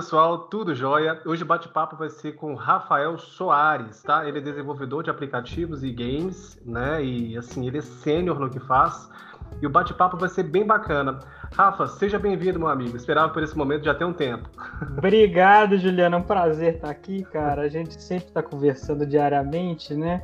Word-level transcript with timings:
pessoal, 0.00 0.38
tudo 0.38 0.74
jóia? 0.74 1.20
Hoje 1.26 1.42
o 1.42 1.46
bate-papo 1.46 1.94
vai 1.94 2.08
ser 2.08 2.32
com 2.32 2.54
Rafael 2.54 3.18
Soares, 3.18 4.02
tá? 4.02 4.26
Ele 4.26 4.38
é 4.38 4.40
desenvolvedor 4.40 5.02
de 5.02 5.10
aplicativos 5.10 5.84
e 5.84 5.92
games, 5.92 6.58
né? 6.64 7.04
E 7.04 7.36
assim, 7.36 7.66
ele 7.66 7.76
é 7.76 7.82
sênior 7.82 8.40
no 8.40 8.48
que 8.48 8.58
faz. 8.58 9.10
E 9.60 9.66
o 9.66 9.68
bate-papo 9.68 10.16
vai 10.16 10.30
ser 10.30 10.44
bem 10.44 10.66
bacana. 10.66 11.18
Rafa, 11.52 11.86
seja 11.86 12.18
bem-vindo, 12.18 12.58
meu 12.58 12.68
amigo. 12.68 12.96
Esperava 12.96 13.30
por 13.30 13.42
esse 13.42 13.54
momento 13.54 13.84
já 13.84 13.94
tem 13.94 14.06
um 14.06 14.12
tempo. 14.14 14.48
Obrigado, 14.96 15.76
Juliana. 15.76 16.16
É 16.16 16.18
um 16.18 16.22
prazer 16.22 16.76
estar 16.76 16.88
aqui, 16.88 17.22
cara. 17.24 17.60
A 17.60 17.68
gente 17.68 18.02
sempre 18.02 18.28
está 18.28 18.42
conversando 18.42 19.04
diariamente, 19.04 19.94
né? 19.94 20.22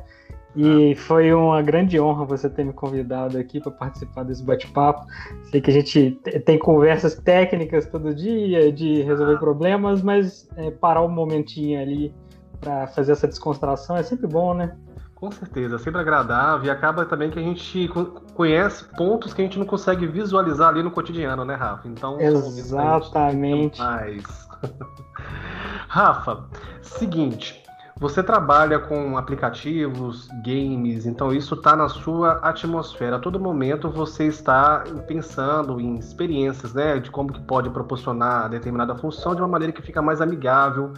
E 0.57 0.95
foi 0.95 1.31
uma 1.31 1.61
grande 1.61 1.99
honra 1.99 2.25
você 2.25 2.49
ter 2.49 2.65
me 2.65 2.73
convidado 2.73 3.37
aqui 3.37 3.61
para 3.61 3.71
participar 3.71 4.23
desse 4.23 4.43
bate-papo. 4.43 5.05
Sei 5.51 5.61
que 5.61 5.69
a 5.69 5.73
gente 5.73 6.19
tem 6.45 6.57
conversas 6.57 7.13
técnicas 7.13 7.85
todo 7.85 8.11
dia 8.11 8.71
de 8.71 9.03
resolver 9.03 9.37
problemas, 9.37 10.01
mas 10.01 10.49
é, 10.57 10.71
parar 10.71 11.03
um 11.03 11.09
momentinho 11.09 11.79
ali 11.79 12.11
para 12.59 12.87
fazer 12.87 13.11
essa 13.11 13.27
descontração 13.27 13.97
é 13.97 14.01
sempre 14.01 14.25
bom, 14.25 14.55
né? 14.55 14.75
Com 15.13 15.29
certeza, 15.29 15.75
é 15.75 15.79
sempre 15.79 16.01
agradável 16.01 16.65
e 16.65 16.69
acaba 16.71 17.05
também 17.05 17.29
que 17.29 17.37
a 17.37 17.41
gente 17.43 17.87
conhece 18.33 18.83
pontos 18.95 19.35
que 19.35 19.41
a 19.41 19.43
gente 19.43 19.59
não 19.59 19.65
consegue 19.65 20.07
visualizar 20.07 20.69
ali 20.69 20.81
no 20.81 20.89
cotidiano, 20.89 21.45
né, 21.45 21.53
Rafa? 21.53 21.87
Então, 21.87 22.19
exatamente. 22.19 23.79
Mais. 23.79 24.47
Rafa, 25.87 26.45
seguinte, 26.81 27.63
você 27.99 28.21
trabalha 28.21 28.79
com 28.79 29.17
aplicativos, 29.17 30.27
games, 30.43 31.05
então 31.05 31.33
isso 31.33 31.55
está 31.55 31.75
na 31.75 31.89
sua 31.89 32.33
atmosfera. 32.43 33.15
A 33.15 33.19
todo 33.19 33.39
momento 33.39 33.89
você 33.89 34.25
está 34.25 34.83
pensando 35.07 35.81
em 35.81 35.97
experiências, 35.97 36.73
né, 36.73 36.99
de 36.99 37.09
como 37.09 37.33
que 37.33 37.41
pode 37.41 37.69
proporcionar 37.71 38.49
determinada 38.49 38.95
função 38.95 39.33
de 39.33 39.41
uma 39.41 39.47
maneira 39.47 39.73
que 39.73 39.81
fica 39.81 40.01
mais 40.01 40.21
amigável 40.21 40.93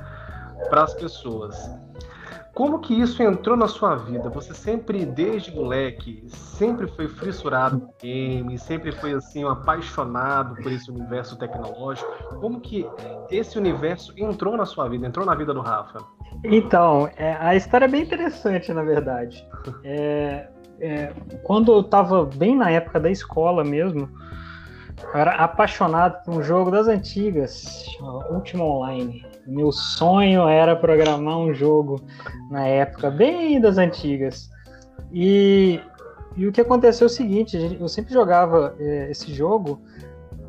para 0.69 0.83
as 0.83 0.93
pessoas. 0.93 1.55
Como 2.53 2.79
que 2.79 2.93
isso 2.93 3.21
entrou 3.23 3.55
na 3.55 3.67
sua 3.67 3.95
vida? 3.95 4.29
Você 4.29 4.53
sempre, 4.53 5.05
desde 5.05 5.55
moleque, 5.55 6.23
sempre 6.27 6.87
foi 6.87 7.07
fissurado 7.07 7.79
por 7.79 7.93
game, 8.01 8.57
sempre 8.57 8.91
foi 8.91 9.13
assim, 9.13 9.45
um 9.45 9.49
apaixonado 9.49 10.55
por 10.55 10.71
esse 10.71 10.89
universo 10.91 11.37
tecnológico. 11.37 12.11
Como 12.39 12.59
que 12.59 12.85
esse 13.29 13.57
universo 13.57 14.13
entrou 14.17 14.57
na 14.57 14.65
sua 14.65 14.89
vida, 14.89 15.07
entrou 15.07 15.25
na 15.25 15.35
vida 15.35 15.53
do 15.53 15.61
Rafa? 15.61 15.99
Então, 16.43 17.09
é, 17.15 17.33
a 17.39 17.55
história 17.55 17.85
é 17.85 17.87
bem 17.87 18.03
interessante, 18.03 18.73
na 18.73 18.83
verdade. 18.83 19.47
É, 19.83 20.49
é, 20.79 21.13
quando 21.43 21.71
eu 21.71 21.81
estava 21.81 22.25
bem 22.25 22.55
na 22.55 22.69
época 22.69 22.99
da 22.99 23.09
escola 23.09 23.63
mesmo, 23.63 24.09
eu 25.13 25.19
era 25.19 25.31
apaixonado 25.35 26.23
por 26.23 26.33
um 26.35 26.43
jogo 26.43 26.71
das 26.71 26.87
antigas, 26.87 27.85
Ultima 28.31 28.63
Online. 28.63 29.25
Meu 29.49 29.71
sonho 29.71 30.47
era 30.47 30.75
programar 30.75 31.39
um 31.39 31.53
jogo 31.53 32.01
na 32.51 32.67
época 32.67 33.09
bem 33.09 33.59
das 33.59 33.79
antigas. 33.79 34.49
E, 35.11 35.79
e 36.37 36.47
o 36.47 36.51
que 36.51 36.61
aconteceu 36.61 37.05
é 37.05 37.09
o 37.09 37.13
seguinte: 37.13 37.77
eu 37.79 37.87
sempre 37.87 38.13
jogava 38.13 38.75
é, 38.79 39.09
esse 39.09 39.33
jogo 39.33 39.81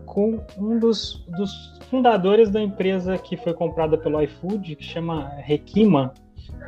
com 0.05 0.39
um 0.59 0.78
dos, 0.78 1.25
dos 1.28 1.78
fundadores 1.89 2.51
da 2.51 2.61
empresa 2.61 3.17
que 3.17 3.37
foi 3.37 3.55
comprada 3.55 3.97
pelo 3.97 4.21
iFood, 4.23 4.77
que 4.77 4.84
chama 4.84 5.31
Requima, 5.39 6.12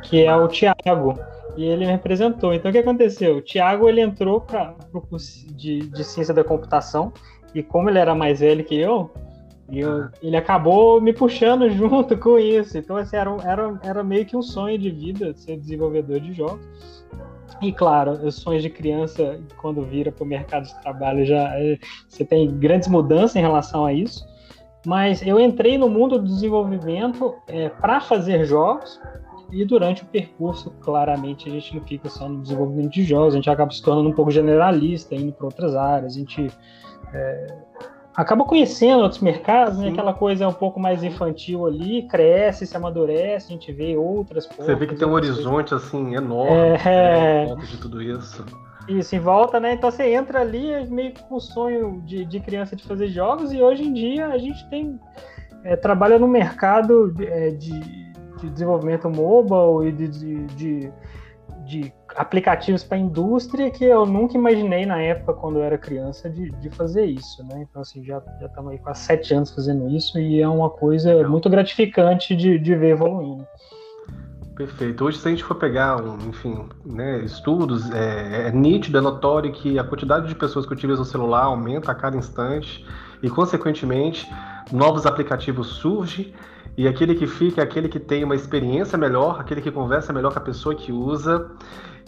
que 0.01 0.25
é 0.25 0.35
o 0.35 0.47
Tiago. 0.47 1.19
E 1.55 1.63
ele 1.63 1.85
me 1.85 1.91
representou. 1.91 2.51
Então 2.51 2.69
o 2.69 2.71
que 2.71 2.79
aconteceu? 2.79 3.37
O 3.37 3.41
Tiago 3.41 3.87
ele 3.87 4.01
entrou 4.01 4.41
para 4.41 4.75
o 4.91 5.01
curso 5.01 5.45
de, 5.53 5.81
de 5.81 6.03
ciência 6.03 6.33
da 6.33 6.43
computação 6.43 7.13
e 7.53 7.61
como 7.61 7.89
ele 7.89 7.99
era 7.99 8.15
mais 8.15 8.39
velho 8.39 8.63
que 8.63 8.75
eu, 8.75 9.11
eu, 9.69 10.09
ele 10.21 10.35
acabou 10.35 10.99
me 10.99 11.13
puxando 11.13 11.69
junto 11.71 12.17
com 12.17 12.37
isso. 12.37 12.77
Então, 12.77 12.97
assim, 12.97 13.15
era, 13.15 13.35
era, 13.43 13.79
era 13.83 14.03
meio 14.03 14.25
que 14.25 14.35
um 14.35 14.41
sonho 14.41 14.77
de 14.77 14.89
vida 14.89 15.33
ser 15.35 15.57
desenvolvedor 15.57 16.19
de 16.19 16.33
jogos. 16.33 17.03
E 17.61 17.71
claro, 17.71 18.11
os 18.11 18.35
sonhos 18.35 18.61
de 18.61 18.69
criança, 18.69 19.39
quando 19.57 19.81
vira 19.83 20.11
para 20.11 20.23
o 20.23 20.27
mercado 20.27 20.65
de 20.65 20.81
trabalho, 20.81 21.25
já 21.25 21.57
é, 21.57 21.77
você 22.09 22.25
tem 22.25 22.49
grandes 22.57 22.89
mudanças 22.89 23.35
em 23.35 23.41
relação 23.41 23.85
a 23.85 23.93
isso. 23.93 24.25
Mas 24.85 25.25
eu 25.25 25.39
entrei 25.39 25.77
no 25.77 25.87
mundo 25.87 26.19
do 26.19 26.25
desenvolvimento 26.25 27.35
é, 27.47 27.69
para 27.69 28.01
fazer 28.01 28.45
jogos, 28.45 28.99
e 29.49 29.63
durante 29.63 30.01
o 30.01 30.05
percurso, 30.07 30.71
claramente, 30.81 31.47
a 31.47 31.51
gente 31.51 31.75
não 31.75 31.81
fica 31.83 32.09
só 32.09 32.27
no 32.27 32.41
desenvolvimento 32.41 32.91
de 32.91 33.03
jogos, 33.03 33.33
a 33.33 33.37
gente 33.37 33.49
acaba 33.49 33.71
se 33.71 33.81
tornando 33.81 34.09
um 34.09 34.13
pouco 34.13 34.31
generalista, 34.31 35.15
indo 35.15 35.31
para 35.31 35.45
outras 35.45 35.75
áreas, 35.75 36.15
a 36.15 36.19
gente 36.19 36.51
é, 37.13 37.57
acaba 38.15 38.45
conhecendo 38.45 39.01
outros 39.01 39.21
mercados, 39.21 39.77
né? 39.77 39.89
Aquela 39.89 40.13
coisa 40.13 40.47
um 40.47 40.53
pouco 40.53 40.79
mais 40.79 41.03
infantil 41.03 41.65
ali, 41.65 42.03
cresce, 42.03 42.67
se 42.67 42.77
amadurece, 42.77 43.47
a 43.47 43.55
gente 43.55 43.71
vê 43.71 43.97
outras 43.97 44.45
coisas. 44.45 44.65
Você 44.65 44.75
vê 44.75 44.87
que 44.87 44.95
tem 44.95 45.07
um 45.07 45.13
horizonte 45.13 45.73
assim 45.73 46.15
enorme 46.15 46.77
é... 46.85 47.47
né, 47.47 47.55
de 47.55 47.77
tudo 47.77 48.01
isso. 48.01 48.45
Isso, 48.87 49.15
em 49.15 49.19
volta, 49.19 49.59
né? 49.59 49.73
Então 49.73 49.89
você 49.89 50.13
entra 50.13 50.41
ali 50.41 50.85
meio 50.89 51.13
com 51.27 51.35
o 51.35 51.39
sonho 51.41 52.01
de, 52.05 52.25
de 52.25 52.39
criança 52.39 52.75
de 52.75 52.83
fazer 52.83 53.07
jogos, 53.07 53.53
e 53.53 53.61
hoje 53.61 53.83
em 53.83 53.93
dia 53.93 54.27
a 54.27 54.37
gente 54.37 54.67
tem. 54.69 54.99
É, 55.63 55.77
trabalha 55.77 56.19
no 56.19 56.27
mercado 56.27 57.09
de, 57.13 57.25
é, 57.25 57.51
de, 57.51 57.79
de 57.79 58.49
desenvolvimento 58.49 59.09
mobile 59.09 59.87
e 59.87 59.91
de, 59.93 60.45
de, 60.47 60.91
de, 61.65 61.93
aplicativos 62.15 62.83
para 62.83 62.97
a 62.97 62.99
indústria 62.99 63.69
que 63.71 63.83
eu 63.83 64.05
nunca 64.05 64.37
imaginei 64.37 64.85
na 64.85 64.99
época, 64.99 65.33
quando 65.33 65.59
eu 65.59 65.63
era 65.63 65.77
criança, 65.77 66.29
de, 66.29 66.51
de 66.51 66.69
fazer 66.69 67.05
isso, 67.05 67.43
né? 67.45 67.65
Então, 67.69 67.81
assim, 67.81 68.03
já 68.03 68.21
estamos 68.41 68.71
aí 68.71 68.77
quase 68.77 69.01
sete 69.01 69.33
anos 69.33 69.51
fazendo 69.51 69.89
isso 69.89 70.19
e 70.19 70.41
é 70.41 70.47
uma 70.47 70.69
coisa 70.69 71.27
muito 71.27 71.49
gratificante 71.49 72.35
de, 72.35 72.59
de 72.59 72.75
ver 72.75 72.91
evoluindo. 72.91 73.45
Perfeito. 74.55 75.03
Hoje, 75.03 75.17
se 75.17 75.27
a 75.27 75.31
gente 75.31 75.43
for 75.43 75.55
pegar, 75.55 75.99
um, 76.03 76.29
enfim, 76.29 76.69
né, 76.85 77.21
estudos, 77.21 77.89
é, 77.91 78.49
é 78.49 78.51
nítido, 78.51 78.99
é 78.99 79.01
notório 79.01 79.51
que 79.51 79.79
a 79.79 79.83
quantidade 79.83 80.27
de 80.27 80.35
pessoas 80.35 80.65
que 80.65 80.73
utilizam 80.73 81.01
o 81.01 81.05
celular 81.05 81.45
aumenta 81.45 81.91
a 81.91 81.95
cada 81.95 82.15
instante 82.15 82.85
e, 83.23 83.29
consequentemente, 83.29 84.31
novos 84.71 85.07
aplicativos 85.07 85.67
surgem 85.67 86.33
e 86.75 86.87
aquele 86.87 87.15
que 87.15 87.27
fica 87.27 87.61
é 87.61 87.63
aquele 87.63 87.87
que 87.87 87.99
tem 87.99 88.23
uma 88.23 88.35
experiência 88.35 88.97
melhor, 88.97 89.39
aquele 89.39 89.61
que 89.61 89.71
conversa 89.71 90.11
melhor 90.11 90.33
com 90.33 90.39
a 90.39 90.41
pessoa 90.41 90.73
que 90.73 90.91
usa. 90.91 91.51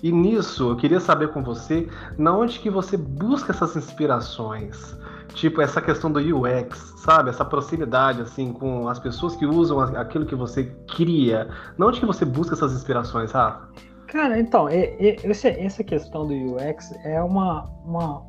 E 0.01 0.11
nisso, 0.11 0.71
eu 0.71 0.75
queria 0.75 0.99
saber 0.99 1.29
com 1.29 1.43
você, 1.43 1.87
na 2.17 2.35
onde 2.35 2.59
que 2.59 2.69
você 2.69 2.97
busca 2.97 3.51
essas 3.51 3.75
inspirações? 3.75 4.95
Tipo, 5.33 5.61
essa 5.61 5.81
questão 5.81 6.11
do 6.11 6.19
UX, 6.19 6.93
sabe? 6.97 7.29
Essa 7.29 7.43
proximidade, 7.43 8.21
assim, 8.21 8.53
com 8.53 8.87
as 8.87 8.99
pessoas 8.99 9.35
que 9.35 9.45
usam 9.45 9.79
aquilo 9.79 10.25
que 10.25 10.35
você 10.35 10.65
cria. 10.95 11.49
Na 11.77 11.87
onde 11.87 11.99
que 11.99 12.05
você 12.05 12.25
busca 12.25 12.55
essas 12.55 12.73
inspirações, 12.73 13.31
Rafa? 13.31 13.67
Cara, 14.07 14.39
então, 14.39 14.67
essa 14.69 15.83
questão 15.83 16.27
do 16.27 16.33
UX 16.33 16.91
é 17.03 17.21
uma, 17.21 17.63
uma, 17.83 18.21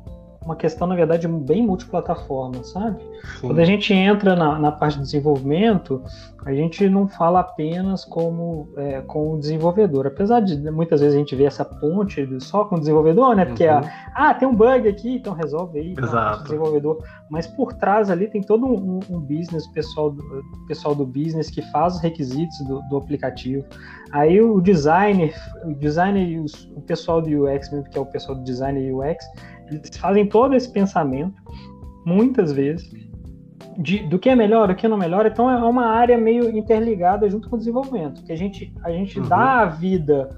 uma 0.47 0.55
questão, 0.55 0.87
na 0.87 0.95
verdade, 0.95 1.27
bem 1.27 1.61
multiplataforma, 1.61 2.63
sabe? 2.63 3.01
Sim. 3.39 3.47
Quando 3.47 3.59
a 3.59 3.65
gente 3.65 3.93
entra 3.93 4.33
na, 4.33 4.57
na, 4.57 4.71
parte 4.71 4.95
de 4.95 5.03
desenvolvimento, 5.03 6.01
a 6.45 6.53
gente 6.53 6.87
não 6.87 7.05
fala 7.05 7.41
apenas 7.41 8.05
como 8.05 8.69
é, 8.77 9.01
com 9.01 9.33
o 9.33 9.39
desenvolvedor. 9.39 10.07
Apesar 10.07 10.39
de 10.39 10.55
muitas 10.71 11.01
vezes 11.01 11.15
a 11.15 11.19
gente 11.19 11.35
ver 11.35 11.43
essa 11.43 11.65
ponte 11.65 12.25
só 12.39 12.63
com 12.63 12.77
o 12.77 12.79
desenvolvedor, 12.79 13.35
né? 13.35 13.43
Porque, 13.43 13.67
uhum. 13.67 13.81
ah, 14.15 14.33
tem 14.33 14.47
um 14.47 14.55
bug 14.55 14.87
aqui, 14.87 15.15
então 15.15 15.33
resolve 15.33 15.79
aí, 15.79 15.95
Exato. 15.97 16.43
desenvolvedor. 16.43 17.03
Mas 17.29 17.45
por 17.45 17.73
trás 17.73 18.09
ali 18.09 18.27
tem 18.27 18.41
todo 18.41 18.65
um, 18.65 18.99
um 19.09 19.19
business, 19.19 19.67
pessoal 19.67 20.11
do, 20.11 20.23
pessoal 20.65 20.95
do 20.95 21.05
business 21.05 21.49
que 21.49 21.61
faz 21.73 21.95
os 21.95 22.01
requisitos 22.01 22.57
do, 22.65 22.81
do 22.89 22.97
aplicativo. 22.97 23.65
Aí 24.13 24.41
o 24.41 24.61
designer, 24.61 25.35
o 25.65 25.73
designer 25.73 26.25
e 26.25 26.39
o 26.39 26.81
pessoal 26.81 27.21
do 27.21 27.43
UX, 27.43 27.67
que 27.67 27.97
é 27.97 28.01
o 28.01 28.05
pessoal 28.05 28.37
do 28.37 28.45
design 28.45 28.79
e 28.79 28.93
UX, 28.93 29.25
eles 29.69 29.97
fazem 29.97 30.27
todo 30.27 30.55
esse 30.55 30.71
pensamento, 30.71 31.41
muitas 32.05 32.51
vezes, 32.51 32.89
de, 33.77 33.99
do 33.99 34.17
que 34.17 34.29
é 34.29 34.35
melhor, 34.35 34.67
do 34.67 34.75
que 34.75 34.87
não 34.87 34.97
é 34.97 34.99
melhor. 34.99 35.25
Então 35.25 35.49
é 35.49 35.57
uma 35.57 35.85
área 35.85 36.17
meio 36.17 36.55
interligada 36.57 37.29
junto 37.29 37.49
com 37.49 37.55
o 37.55 37.59
desenvolvimento, 37.59 38.23
que 38.23 38.31
a 38.31 38.35
gente, 38.35 38.73
a 38.83 38.91
gente 38.91 39.19
uhum. 39.19 39.27
dá 39.27 39.61
a 39.61 39.65
vida 39.65 40.29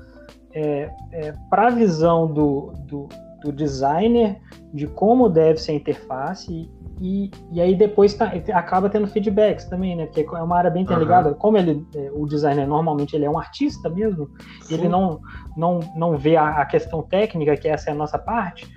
é, 0.54 0.92
é, 1.12 1.34
para 1.50 1.68
a 1.68 1.70
visão 1.70 2.28
do, 2.28 2.74
do, 2.88 3.08
do, 3.44 3.52
designer 3.52 4.38
de 4.74 4.88
como 4.88 5.30
deve 5.30 5.60
ser 5.60 5.74
a 5.74 5.76
interface 5.76 6.70
e, 7.00 7.31
e 7.52 7.62
aí 7.62 7.76
depois 7.76 8.14
tá, 8.14 8.34
acaba 8.54 8.90
tendo 8.90 9.08
feedbacks 9.08 9.66
também, 9.66 9.96
né? 9.96 10.08
Porque 10.08 10.22
é 10.22 10.42
uma 10.42 10.58
área 10.58 10.70
bem 10.70 10.84
interligada. 10.84 11.30
Uhum. 11.30 11.36
Como 11.36 11.58
ele, 11.58 11.86
é, 11.96 12.12
o 12.14 12.26
designer 12.26 12.68
normalmente 12.68 13.16
ele 13.16 13.26
é 13.26 13.30
um 13.30 13.38
artista 13.38 13.90
mesmo, 13.90 14.30
ele 14.70 14.90
não, 14.90 15.22
não, 15.56 15.80
não 15.96 16.18
vê 16.18 16.36
a, 16.36 16.62
a 16.62 16.66
questão 16.66 17.02
técnica, 17.04 17.56
que 17.56 17.70
essa 17.70 17.90
é 17.90 17.94
a 17.94 17.96
nossa 17.96 18.18
parte, 18.18 18.68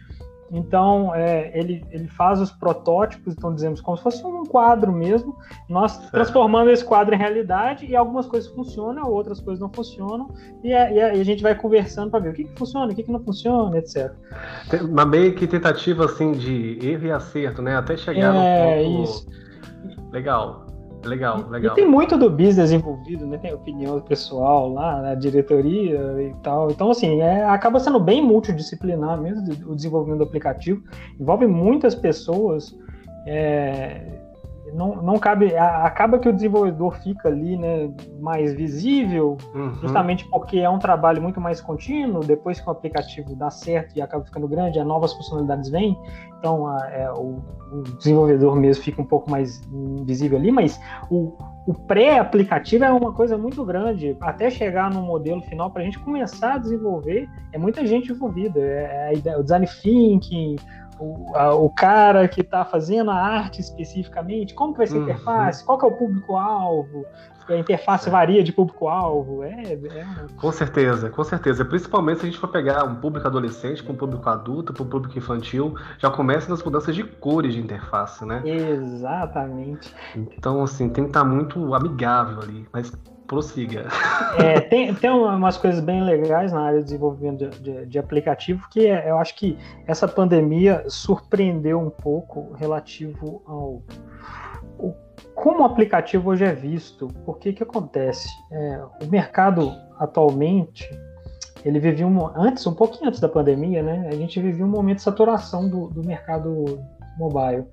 então, 0.54 1.14
é, 1.14 1.50
ele, 1.58 1.82
ele 1.90 2.06
faz 2.08 2.38
os 2.38 2.50
protótipos, 2.50 3.32
então 3.32 3.54
dizemos, 3.54 3.80
como 3.80 3.96
se 3.96 4.02
fosse 4.02 4.22
um 4.24 4.44
quadro 4.44 4.92
mesmo, 4.92 5.34
nós 5.66 5.92
certo. 5.92 6.10
transformando 6.10 6.70
esse 6.70 6.84
quadro 6.84 7.14
em 7.14 7.18
realidade, 7.18 7.86
e 7.86 7.96
algumas 7.96 8.26
coisas 8.26 8.50
funcionam, 8.50 9.10
outras 9.10 9.40
coisas 9.40 9.58
não 9.60 9.72
funcionam, 9.72 10.28
e, 10.62 10.74
a, 10.74 10.90
e 10.92 11.00
a, 11.00 11.24
gente 11.24 11.42
vai 11.42 11.54
conversando 11.54 12.10
para 12.10 12.20
ver 12.20 12.28
o 12.28 12.32
que, 12.34 12.44
que 12.44 12.58
funciona, 12.58 12.92
o 12.92 12.94
que, 12.94 13.02
que 13.02 13.10
não 13.10 13.24
funciona, 13.24 13.78
etc. 13.78 14.12
Uma 14.82 15.06
meio 15.06 15.34
que 15.34 15.46
tentativa, 15.46 16.04
assim, 16.04 16.32
de 16.32 16.78
erro 16.86 17.06
e 17.06 17.12
acerto, 17.12 17.62
né? 17.62 17.74
Até 17.74 17.96
chegar 17.96 18.34
é, 18.34 18.82
no 18.82 18.96
ponto... 18.96 19.04
Isso. 19.04 19.26
Legal. 20.12 20.66
Legal, 21.04 21.48
legal. 21.50 21.72
E 21.72 21.74
tem 21.74 21.86
muito 21.86 22.16
do 22.16 22.30
business 22.30 22.70
envolvido, 22.72 23.26
né? 23.26 23.38
Tem 23.38 23.52
opinião 23.52 24.00
pessoal 24.00 24.72
lá, 24.72 25.02
na 25.02 25.14
diretoria 25.14 26.00
e 26.22 26.34
tal. 26.42 26.70
Então, 26.70 26.90
assim, 26.90 27.20
é, 27.20 27.44
acaba 27.44 27.80
sendo 27.80 27.98
bem 27.98 28.22
multidisciplinar 28.22 29.20
mesmo 29.20 29.42
o 29.66 29.74
desenvolvimento 29.74 30.18
do 30.18 30.24
aplicativo. 30.24 30.82
Envolve 31.18 31.46
muitas 31.46 31.94
pessoas. 31.94 32.76
É, 33.26 34.31
não, 34.72 34.96
não 34.96 35.18
cabe. 35.18 35.56
Acaba 35.56 36.18
que 36.18 36.28
o 36.28 36.32
desenvolvedor 36.32 36.96
fica 37.02 37.28
ali, 37.28 37.56
né, 37.56 37.90
mais 38.20 38.54
visível, 38.54 39.36
uhum. 39.54 39.74
justamente 39.74 40.28
porque 40.28 40.58
é 40.58 40.68
um 40.68 40.78
trabalho 40.78 41.20
muito 41.20 41.40
mais 41.40 41.60
contínuo. 41.60 42.24
Depois 42.24 42.60
que 42.60 42.68
o 42.68 42.72
aplicativo 42.72 43.34
dá 43.36 43.50
certo 43.50 43.96
e 43.96 44.02
acaba 44.02 44.24
ficando 44.24 44.48
grande, 44.48 44.78
as 44.78 44.86
novas 44.86 45.12
funcionalidades 45.12 45.70
vêm. 45.70 45.96
Então, 46.38 46.66
a, 46.66 46.90
é, 46.90 47.10
o, 47.12 47.40
o, 47.72 47.82
desenvolvedor 47.98 48.56
mesmo 48.56 48.82
fica 48.82 49.00
um 49.00 49.06
pouco 49.06 49.30
mais 49.30 49.60
visível 50.04 50.36
ali, 50.36 50.50
mas 50.50 50.80
o, 51.08 51.36
o 51.66 51.72
pré-aplicativo 51.72 52.84
é 52.84 52.90
uma 52.90 53.12
coisa 53.12 53.38
muito 53.38 53.64
grande. 53.64 54.16
Até 54.20 54.50
chegar 54.50 54.90
no 54.90 55.02
modelo 55.02 55.40
final, 55.42 55.70
para 55.70 55.82
a 55.82 55.84
gente 55.84 56.00
começar 56.00 56.54
a 56.54 56.58
desenvolver, 56.58 57.28
é 57.52 57.58
muita 57.58 57.86
gente 57.86 58.10
envolvida. 58.10 58.58
É, 58.58 59.12
é 59.24 59.36
o 59.36 59.42
design 59.42 59.66
thinking, 59.66 60.56
o, 60.98 61.34
a, 61.36 61.54
o 61.54 61.70
cara 61.70 62.26
que 62.28 62.40
está 62.40 62.64
fazendo 62.64 63.10
a 63.10 63.14
arte 63.14 63.60
especificamente, 63.60 64.54
como 64.54 64.74
vai 64.74 64.86
ser 64.86 64.96
a 64.96 64.98
uhum. 64.98 65.04
interface, 65.04 65.64
qual 65.64 65.78
que 65.78 65.84
é 65.84 65.88
o 65.88 65.92
público-alvo, 65.92 67.06
a 67.48 67.56
interface 67.58 68.08
é. 68.08 68.10
varia 68.10 68.42
de 68.42 68.52
público-alvo. 68.52 69.42
É, 69.44 69.72
é, 69.72 70.06
Com 70.36 70.52
certeza, 70.52 71.10
com 71.10 71.24
certeza. 71.24 71.64
Principalmente 71.64 72.20
se 72.20 72.26
a 72.26 72.28
gente 72.30 72.38
for 72.38 72.48
pegar 72.48 72.84
um 72.84 72.96
público 72.96 73.26
adolescente 73.26 73.82
com 73.82 73.92
um 73.92 73.96
público 73.96 74.28
adulto, 74.28 74.72
para 74.72 74.82
um 74.82 74.88
público 74.88 75.18
infantil, 75.18 75.74
já 75.98 76.10
começa 76.10 76.48
nas 76.48 76.62
mudanças 76.62 76.94
de 76.94 77.04
cores 77.04 77.54
de 77.54 77.60
interface, 77.60 78.24
né? 78.24 78.42
Exatamente. 78.44 79.94
Então, 80.14 80.62
assim, 80.62 80.88
tem 80.88 81.04
que 81.04 81.10
estar 81.10 81.22
tá 81.22 81.26
muito 81.26 81.74
amigável 81.74 82.40
ali. 82.40 82.66
Mas 82.72 82.92
prossiga. 83.32 83.86
É, 84.38 84.60
tem, 84.68 84.94
tem 84.94 85.10
umas 85.10 85.56
coisas 85.56 85.80
bem 85.80 86.02
legais 86.04 86.52
na 86.52 86.60
área 86.60 86.78
de 86.80 86.84
desenvolvimento 86.84 87.48
de, 87.48 87.60
de, 87.60 87.86
de 87.86 87.98
aplicativo 87.98 88.68
que 88.70 88.86
é, 88.86 89.10
eu 89.10 89.16
acho 89.18 89.34
que 89.34 89.58
essa 89.86 90.06
pandemia 90.06 90.84
surpreendeu 90.86 91.80
um 91.80 91.90
pouco 91.90 92.52
relativo 92.52 93.42
ao 93.46 93.82
o, 94.78 94.94
como 95.34 95.62
o 95.62 95.64
aplicativo 95.64 96.30
hoje 96.30 96.44
é 96.44 96.52
visto. 96.52 97.08
Porque 97.24 97.52
que 97.52 97.62
acontece? 97.62 98.28
É, 98.50 98.84
o 99.02 99.06
mercado 99.10 99.72
atualmente 99.98 100.88
ele 101.64 101.78
vivia 101.78 102.06
um, 102.06 102.26
antes, 102.36 102.66
um 102.66 102.74
pouquinho 102.74 103.08
antes 103.08 103.20
da 103.20 103.28
pandemia, 103.28 103.82
né? 103.82 104.08
A 104.08 104.14
gente 104.16 104.40
vivia 104.40 104.64
um 104.64 104.68
momento 104.68 104.96
de 104.96 105.02
saturação 105.02 105.68
do, 105.68 105.88
do 105.88 106.04
mercado 106.04 106.82
mobile. 107.16 107.64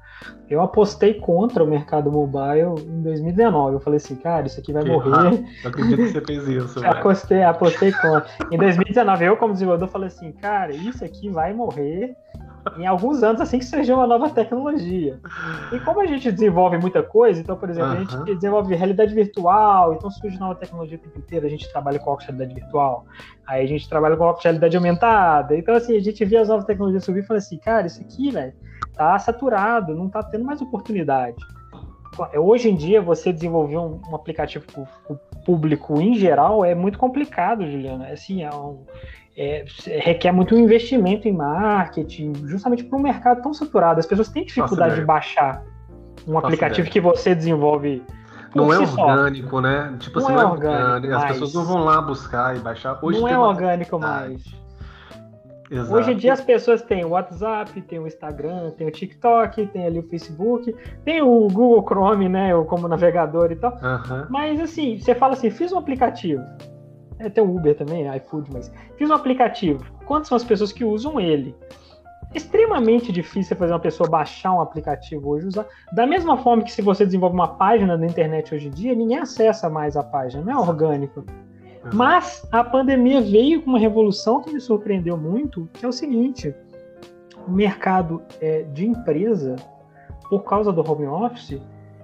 Eu 0.50 0.62
apostei 0.62 1.13
contra 1.13 1.63
o 1.63 1.68
mercado 1.68 2.12
mobile 2.12 2.75
em 2.86 3.01
2019. 3.01 3.75
Eu 3.75 3.80
falei 3.80 3.97
assim, 3.97 4.15
cara, 4.15 4.47
isso 4.47 4.59
aqui 4.59 4.74
vai 4.74 4.83
que 4.83 4.89
morrer. 4.89 5.45
Eu 5.63 5.69
acredito 5.69 5.97
que 5.97 6.07
você 6.09 6.21
fez 6.21 6.47
isso. 6.47 6.83
apostei, 6.86 7.44
apostei 7.44 7.91
contra. 7.94 8.25
Em 8.51 8.57
2019, 8.57 9.25
eu, 9.25 9.38
como 9.38 9.53
desenvolvedor, 9.53 9.88
falei 9.89 10.07
assim, 10.07 10.31
cara, 10.31 10.74
isso 10.74 11.03
aqui 11.06 11.30
vai 11.30 11.53
morrer 11.53 12.15
em 12.77 12.85
alguns 12.85 13.23
anos 13.23 13.41
assim 13.41 13.59
que 13.59 13.65
surgiu 13.65 13.95
uma 13.95 14.07
nova 14.07 14.29
tecnologia. 14.29 15.19
E 15.71 15.79
como 15.79 16.01
a 16.01 16.06
gente 16.06 16.31
desenvolve 16.31 16.77
muita 16.77 17.01
coisa, 17.03 17.39
então, 17.39 17.56
por 17.57 17.69
exemplo, 17.69 17.91
uhum. 17.91 17.95
a 17.95 18.00
gente 18.00 18.35
desenvolve 18.35 18.75
realidade 18.75 19.13
virtual, 19.13 19.94
então 19.94 20.09
surge 20.09 20.39
nova 20.39 20.56
tecnologia 20.56 20.97
o 20.97 21.01
tempo 21.01 21.19
inteiro, 21.19 21.45
a 21.45 21.50
gente 21.50 21.71
trabalha 21.71 22.00
com 22.00 22.13
realidade 22.15 22.53
virtual, 22.53 23.06
aí 23.47 23.63
a 23.63 23.67
gente 23.67 23.88
trabalha 23.88 24.15
com 24.15 24.31
realidade 24.33 24.75
aumentada, 24.75 25.56
então 25.56 25.75
assim, 25.75 25.95
a 25.95 26.01
gente 26.01 26.23
via 26.25 26.41
as 26.41 26.50
novas 26.50 26.65
tecnologias 26.65 27.03
subir 27.03 27.19
e 27.19 27.23
fala 27.23 27.38
assim, 27.38 27.57
cara, 27.57 27.88
isso 27.88 28.01
aqui, 28.01 28.31
velho, 28.31 28.53
tá 28.94 29.17
saturado, 29.19 29.95
não 29.95 30.09
tá 30.09 30.21
tendo 30.23 30.44
mais 30.44 30.61
oportunidade. 30.61 31.38
Hoje 32.35 32.69
em 32.69 32.75
dia, 32.75 33.01
você 33.01 33.31
desenvolver 33.31 33.77
um, 33.77 34.01
um 34.09 34.15
aplicativo 34.15 34.65
público 35.45 36.01
em 36.01 36.15
geral 36.15 36.65
é 36.65 36.75
muito 36.75 36.97
complicado, 36.97 37.65
Juliana. 37.65 38.09
É 38.09 38.13
assim, 38.13 38.44
é 38.44 38.50
um, 38.50 38.83
é, 39.39 39.63
requer 40.00 40.33
muito 40.33 40.53
investimento 40.53 41.25
em 41.25 41.31
marketing, 41.31 42.33
justamente 42.44 42.83
para 42.83 43.00
um 43.00 43.01
mercado 43.01 43.41
tão 43.41 43.53
saturado. 43.53 44.01
As 44.01 44.06
pessoas 44.06 44.27
têm 44.27 44.44
dificuldade 44.44 44.95
de 44.95 45.06
baixar 45.06 45.63
um 46.27 46.33
Nossa 46.33 46.47
aplicativo 46.47 46.89
ideia. 46.89 46.91
que 46.91 47.00
você 47.00 47.33
desenvolve. 47.33 48.03
Não 48.53 48.74
é 48.74 48.80
orgânico, 48.80 49.50
só. 49.50 49.62
né? 49.62 49.95
Tipo 49.97 50.19
não 50.19 50.27
assim, 50.27 50.36
é, 50.36 50.41
é 50.41 50.45
orgânico. 50.45 51.15
As 51.15 51.25
pessoas 51.25 51.53
não 51.53 51.63
vão 51.63 51.86
lá 51.86 52.01
buscar 52.01 52.57
e 52.57 52.59
baixar. 52.59 53.00
Hoje 53.01 53.21
não 53.21 53.30
é 53.30 53.39
orgânico 53.39 53.97
mais. 53.97 54.44
Exato. 55.71 55.94
Hoje 55.94 56.12
em 56.12 56.18
dia 56.18 56.33
as 56.33 56.42
pessoas 56.42 56.81
têm 56.81 57.06
o 57.06 57.09
WhatsApp, 57.09 57.80
tem 57.83 58.00
o 58.00 58.07
Instagram, 58.07 58.71
tem 58.71 58.88
o 58.88 58.92
TikTok, 58.92 59.68
tem 59.68 59.85
ali 59.85 60.00
o 60.00 60.09
Facebook, 60.09 60.75
tem 61.06 61.21
o 61.21 61.47
Google 61.47 61.85
Chrome, 61.88 62.27
né, 62.27 62.50
como 62.68 62.88
navegador 62.88 63.51
e 63.51 63.56
tal. 63.56 63.71
Uhum. 63.74 64.25
Mas 64.30 64.59
assim, 64.59 65.00
você 65.00 65.15
fala 65.15 65.33
assim, 65.33 65.50
fiz 65.50 65.71
um 65.71 65.77
aplicativo. 65.77 66.44
É, 67.19 67.30
tem 67.30 67.44
o 67.44 67.56
Uber 67.56 67.75
também, 67.75 68.07
iFood, 68.18 68.50
mas 68.51 68.71
fiz 68.98 69.10
um 69.10 69.13
aplicativo. 69.13 69.86
Quantas 70.06 70.30
são 70.30 70.36
as 70.36 70.44
pessoas 70.44 70.71
que 70.71 70.83
usam 70.83 71.19
ele? 71.19 71.56
extremamente 72.33 73.12
difícil 73.12 73.56
fazer 73.56 73.74
uma 73.74 73.80
pessoa 73.80 74.10
baixar 74.10 74.54
um 74.54 74.62
aplicativo 74.62 75.30
hoje 75.30 75.48
usar. 75.48 75.66
Da 75.92 76.06
mesma 76.06 76.38
forma 76.38 76.63
que 76.63 76.71
se 76.71 76.81
você 76.81 77.06
desenvolve 77.06 77.36
uma 77.36 77.56
página 77.56 77.98
na 77.98 78.06
internet 78.06 78.54
hoje 78.54 78.68
em 78.68 78.71
dia, 78.71 78.94
ninguém 78.94 79.18
acessa 79.18 79.69
mais 79.69 79.98
a 79.98 80.04
página, 80.04 80.44
não 80.44 80.54
é 80.54 80.57
orgânico. 80.57 81.24
Mas 81.94 82.48
a 82.51 82.63
pandemia 82.63 83.21
veio 83.21 83.62
com 83.62 83.71
uma 83.71 83.80
revolução 83.80 84.42
que 84.42 84.54
me 84.54 84.60
surpreendeu 84.60 85.18
muito, 85.18 85.68
que 85.74 85.86
é 85.86 85.88
o 85.88 85.92
seguinte: 85.92 86.54
o 87.48 87.51
mercado 87.51 88.21
é, 88.39 88.63
de 88.63 88.86
empresa, 88.86 89.56
por 90.30 90.44
causa 90.44 90.71
do 90.71 90.81
home 90.88 91.07
office, 91.07 91.60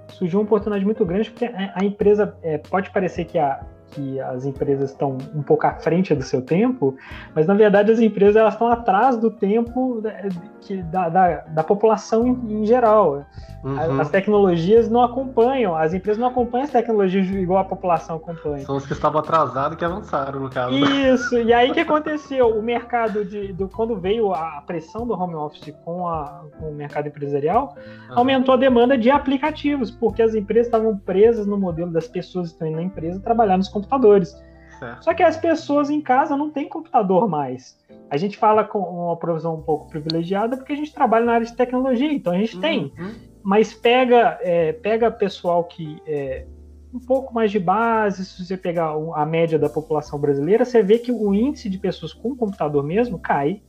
surgiu 0.08 0.40
uma 0.40 0.46
oportunidade 0.46 0.86
muito 0.86 1.06
grande, 1.06 1.30
porque 1.30 1.46
a, 1.46 1.74
a 1.76 1.86
empresa 1.86 2.36
é, 2.42 2.58
pode 2.58 2.90
parecer 2.90 3.26
que 3.26 3.38
a, 3.38 3.64
que 3.96 4.20
as 4.20 4.46
empresas 4.46 4.92
estão 4.92 5.18
um 5.34 5.42
pouco 5.42 5.66
à 5.66 5.74
frente 5.74 6.14
do 6.14 6.24
seu 6.24 6.42
tempo, 6.42 6.96
mas 7.34 7.48
na 7.48 7.54
verdade 7.54 7.92
as 7.92 8.00
empresas 8.00 8.36
elas 8.36 8.54
estão 8.54 8.68
atrás 8.68 9.18
do 9.18 9.32
tempo 9.32 10.02
da, 10.92 11.10
da, 11.10 11.38
da 11.48 11.64
população 11.64 12.28
em, 12.28 12.62
em 12.62 12.66
geral. 12.66 13.26
Uhum. 13.64 14.00
As 14.00 14.10
tecnologias 14.10 14.88
não 14.90 15.02
acompanham, 15.02 15.76
as 15.76 15.92
empresas 15.92 16.20
não 16.20 16.28
acompanham 16.28 16.66
as 16.66 16.70
tecnologias 16.70 17.28
igual 17.30 17.60
a 17.60 17.64
população 17.64 18.18
acompanha. 18.18 18.64
São 18.64 18.78
os 18.78 18.86
que 18.86 18.94
estavam 18.94 19.20
atrasados 19.20 19.76
que 19.76 19.84
avançaram, 19.84 20.40
no 20.40 20.50
caso. 20.52 20.76
Isso, 20.76 21.40
e 21.40 21.52
aí 21.52 21.72
o 21.72 21.74
que 21.74 21.80
aconteceu? 21.80 22.50
O 22.50 22.62
mercado 22.62 23.26
de. 23.26 23.54
Do, 23.54 23.68
quando 23.68 23.96
veio 23.96 24.34
a 24.34 24.62
pressão 24.68 25.08
do 25.08 25.14
home 25.14 25.34
office 25.34 25.74
com, 25.84 26.08
a, 26.08 26.44
com 26.60 26.70
o 26.70 26.76
mercado 26.76 27.08
empresarial, 27.08 27.76
uhum. 28.10 28.20
aumentou 28.20 28.54
a 28.54 28.58
demanda 28.58 28.96
de 28.96 29.10
aplicativos, 29.10 29.90
porque 29.90 30.22
as 30.22 30.36
empresas 30.36 30.68
estavam 30.68 30.96
presas 30.98 31.48
no 31.48 31.58
modelo 31.58 31.90
das 31.90 32.08
pessoas 32.08 32.50
que 32.50 32.54
estão 32.54 32.68
indo 32.68 32.76
na 32.76 32.84
empresa 32.84 33.20
trabalhar 33.20 33.58
nos 33.58 33.70
computadores. 33.70 33.85
Certo. 34.80 35.04
Só 35.04 35.14
que 35.14 35.24
as 35.24 35.38
pessoas 35.38 35.90
em 35.90 36.02
casa 36.02 36.36
não 36.36 36.50
têm 36.50 36.68
computador 36.68 37.30
mais. 37.30 37.78
A 38.10 38.18
gente 38.18 38.38
fala 38.38 38.64
com 38.64 38.80
uma 38.80 39.16
provisão 39.16 39.56
um 39.56 39.62
pouco 39.62 39.90
privilegiada 39.90 40.58
porque 40.58 40.74
a 40.74 40.76
gente 40.76 40.94
trabalha 40.94 41.26
na 41.26 41.34
área 41.34 41.46
de 41.46 41.56
tecnologia, 41.56 42.12
então 42.12 42.34
a 42.34 42.38
gente 42.38 42.56
uhum. 42.56 42.62
tem 42.62 42.94
mas 43.46 43.76
pega 43.76 44.40
é, 44.42 44.74
pega 44.74 45.12
pessoal 45.12 45.64
que 45.66 46.02
é 46.08 46.48
um 46.92 47.00
pouco 47.00 47.34
mais 47.34 47.52
de 47.52 47.60
base, 47.60 48.26
se 48.26 48.44
você 48.44 48.56
pegar 48.56 48.96
a 49.16 49.26
média 49.26 49.60
da 49.60 49.70
população 49.70 50.18
brasileira, 50.18 50.64
você 50.64 50.82
vê 50.82 50.98
que 50.98 51.12
o 51.12 51.34
índice 51.34 51.70
de 51.70 51.78
pessoas 51.78 52.14
com 52.14 52.36
computador 52.36 52.84
mesmo 52.84 53.20
cai 53.20 53.62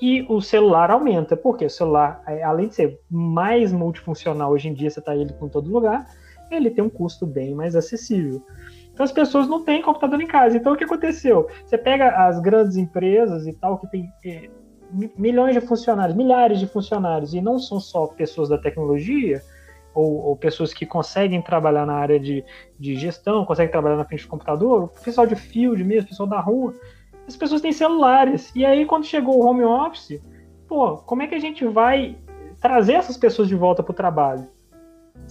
e 0.00 0.24
o 0.28 0.40
celular 0.40 0.90
aumenta, 0.90 1.36
porque 1.36 1.64
o 1.64 1.70
celular, 1.70 2.22
é, 2.26 2.42
além 2.42 2.68
de 2.68 2.74
ser 2.74 3.00
mais 3.10 3.72
multifuncional 3.72 4.52
hoje 4.52 4.68
em 4.68 4.74
dia, 4.74 4.90
você 4.90 4.98
está 4.98 5.16
ele 5.16 5.32
com 5.32 5.48
todo 5.48 5.72
lugar, 5.72 6.06
ele 6.50 6.70
tem 6.70 6.84
um 6.84 6.90
custo 6.90 7.26
bem 7.26 7.54
mais 7.54 7.74
acessível. 7.74 8.44
Então 9.02 9.04
as 9.04 9.12
pessoas 9.12 9.48
não 9.48 9.64
têm 9.64 9.82
computador 9.82 10.20
em 10.20 10.26
casa. 10.26 10.56
Então 10.56 10.74
o 10.74 10.76
que 10.76 10.84
aconteceu? 10.84 11.48
Você 11.64 11.76
pega 11.76 12.10
as 12.24 12.38
grandes 12.40 12.76
empresas 12.76 13.46
e 13.48 13.52
tal 13.52 13.76
que 13.78 13.90
tem 13.90 14.08
é, 14.24 14.48
milhões 15.18 15.54
de 15.54 15.60
funcionários, 15.60 16.16
milhares 16.16 16.60
de 16.60 16.68
funcionários, 16.68 17.34
e 17.34 17.40
não 17.40 17.58
são 17.58 17.80
só 17.80 18.06
pessoas 18.06 18.48
da 18.48 18.58
tecnologia, 18.58 19.42
ou, 19.92 20.24
ou, 20.26 20.36
pessoas 20.36 20.72
que 20.72 20.86
conseguem 20.86 21.42
trabalhar 21.42 21.84
na 21.84 21.94
área 21.94 22.18
de, 22.18 22.44
de 22.78 22.94
gestão, 22.94 23.44
conseguem 23.44 23.72
trabalhar 23.72 23.96
na 23.96 24.04
frente 24.04 24.22
do 24.22 24.28
computador, 24.28 24.84
o 24.84 24.88
pessoal 24.88 25.26
de 25.26 25.34
field 25.34 25.82
mesmo, 25.84 26.04
o 26.04 26.08
pessoal 26.08 26.28
da 26.28 26.40
rua, 26.40 26.72
as 27.26 27.36
pessoas 27.36 27.60
têm 27.60 27.72
celulares. 27.72 28.52
E 28.54 28.64
aí, 28.64 28.86
quando 28.86 29.04
chegou 29.04 29.36
o 29.36 29.44
home 29.44 29.64
office, 29.64 30.22
pô, 30.68 30.96
como 30.98 31.22
é 31.22 31.26
que 31.26 31.34
a 31.34 31.40
gente 31.40 31.66
vai 31.66 32.16
trazer 32.60 32.94
essas 32.94 33.16
pessoas 33.16 33.48
de 33.48 33.54
volta 33.56 33.82
para 33.82 33.92
o 33.92 33.96
trabalho? 33.96 34.46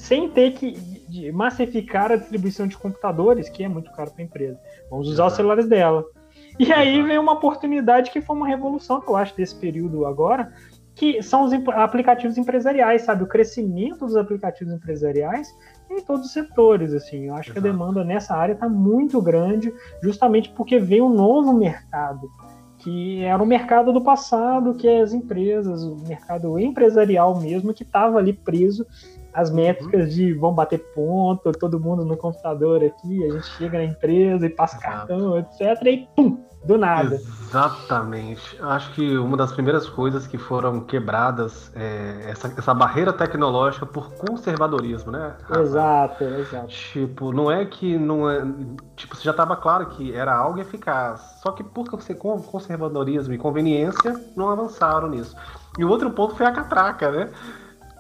Sem 0.02 0.30
ter 0.30 0.54
que 0.54 1.32
massificar 1.32 2.12
a 2.12 2.16
distribuição 2.16 2.66
de 2.66 2.76
computadores, 2.76 3.48
que 3.48 3.64
é 3.64 3.68
muito 3.68 3.92
caro 3.92 4.10
para 4.10 4.24
a 4.24 4.26
empresa. 4.26 4.60
Vamos 4.90 5.08
usar 5.08 5.28
os 5.28 5.34
celulares 5.34 5.68
dela. 5.68 6.04
E 6.58 6.74
aí 6.74 7.04
vem 7.04 7.20
uma 7.20 7.34
oportunidade 7.34 8.10
que 8.10 8.20
foi 8.20 8.36
uma 8.36 8.48
revolução 8.48 9.00
que 9.00 9.08
eu 9.08 9.16
acho 9.16 9.38
desse 9.38 9.56
período 9.56 10.08
agora, 10.08 10.52
que 10.96 11.22
são 11.22 11.44
os 11.44 11.54
aplicativos 11.76 12.36
empresariais, 12.36 13.04
sabe? 13.04 13.24
O 13.24 13.28
crescimento 13.28 14.00
dos 14.00 14.16
aplicativos 14.16 14.74
empresariais 14.74 15.48
em 15.90 16.02
todos 16.02 16.26
os 16.26 16.34
setores, 16.34 16.94
assim. 16.94 17.28
Eu 17.28 17.36
acho 17.36 17.52
Exato. 17.52 17.62
que 17.62 17.68
a 17.68 17.72
demanda 17.72 18.04
nessa 18.04 18.36
área 18.36 18.54
está 18.54 18.68
muito 18.68 19.22
grande, 19.22 19.72
justamente 20.02 20.50
porque 20.50 20.80
veio 20.80 21.06
um 21.06 21.14
novo 21.14 21.54
mercado, 21.54 22.28
que 22.80 23.24
era 23.24 23.42
o 23.42 23.46
mercado 23.46 23.94
do 23.94 24.02
passado, 24.02 24.74
que 24.74 24.88
é 24.88 25.02
as 25.02 25.14
empresas, 25.14 25.84
o 25.84 25.96
mercado 26.08 26.58
empresarial 26.58 27.40
mesmo, 27.40 27.72
que 27.72 27.84
estava 27.84 28.18
ali 28.18 28.34
preso 28.34 28.84
as 29.34 29.50
métricas 29.50 30.10
uhum. 30.10 30.16
de 30.16 30.34
vão 30.34 30.54
bater 30.54 30.80
ponto, 30.94 31.52
todo 31.54 31.80
mundo 31.80 32.06
no 32.06 32.18
computador 32.18 32.84
aqui, 32.84 33.24
a 33.26 33.32
gente 33.32 33.48
chega 33.58 33.78
na 33.78 33.86
empresa 33.86 34.46
e 34.46 34.50
passa 34.50 34.78
Exato. 34.78 35.08
cartão, 35.08 35.38
etc. 35.38 35.86
E 35.86 36.08
pum, 36.16 36.38
do 36.64 36.78
nada. 36.78 37.16
Exatamente. 37.16 38.58
Acho 38.62 38.94
que 38.94 39.18
uma 39.18 39.36
das 39.36 39.52
primeiras 39.52 39.90
coisas 39.90 40.28
que 40.28 40.38
foram 40.38 40.82
quebradas 40.82 41.72
é 41.76 42.30
essa, 42.30 42.54
essa 42.58 42.74
barreira 42.74 43.12
tecnológica 43.12 43.86
por 43.86 44.12
conservadorismo, 44.14 45.12
né? 45.12 45.36
Exato, 45.60 46.24
exato. 46.24 46.68
Tipo, 46.68 47.32
não 47.32 47.50
é 47.50 47.66
que 47.66 47.98
não 47.98 48.30
é. 48.30 48.46
Tipo, 48.96 49.18
já 49.20 49.32
estava 49.32 49.56
claro 49.56 49.88
que 49.88 50.14
era 50.14 50.36
algo 50.36 50.60
eficaz. 50.60 51.22
Só 51.42 51.52
que 51.52 51.64
por 51.64 51.90
conservadorismo 51.90 53.34
e 53.34 53.38
conveniência, 53.38 54.20
não 54.36 54.50
avançaram 54.50 55.10
nisso. 55.10 55.36
E 55.80 55.86
o 55.86 55.90
outro 55.90 56.12
ponto 56.12 56.36
foi 56.36 56.46
a 56.46 56.52
catraca, 56.52 57.12
né? 57.12 57.30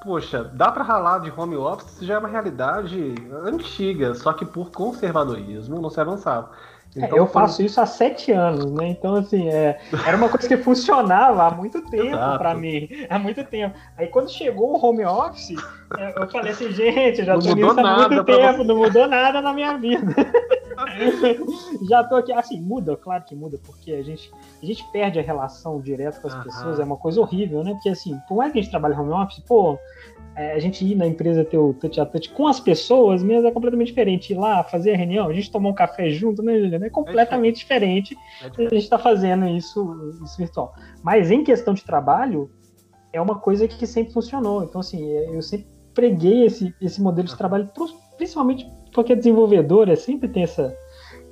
Poxa, 0.01 0.43
dá 0.43 0.71
para 0.71 0.83
ralar 0.83 1.19
de 1.19 1.31
home 1.35 1.55
office, 1.55 1.99
já 2.01 2.15
é 2.15 2.17
uma 2.17 2.27
realidade 2.27 3.13
antiga, 3.43 4.15
só 4.15 4.33
que 4.33 4.43
por 4.43 4.71
conservadorismo 4.71 5.79
não 5.79 5.91
se 5.91 6.01
avançava. 6.01 6.51
É, 6.95 7.05
então, 7.05 7.17
eu 7.17 7.27
faço 7.27 7.61
isso 7.61 7.79
há 7.79 7.85
sete 7.85 8.31
anos, 8.31 8.69
né? 8.71 8.89
Então, 8.89 9.15
assim, 9.15 9.47
é, 9.47 9.79
era 10.05 10.17
uma 10.17 10.27
coisa 10.27 10.47
que 10.47 10.57
funcionava 10.57 11.43
há 11.43 11.51
muito 11.51 11.81
tempo 11.89 12.17
para 12.17 12.53
mim. 12.53 12.89
Há 13.09 13.17
muito 13.17 13.43
tempo. 13.45 13.77
Aí, 13.95 14.07
quando 14.07 14.29
chegou 14.29 14.71
o 14.71 14.85
home 14.85 15.05
office, 15.05 15.55
é, 15.97 16.21
eu 16.21 16.29
falei 16.29 16.51
assim, 16.51 16.71
gente, 16.71 17.23
já 17.23 17.37
tô 17.37 17.53
nisso 17.53 17.79
há 17.79 18.09
muito 18.09 18.23
tempo, 18.25 18.57
você. 18.57 18.63
não 18.63 18.75
mudou 18.75 19.07
nada 19.07 19.39
na 19.39 19.53
minha 19.53 19.77
vida. 19.77 20.13
já 21.89 22.03
tô 22.03 22.15
aqui. 22.15 22.31
Assim, 22.31 22.59
muda, 22.61 22.95
claro 22.95 23.23
que 23.23 23.35
muda, 23.35 23.59
porque 23.65 23.91
a 23.91 24.01
gente, 24.01 24.31
a 24.61 24.65
gente 24.65 24.83
perde 24.91 25.19
a 25.19 25.21
relação 25.21 25.79
direta 25.81 26.19
com 26.19 26.27
as 26.27 26.43
pessoas, 26.43 26.79
é 26.79 26.83
uma 26.83 26.97
coisa 26.97 27.19
horrível, 27.21 27.63
né? 27.63 27.73
Porque, 27.73 27.89
assim, 27.89 28.17
por 28.27 28.37
mais 28.37 28.51
que 28.51 28.59
a 28.59 28.61
gente 28.61 28.71
trabalhe 28.71 28.95
home 28.95 29.11
office, 29.11 29.39
pô, 29.39 29.77
é, 30.35 30.53
a 30.53 30.59
gente 30.59 30.85
ir 30.85 30.95
na 30.95 31.05
empresa 31.05 31.43
ter 31.43 31.57
o 31.57 31.73
touch 31.73 31.99
a 31.99 32.05
touch 32.05 32.29
com 32.29 32.47
as 32.47 32.59
pessoas 32.59 33.21
mesmo 33.21 33.47
é 33.47 33.51
completamente 33.51 33.87
diferente. 33.87 34.33
Ir 34.33 34.37
lá, 34.37 34.63
fazer 34.63 34.93
a 34.93 34.97
reunião, 34.97 35.27
a 35.27 35.33
gente 35.33 35.51
tomar 35.51 35.69
um 35.69 35.73
café 35.73 36.09
junto, 36.09 36.41
né, 36.41 36.57
Juliana? 36.57 36.85
É 36.85 36.89
completamente 36.89 37.55
é 37.55 37.59
diferente. 37.59 38.17
É 38.41 38.49
diferente. 38.49 38.71
A 38.71 38.75
gente 38.75 38.83
está 38.83 38.97
fazendo 38.97 39.47
isso, 39.47 40.13
isso 40.23 40.37
virtual. 40.37 40.73
Mas 41.03 41.31
em 41.31 41.43
questão 41.43 41.73
de 41.73 41.83
trabalho, 41.83 42.49
é 43.11 43.19
uma 43.19 43.39
coisa 43.39 43.67
que 43.67 43.85
sempre 43.85 44.13
funcionou. 44.13 44.63
Então, 44.63 44.79
assim, 44.79 45.11
é, 45.11 45.35
eu 45.35 45.41
sempre 45.41 45.67
preguei 45.93 46.45
esse, 46.45 46.73
esse 46.81 47.01
modelo 47.01 47.27
de 47.27 47.37
trabalho, 47.37 47.69
principalmente 48.21 48.71
porque 48.93 49.15
desenvolvedora 49.15 49.95
sempre 49.95 50.29
tem 50.29 50.43
essa, 50.43 50.71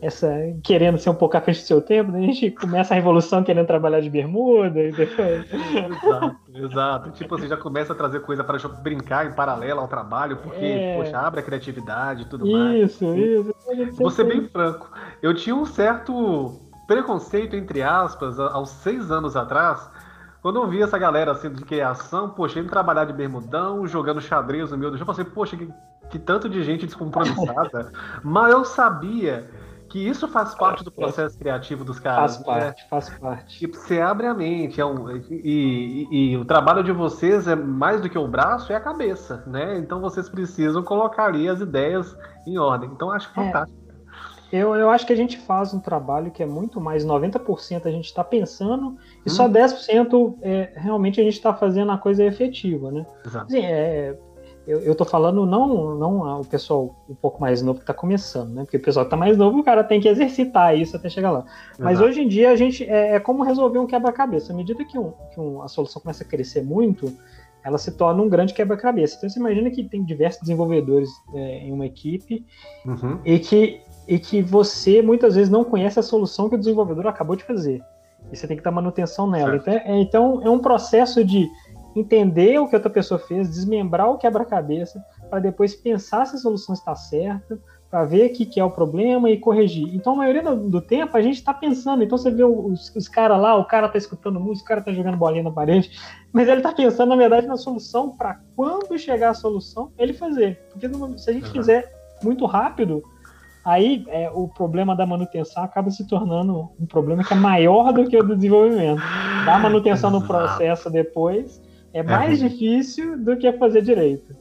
essa 0.01 0.27
querendo 0.63 0.97
ser 0.97 1.11
um 1.11 1.15
pouco 1.15 1.37
à 1.37 1.41
frente 1.41 1.61
do 1.61 1.67
seu 1.67 1.79
tempo, 1.79 2.11
né? 2.11 2.17
a 2.17 2.21
gente 2.23 2.49
começa 2.49 2.93
a 2.93 2.95
revolução 2.95 3.43
querendo 3.43 3.67
trabalhar 3.67 3.99
de 3.99 4.09
bermuda 4.09 4.79
e 4.79 4.91
depois. 4.91 5.45
exato, 5.53 6.35
exato. 6.51 7.11
Tipo, 7.11 7.37
você 7.37 7.47
já 7.47 7.55
começa 7.55 7.93
a 7.93 7.95
trazer 7.95 8.21
coisa 8.21 8.43
para 8.43 8.57
brincar 8.81 9.27
em 9.27 9.35
paralelo 9.35 9.81
ao 9.81 9.87
trabalho, 9.87 10.37
porque, 10.37 10.65
é... 10.65 10.97
poxa, 10.97 11.15
abre 11.19 11.41
a 11.41 11.43
criatividade 11.43 12.23
e 12.23 12.25
tudo 12.25 12.47
isso, 12.47 12.57
mais. 12.57 12.91
Isso, 12.91 13.15
isso. 13.15 13.97
Vou 13.97 14.09
ser 14.09 14.23
bem 14.23 14.47
franco. 14.47 14.89
Eu 15.21 15.35
tinha 15.35 15.55
um 15.55 15.65
certo 15.65 16.59
preconceito, 16.87 17.55
entre 17.55 17.83
aspas, 17.83 18.39
aos 18.39 18.69
seis 18.69 19.11
anos 19.11 19.35
atrás, 19.35 19.91
quando 20.41 20.55
eu 20.55 20.67
vi 20.67 20.81
essa 20.81 20.97
galera 20.97 21.33
assim 21.33 21.51
de 21.51 21.63
criação, 21.63 22.29
poxa, 22.29 22.59
indo 22.59 22.69
trabalhar 22.69 23.05
de 23.05 23.13
bermudão, 23.13 23.85
jogando 23.85 24.19
xadrez 24.19 24.71
no 24.71 24.77
meio 24.77 24.89
do 24.89 24.97
jogo, 24.97 25.11
eu 25.11 25.15
pensei, 25.15 25.31
poxa, 25.31 25.55
que, 25.55 25.69
que 26.09 26.19
tanto 26.19 26.49
de 26.49 26.63
gente 26.63 26.85
descompromissada. 26.85 27.91
Mas 28.23 28.51
eu 28.51 28.65
sabia 28.65 29.49
que 29.89 30.07
isso 30.07 30.27
faz 30.27 30.53
parte 30.53 30.83
do 30.83 30.91
processo 30.91 31.37
criativo 31.37 31.83
dos 31.83 31.99
caras. 31.99 32.37
Faz 32.37 32.39
né? 32.39 32.45
parte, 32.45 32.81
né? 32.81 32.87
faz 32.89 33.09
parte. 33.09 33.59
Tipo, 33.59 33.75
você 33.75 33.99
abre 33.99 34.27
a 34.27 34.33
mente, 34.33 34.79
é 34.79 34.85
um, 34.85 35.09
e, 35.09 35.23
e, 35.31 36.31
e, 36.31 36.37
o 36.37 36.45
trabalho 36.45 36.83
de 36.83 36.91
vocês 36.91 37.47
é 37.47 37.55
mais 37.55 37.99
do 37.99 38.09
que 38.09 38.17
o 38.17 38.27
braço, 38.27 38.71
é 38.71 38.75
a 38.75 38.79
cabeça, 38.79 39.43
né? 39.47 39.77
Então 39.77 39.99
vocês 39.99 40.29
precisam 40.29 40.83
colocar 40.83 41.25
ali 41.25 41.49
as 41.49 41.59
ideias 41.59 42.15
em 42.45 42.57
ordem. 42.57 42.89
Então 42.93 43.11
acho 43.11 43.29
é. 43.31 43.33
fantástico. 43.33 43.79
Eu, 44.51 44.73
eu 44.75 44.89
acho 44.89 45.05
que 45.05 45.13
a 45.13 45.15
gente 45.15 45.37
faz 45.37 45.73
um 45.75 45.79
trabalho 45.79 46.31
que 46.31 46.41
é 46.41 46.45
muito 46.45 46.81
mais 46.81 47.05
90% 47.05 47.85
a 47.85 47.91
gente 47.91 48.05
está 48.05 48.23
pensando 48.23 48.97
e 49.23 49.29
hum. 49.29 49.33
só 49.33 49.47
10% 49.47 50.37
é, 50.41 50.71
realmente 50.75 51.21
a 51.21 51.23
gente 51.23 51.35
está 51.35 51.53
fazendo 51.53 51.91
a 51.91 51.97
coisa 51.99 52.23
efetiva, 52.23 52.91
né? 52.91 53.05
Exato. 53.23 53.45
Assim, 53.45 53.63
é, 53.63 54.17
eu, 54.69 54.81
eu 54.81 54.93
tô 54.93 55.03
falando 55.03 55.47
não, 55.47 55.95
não 55.95 56.41
o 56.41 56.45
pessoal 56.45 56.95
um 57.09 57.15
pouco 57.15 57.41
mais 57.41 57.59
novo 57.63 57.79
que 57.79 57.83
está 57.83 57.93
começando, 57.93 58.53
né? 58.53 58.63
Porque 58.63 58.77
o 58.77 58.81
pessoal 58.81 59.03
que 59.03 59.09
tá 59.09 59.17
mais 59.17 59.35
novo, 59.35 59.57
o 59.57 59.63
cara 59.63 59.83
tem 59.83 59.99
que 59.99 60.07
exercitar 60.07 60.77
isso 60.77 60.95
até 60.95 61.09
chegar 61.09 61.31
lá. 61.31 61.43
Mas 61.79 61.93
Exato. 61.93 62.07
hoje 62.07 62.21
em 62.21 62.27
dia 62.27 62.51
a 62.51 62.55
gente 62.55 62.83
é, 62.83 63.15
é 63.15 63.19
como 63.19 63.43
resolver 63.43 63.79
um 63.79 63.87
quebra-cabeça. 63.87 64.53
À 64.53 64.55
medida 64.55 64.85
que, 64.85 64.95
um, 64.95 65.11
que 65.33 65.39
um, 65.39 65.63
a 65.63 65.67
solução 65.67 65.99
começa 65.99 66.23
a 66.23 66.27
crescer 66.27 66.61
muito, 66.61 67.11
ela 67.63 67.79
se 67.79 67.91
torna 67.93 68.21
um 68.21 68.29
grande 68.29 68.53
quebra-cabeça. 68.53 69.15
Então 69.17 69.27
você 69.27 69.39
imagina 69.39 69.71
que 69.71 69.83
tem 69.83 70.05
diversos 70.05 70.41
desenvolvedores 70.41 71.09
é, 71.33 71.61
em 71.61 71.71
uma 71.71 71.87
equipe 71.87 72.45
uhum. 72.85 73.19
e, 73.25 73.39
que, 73.39 73.81
e 74.07 74.19
que 74.19 74.39
você 74.39 75.01
muitas 75.01 75.33
vezes 75.33 75.49
não 75.49 75.63
conhece 75.63 75.99
a 75.99 76.03
solução 76.03 76.47
que 76.47 76.53
o 76.53 76.59
desenvolvedor 76.59 77.07
acabou 77.07 77.35
de 77.35 77.43
fazer. 77.43 77.81
E 78.31 78.37
você 78.37 78.47
tem 78.47 78.55
que 78.55 78.63
dar 78.63 78.71
manutenção 78.71 79.27
nela. 79.27 79.55
Então 79.55 79.73
é, 79.73 79.99
então 79.99 80.41
é 80.43 80.49
um 80.49 80.59
processo 80.59 81.23
de 81.23 81.49
entender 81.99 82.59
o 82.59 82.67
que 82.67 82.75
outra 82.75 82.89
pessoa 82.89 83.19
fez, 83.19 83.49
desmembrar 83.49 84.09
o 84.09 84.17
quebra-cabeça, 84.17 85.03
para 85.29 85.39
depois 85.39 85.75
pensar 85.75 86.25
se 86.25 86.35
a 86.35 86.39
solução 86.39 86.73
está 86.73 86.95
certa, 86.95 87.59
para 87.89 88.03
ver 88.03 88.29
o 88.29 88.33
que, 88.33 88.45
que 88.45 88.59
é 88.59 88.63
o 88.63 88.69
problema 88.69 89.29
e 89.29 89.37
corrigir. 89.37 89.93
Então, 89.95 90.13
a 90.13 90.17
maioria 90.17 90.43
do, 90.43 90.69
do 90.69 90.81
tempo, 90.81 91.17
a 91.17 91.21
gente 91.21 91.35
está 91.35 91.53
pensando. 91.53 92.03
Então, 92.03 92.17
você 92.17 92.29
vê 92.29 92.43
os, 92.43 92.93
os 92.95 93.07
caras 93.07 93.39
lá, 93.41 93.55
o 93.55 93.65
cara 93.65 93.87
está 93.87 93.97
escutando 93.97 94.39
música, 94.39 94.65
o 94.65 94.67
cara 94.67 94.79
está 94.81 94.93
jogando 94.93 95.17
bolinha 95.17 95.43
na 95.43 95.51
parede, 95.51 95.91
mas 96.31 96.47
ele 96.47 96.59
está 96.59 96.71
pensando, 96.71 97.09
na 97.09 97.15
verdade, 97.15 97.47
na 97.47 97.57
solução 97.57 98.15
para 98.15 98.39
quando 98.55 98.97
chegar 98.97 99.31
a 99.31 99.33
solução, 99.33 99.91
ele 99.97 100.13
fazer. 100.13 100.59
Porque 100.71 100.87
se 101.17 101.29
a 101.29 101.33
gente 101.33 101.47
uhum. 101.47 101.53
fizer 101.53 101.91
muito 102.21 102.45
rápido, 102.45 103.01
aí 103.65 104.05
é, 104.09 104.29
o 104.29 104.47
problema 104.47 104.95
da 104.95 105.05
manutenção 105.05 105.63
acaba 105.63 105.89
se 105.89 106.07
tornando 106.07 106.69
um 106.79 106.85
problema 106.85 107.23
que 107.23 107.33
é 107.33 107.37
maior 107.37 107.91
do 107.91 108.07
que 108.07 108.17
o 108.17 108.23
do 108.23 108.35
desenvolvimento. 108.35 109.01
Dar 109.45 109.59
manutenção 109.59 110.11
no 110.11 110.27
processo 110.27 110.91
depois 110.91 111.59
é 111.93 112.03
mais 112.03 112.41
é. 112.41 112.47
difícil 112.47 113.17
do 113.17 113.37
que 113.37 113.51
fazer 113.53 113.81
direito. 113.81 114.35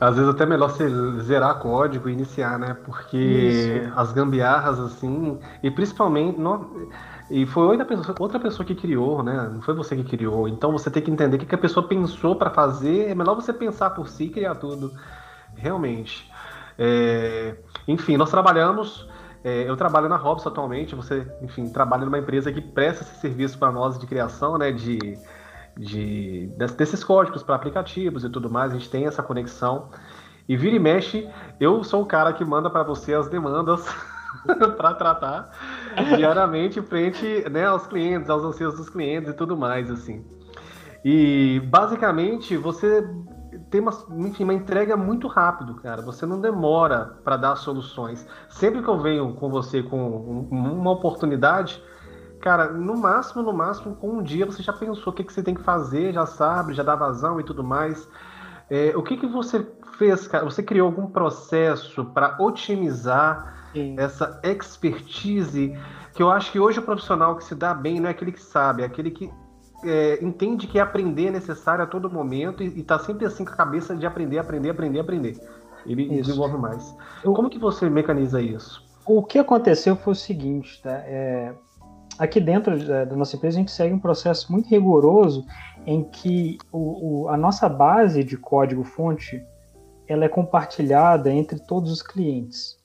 Às 0.00 0.14
vezes 0.16 0.30
até 0.30 0.46
melhor 0.46 0.70
você 0.70 0.88
zerar 1.22 1.58
código 1.58 2.08
e 2.08 2.12
iniciar, 2.12 2.58
né? 2.58 2.76
Porque 2.84 3.16
Isso. 3.16 3.92
as 3.96 4.12
gambiarras, 4.12 4.78
assim, 4.78 5.38
e 5.62 5.70
principalmente. 5.70 6.38
Não, 6.38 6.88
e 7.30 7.44
foi 7.46 7.64
outra 7.64 7.84
pessoa, 7.84 8.14
outra 8.18 8.38
pessoa 8.38 8.64
que 8.64 8.74
criou, 8.74 9.22
né? 9.22 9.50
Não 9.52 9.60
foi 9.60 9.74
você 9.74 9.96
que 9.96 10.04
criou. 10.04 10.48
Então 10.48 10.70
você 10.72 10.90
tem 10.90 11.02
que 11.02 11.10
entender 11.10 11.36
o 11.36 11.40
que 11.40 11.54
a 11.54 11.58
pessoa 11.58 11.86
pensou 11.88 12.36
para 12.36 12.50
fazer. 12.50 13.08
É 13.08 13.14
melhor 13.14 13.34
você 13.34 13.52
pensar 13.52 13.90
por 13.90 14.08
si 14.08 14.24
e 14.24 14.30
criar 14.30 14.54
tudo. 14.56 14.92
Realmente. 15.56 16.30
É, 16.78 17.56
enfim, 17.88 18.16
nós 18.16 18.30
trabalhamos. 18.30 19.08
É, 19.42 19.68
eu 19.68 19.76
trabalho 19.76 20.08
na 20.08 20.16
Robson 20.16 20.48
atualmente. 20.48 20.94
Você, 20.94 21.26
enfim, 21.42 21.68
trabalha 21.70 22.04
numa 22.04 22.18
empresa 22.18 22.52
que 22.52 22.60
presta 22.60 23.02
esse 23.02 23.20
serviço 23.20 23.58
para 23.58 23.72
nós 23.72 23.98
de 23.98 24.06
criação, 24.06 24.56
né? 24.56 24.70
De 24.70 25.18
de, 25.78 26.50
desses 26.76 27.04
códigos 27.04 27.42
para 27.42 27.54
aplicativos 27.54 28.24
e 28.24 28.28
tudo 28.28 28.50
mais, 28.50 28.72
a 28.72 28.74
gente 28.74 28.90
tem 28.90 29.06
essa 29.06 29.22
conexão. 29.22 29.88
E 30.48 30.56
vira 30.56 30.76
e 30.76 30.78
mexe, 30.78 31.28
eu 31.60 31.84
sou 31.84 32.02
o 32.02 32.06
cara 32.06 32.32
que 32.32 32.44
manda 32.44 32.68
para 32.68 32.82
você 32.82 33.14
as 33.14 33.28
demandas 33.28 33.86
para 34.76 34.94
tratar 34.94 35.50
diariamente 36.16 36.80
frente 36.82 37.44
né, 37.50 37.66
aos 37.66 37.86
clientes, 37.86 38.28
aos 38.28 38.42
anseios 38.42 38.74
dos 38.74 38.88
clientes 38.88 39.30
e 39.30 39.34
tudo 39.34 39.56
mais, 39.56 39.90
assim. 39.90 40.24
E 41.04 41.60
basicamente 41.66 42.56
você 42.56 43.06
tem 43.70 43.80
uma, 43.80 43.92
enfim, 44.10 44.44
uma 44.44 44.54
entrega 44.54 44.96
muito 44.96 45.28
rápido, 45.28 45.74
cara. 45.76 46.02
Você 46.02 46.24
não 46.24 46.40
demora 46.40 47.18
para 47.22 47.36
dar 47.36 47.56
soluções. 47.56 48.26
Sempre 48.48 48.82
que 48.82 48.88
eu 48.88 48.98
venho 48.98 49.34
com 49.34 49.50
você 49.50 49.82
com 49.82 50.46
uma 50.50 50.90
oportunidade, 50.90 51.82
Cara, 52.40 52.70
no 52.70 52.96
máximo, 52.96 53.42
no 53.42 53.52
máximo, 53.52 53.96
com 53.96 54.18
um 54.18 54.22
dia 54.22 54.46
você 54.46 54.62
já 54.62 54.72
pensou 54.72 55.12
o 55.12 55.16
que, 55.16 55.24
que 55.24 55.32
você 55.32 55.42
tem 55.42 55.54
que 55.54 55.62
fazer, 55.62 56.12
já 56.12 56.24
sabe, 56.24 56.74
já 56.74 56.82
dá 56.82 56.94
vazão 56.94 57.40
e 57.40 57.44
tudo 57.44 57.64
mais. 57.64 58.08
É, 58.70 58.92
o 58.96 59.02
que, 59.02 59.16
que 59.16 59.26
você 59.26 59.66
fez, 59.98 60.28
cara? 60.28 60.44
Você 60.44 60.62
criou 60.62 60.86
algum 60.86 61.06
processo 61.06 62.04
para 62.06 62.36
otimizar 62.38 63.70
Sim. 63.72 63.96
essa 63.98 64.40
expertise? 64.44 65.76
Que 66.14 66.22
eu 66.22 66.30
acho 66.30 66.52
que 66.52 66.60
hoje 66.60 66.78
o 66.78 66.82
profissional 66.82 67.36
que 67.36 67.44
se 67.44 67.54
dá 67.54 67.74
bem 67.74 67.98
não 67.98 68.08
é 68.08 68.10
aquele 68.10 68.32
que 68.32 68.42
sabe, 68.42 68.82
é 68.82 68.86
aquele 68.86 69.10
que 69.10 69.30
é, 69.84 70.18
entende 70.22 70.66
que 70.66 70.78
aprender 70.78 71.26
é 71.26 71.30
necessário 71.30 71.84
a 71.84 71.86
todo 71.86 72.10
momento 72.10 72.62
e 72.62 72.80
está 72.80 72.98
sempre 72.98 73.24
assim 73.24 73.44
com 73.44 73.52
a 73.52 73.56
cabeça 73.56 73.96
de 73.96 74.06
aprender, 74.06 74.38
aprender, 74.38 74.70
aprender, 74.70 75.00
aprender. 75.00 75.36
Ele 75.86 76.02
isso. 76.04 76.24
desenvolve 76.24 76.58
mais. 76.58 76.94
Como 77.22 77.48
que 77.48 77.58
você 77.58 77.88
mecaniza 77.88 78.42
isso? 78.42 78.86
O 79.06 79.22
que 79.22 79.38
aconteceu 79.38 79.96
foi 79.96 80.12
o 80.12 80.16
seguinte, 80.16 80.82
tá? 80.82 80.90
É, 80.90 81.54
aqui 82.18 82.40
dentro 82.40 82.74
é, 82.92 83.06
da 83.06 83.16
nossa 83.16 83.36
empresa 83.36 83.56
a 83.56 83.60
gente 83.60 83.70
segue 83.70 83.94
um 83.94 83.98
processo 83.98 84.50
muito 84.50 84.68
rigoroso 84.68 85.46
em 85.86 86.04
que 86.04 86.58
o, 86.72 87.22
o, 87.22 87.28
a 87.28 87.36
nossa 87.36 87.68
base 87.68 88.24
de 88.24 88.36
código 88.36 88.84
fonte 88.84 89.42
ela 90.06 90.24
é 90.24 90.28
compartilhada 90.28 91.30
entre 91.30 91.58
todos 91.58 91.92
os 91.92 92.02
clientes. 92.02 92.78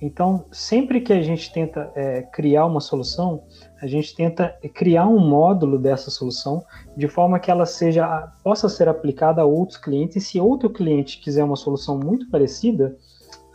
Então, 0.00 0.44
sempre 0.52 1.00
que 1.00 1.12
a 1.12 1.20
gente 1.20 1.52
tenta 1.52 1.90
é, 1.94 2.22
criar 2.22 2.66
uma 2.66 2.80
solução, 2.80 3.42
a 3.82 3.86
gente 3.86 4.14
tenta 4.14 4.56
criar 4.72 5.08
um 5.08 5.18
módulo 5.18 5.76
dessa 5.76 6.10
solução 6.10 6.64
de 6.96 7.08
forma 7.08 7.40
que 7.40 7.50
ela 7.50 7.66
seja 7.66 8.32
possa 8.44 8.68
ser 8.68 8.88
aplicada 8.88 9.42
a 9.42 9.44
outros 9.44 9.76
clientes. 9.76 10.16
E 10.16 10.20
se 10.20 10.40
outro 10.40 10.70
cliente 10.70 11.20
quiser 11.20 11.42
uma 11.42 11.56
solução 11.56 11.98
muito 11.98 12.30
parecida, 12.30 12.96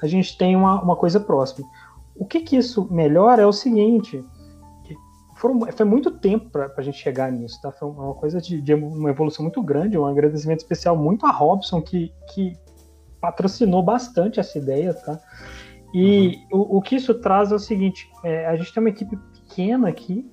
a 0.02 0.08
gente 0.08 0.38
tem 0.38 0.56
uma, 0.56 0.82
uma 0.82 0.98
coisa 0.98 1.20
próxima. 1.20 1.66
O 2.16 2.26
que, 2.26 2.42
que 2.42 2.58
isso 2.58 2.88
melhora 2.92 3.42
é 3.42 3.46
o 3.46 3.54
seguinte: 3.54 4.24
foram, 5.44 5.60
foi 5.76 5.86
muito 5.86 6.10
tempo 6.10 6.50
para 6.50 6.72
a 6.78 6.82
gente 6.82 6.98
chegar 6.98 7.30
nisso, 7.30 7.62
tá? 7.62 7.70
Foi 7.70 7.90
uma 7.90 8.14
coisa 8.14 8.40
de, 8.40 8.62
de, 8.62 8.74
uma 8.74 9.10
evolução 9.10 9.44
muito 9.44 9.62
grande, 9.62 9.98
um 9.98 10.06
agradecimento 10.06 10.60
especial 10.60 10.96
muito 10.96 11.26
a 11.26 11.32
Robson, 11.32 11.82
que, 11.82 12.14
que 12.34 12.54
patrocinou 13.20 13.84
bastante 13.84 14.40
essa 14.40 14.58
ideia, 14.58 14.94
tá? 14.94 15.20
E 15.94 16.40
uhum. 16.50 16.62
o, 16.62 16.78
o, 16.78 16.82
que 16.82 16.96
isso 16.96 17.14
traz 17.16 17.52
é 17.52 17.56
o 17.56 17.60
seguinte: 17.60 18.10
é, 18.24 18.48
a 18.48 18.56
gente 18.56 18.74
tem 18.74 18.82
uma 18.82 18.90
equipe 18.90 19.18
pequena 19.18 19.90
aqui, 19.90 20.26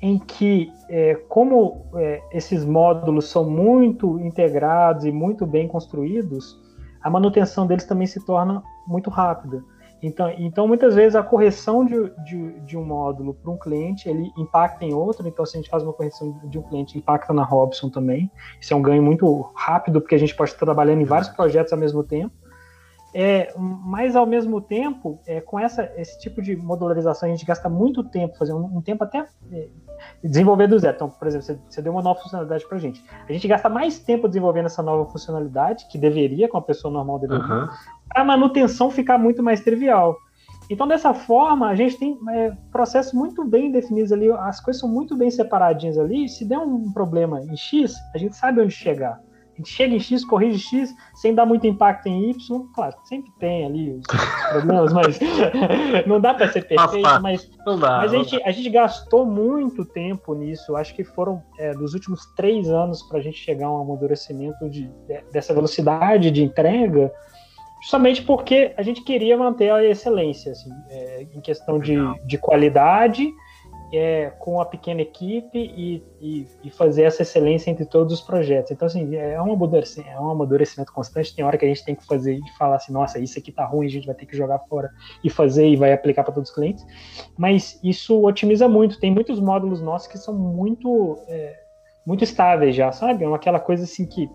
em 0.00 0.18
que, 0.18 0.72
é, 0.88 1.14
como 1.28 1.86
é, 1.94 2.20
esses 2.32 2.64
módulos 2.64 3.26
são 3.28 3.48
muito 3.48 4.18
integrados 4.18 5.04
e 5.04 5.12
muito 5.12 5.46
bem 5.46 5.68
construídos, 5.68 6.60
a 7.00 7.08
manutenção 7.08 7.64
deles 7.64 7.84
também 7.84 8.08
se 8.08 8.18
torna 8.26 8.60
muito 8.88 9.08
rápida. 9.08 9.62
Então, 10.02 10.28
então 10.36 10.66
muitas 10.66 10.94
vezes 10.94 11.14
a 11.14 11.22
correção 11.22 11.84
de, 11.84 12.10
de, 12.24 12.60
de 12.60 12.76
um 12.76 12.84
módulo 12.84 13.34
para 13.34 13.50
um 13.50 13.56
cliente 13.56 14.08
ele 14.08 14.32
impacta 14.36 14.84
em 14.84 14.92
outro. 14.92 15.26
Então, 15.28 15.46
se 15.46 15.56
a 15.56 15.60
gente 15.60 15.70
faz 15.70 15.82
uma 15.82 15.92
correção 15.92 16.40
de 16.44 16.58
um 16.58 16.62
cliente, 16.62 16.98
impacta 16.98 17.32
na 17.32 17.44
Robson 17.44 17.88
também. 17.88 18.30
Isso 18.60 18.74
é 18.74 18.76
um 18.76 18.82
ganho 18.82 19.02
muito 19.02 19.52
rápido, 19.54 20.00
porque 20.00 20.16
a 20.16 20.18
gente 20.18 20.34
pode 20.34 20.50
estar 20.50 20.66
trabalhando 20.66 21.00
em 21.00 21.04
vários 21.04 21.28
projetos 21.28 21.72
ao 21.72 21.78
mesmo 21.78 22.02
tempo. 22.02 22.34
É, 23.14 23.52
mas 23.58 24.16
ao 24.16 24.24
mesmo 24.24 24.58
tempo, 24.58 25.20
é, 25.26 25.38
com 25.40 25.60
essa, 25.60 25.92
esse 25.96 26.18
tipo 26.18 26.40
de 26.40 26.56
modularização, 26.56 27.28
a 27.28 27.32
gente 27.32 27.44
gasta 27.44 27.68
muito 27.68 28.02
tempo, 28.02 28.38
fazer 28.38 28.54
um, 28.54 28.78
um 28.78 28.80
tempo 28.80 29.04
até 29.04 29.26
é, 29.52 29.68
desenvolver 30.24 30.66
do 30.66 30.78
zero. 30.78 30.96
Então, 30.96 31.10
por 31.10 31.28
exemplo, 31.28 31.44
você, 31.44 31.58
você 31.68 31.82
deu 31.82 31.92
uma 31.92 32.00
nova 32.00 32.18
funcionalidade 32.20 32.66
para 32.66 32.78
a 32.78 32.80
gente. 32.80 33.04
A 33.28 33.32
gente 33.32 33.46
gasta 33.46 33.68
mais 33.68 33.98
tempo 33.98 34.26
desenvolvendo 34.26 34.66
essa 34.66 34.82
nova 34.82 35.10
funcionalidade, 35.10 35.86
que 35.88 35.98
deveria, 35.98 36.48
com 36.48 36.56
a 36.56 36.62
pessoa 36.62 36.92
normal 36.92 37.18
deveria, 37.18 37.44
uhum. 37.44 37.68
Para 38.12 38.22
a 38.22 38.24
manutenção 38.24 38.90
ficar 38.90 39.18
muito 39.18 39.42
mais 39.42 39.60
trivial. 39.60 40.16
Então, 40.70 40.86
dessa 40.86 41.12
forma, 41.12 41.68
a 41.68 41.74
gente 41.74 41.98
tem 41.98 42.18
é, 42.30 42.52
processos 42.70 43.12
muito 43.12 43.44
bem 43.44 43.70
definidos 43.70 44.12
ali, 44.12 44.30
as 44.30 44.60
coisas 44.60 44.80
são 44.80 44.88
muito 44.88 45.16
bem 45.16 45.30
separadinhas 45.30 45.98
ali. 45.98 46.28
Se 46.28 46.44
der 46.44 46.58
um 46.58 46.92
problema 46.92 47.40
em 47.42 47.56
X, 47.56 47.94
a 48.14 48.18
gente 48.18 48.36
sabe 48.36 48.60
onde 48.60 48.72
chegar 48.72 49.20
gente 49.62 49.70
chega 49.70 49.94
em 49.94 50.00
X, 50.00 50.24
corrige 50.24 50.58
X, 50.58 50.94
sem 51.14 51.34
dar 51.34 51.46
muito 51.46 51.66
impacto 51.66 52.08
em 52.08 52.30
Y. 52.30 52.66
Claro, 52.74 52.94
sempre 53.04 53.30
tem 53.38 53.64
ali 53.64 53.92
os 53.92 54.04
problemas, 54.50 54.92
mas 54.92 55.18
não 56.06 56.20
dá 56.20 56.34
para 56.34 56.50
ser 56.50 56.66
perfeito. 56.66 57.08
Mas, 57.22 57.48
dá, 57.64 57.98
mas 57.98 58.12
a, 58.12 58.16
gente, 58.16 58.42
a 58.42 58.50
gente 58.50 58.68
gastou 58.68 59.24
muito 59.24 59.84
tempo 59.84 60.34
nisso. 60.34 60.76
Acho 60.76 60.94
que 60.94 61.04
foram 61.04 61.42
é, 61.58 61.72
dos 61.72 61.94
últimos 61.94 62.26
três 62.34 62.68
anos 62.68 63.02
para 63.02 63.18
a 63.18 63.22
gente 63.22 63.38
chegar 63.38 63.66
a 63.66 63.72
um 63.72 63.80
amadurecimento 63.80 64.68
de, 64.68 64.88
de, 65.06 65.22
dessa 65.32 65.54
velocidade 65.54 66.30
de 66.30 66.42
entrega, 66.42 67.12
justamente 67.82 68.22
porque 68.22 68.72
a 68.76 68.82
gente 68.82 69.02
queria 69.02 69.36
manter 69.36 69.70
a 69.70 69.84
excelência 69.84 70.52
assim, 70.52 70.70
é, 70.88 71.26
em 71.34 71.40
questão 71.40 71.78
de, 71.78 71.96
de 72.24 72.38
qualidade 72.38 73.28
é, 73.92 74.32
com 74.38 74.58
a 74.58 74.64
pequena 74.64 75.02
equipe 75.02 75.58
e, 75.58 76.02
e, 76.18 76.46
e, 76.64 76.70
fazer 76.70 77.02
essa 77.02 77.20
excelência 77.20 77.70
entre 77.70 77.84
todos 77.84 78.14
os 78.14 78.20
projetos. 78.22 78.70
Então, 78.70 78.86
assim, 78.86 79.14
é 79.14 79.40
um, 79.42 79.52
amadurecimento, 79.52 80.10
é 80.10 80.18
um 80.18 80.30
amadurecimento 80.30 80.90
constante. 80.92 81.34
Tem 81.34 81.44
hora 81.44 81.58
que 81.58 81.66
a 81.66 81.68
gente 81.68 81.84
tem 81.84 81.94
que 81.94 82.06
fazer 82.06 82.34
e 82.36 82.50
falar 82.56 82.76
assim, 82.76 82.90
nossa, 82.90 83.18
isso 83.18 83.38
aqui 83.38 83.52
tá 83.52 83.66
ruim, 83.66 83.86
a 83.86 83.90
gente 83.90 84.06
vai 84.06 84.14
ter 84.14 84.24
que 84.24 84.34
jogar 84.34 84.60
fora 84.60 84.90
e 85.22 85.28
fazer 85.28 85.68
e 85.68 85.76
vai 85.76 85.92
aplicar 85.92 86.24
para 86.24 86.32
todos 86.32 86.48
os 86.48 86.54
clientes. 86.54 86.86
Mas 87.36 87.78
isso 87.84 88.24
otimiza 88.24 88.66
muito. 88.66 88.98
Tem 88.98 89.10
muitos 89.10 89.38
módulos 89.38 89.82
nossos 89.82 90.08
que 90.08 90.16
são 90.16 90.32
muito, 90.32 91.18
é, 91.28 91.54
muito 92.06 92.24
estáveis 92.24 92.74
já, 92.74 92.92
sabe? 92.92 93.24
É 93.24 93.34
aquela 93.34 93.60
coisa 93.60 93.84
assim 93.84 94.06
que 94.06 94.30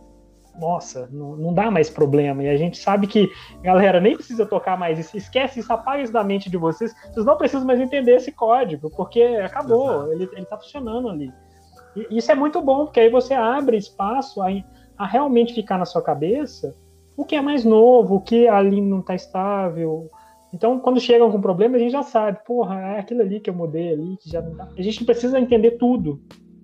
nossa, 0.59 1.07
não, 1.11 1.35
não, 1.35 1.53
dá 1.53 1.69
mais 1.69 1.89
problema. 1.89 2.43
E 2.43 2.49
a 2.49 2.57
gente 2.57 2.77
sabe 2.77 3.07
que, 3.07 3.29
galera, 3.61 3.99
nem 3.99 4.15
precisa 4.15 4.45
tocar 4.45 4.77
mais 4.77 4.97
isso. 4.97 5.15
Esquece 5.15 5.59
isso, 5.59 5.71
apaga 5.71 6.01
isso 6.01 6.13
da 6.13 6.23
mente 6.23 6.49
de 6.49 6.57
vocês. 6.57 6.93
Vocês 7.11 7.25
não 7.25 7.37
precisam 7.37 7.65
mais 7.65 7.79
entender 7.79 8.15
esse 8.15 8.31
código, 8.31 8.89
porque 8.89 9.21
acabou, 9.21 10.11
ele, 10.11 10.29
ele 10.33 10.45
tá 10.45 10.57
funcionando 10.57 11.09
ali. 11.09 11.31
E 11.95 12.17
isso 12.17 12.31
é 12.31 12.35
muito 12.35 12.61
bom, 12.61 12.85
porque 12.85 12.99
aí 12.99 13.09
você 13.09 13.33
abre 13.33 13.77
espaço 13.77 14.41
a, 14.41 14.47
a 14.97 15.05
realmente 15.05 15.53
ficar 15.53 15.77
na 15.77 15.85
sua 15.85 16.01
cabeça 16.01 16.75
o 17.17 17.25
que 17.25 17.35
é 17.35 17.41
mais 17.41 17.65
novo, 17.65 18.15
o 18.15 18.21
que 18.21 18.47
ali 18.47 18.79
não 18.79 18.99
está 18.99 19.15
estável. 19.15 20.09
Então, 20.53 20.79
quando 20.79 21.01
chegam 21.01 21.31
com 21.31 21.41
problema, 21.41 21.75
a 21.75 21.79
gente 21.79 21.91
já 21.91 22.03
sabe, 22.03 22.39
porra, 22.45 22.79
é 22.79 22.99
aquilo 22.99 23.21
ali 23.21 23.39
que 23.39 23.49
eu 23.49 23.55
mudei 23.55 23.93
ali, 23.93 24.15
que 24.17 24.29
já 24.29 24.39
não 24.39 24.55
dá. 24.55 24.67
A 24.77 24.81
gente 24.81 24.99
não 24.99 25.05
precisa 25.05 25.39
entender 25.39 25.71
tudo. 25.71 26.21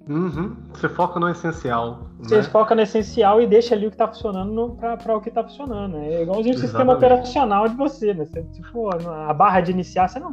Uhum. 0.07 0.55
Você 0.73 0.89
foca 0.89 1.19
no 1.19 1.29
essencial. 1.29 2.09
Você 2.19 2.37
né? 2.37 2.43
foca 2.43 2.75
no 2.75 2.81
essencial 2.81 3.41
e 3.41 3.47
deixa 3.47 3.73
ali 3.73 3.87
o 3.87 3.89
que 3.89 3.95
está 3.95 4.07
funcionando 4.07 4.77
para 4.77 5.15
o 5.15 5.21
que 5.21 5.29
está 5.29 5.43
funcionando. 5.43 5.97
É 5.97 6.23
igualzinho 6.23 6.55
o 6.55 6.59
sistema 6.59 6.93
operacional 6.93 7.69
de 7.69 7.75
você, 7.75 8.13
né? 8.13 8.25
Você, 8.25 8.63
for 8.71 8.93
a 9.07 9.33
barra 9.33 9.61
de 9.61 9.71
iniciar, 9.71 10.09
você 10.09 10.19
não 10.19 10.31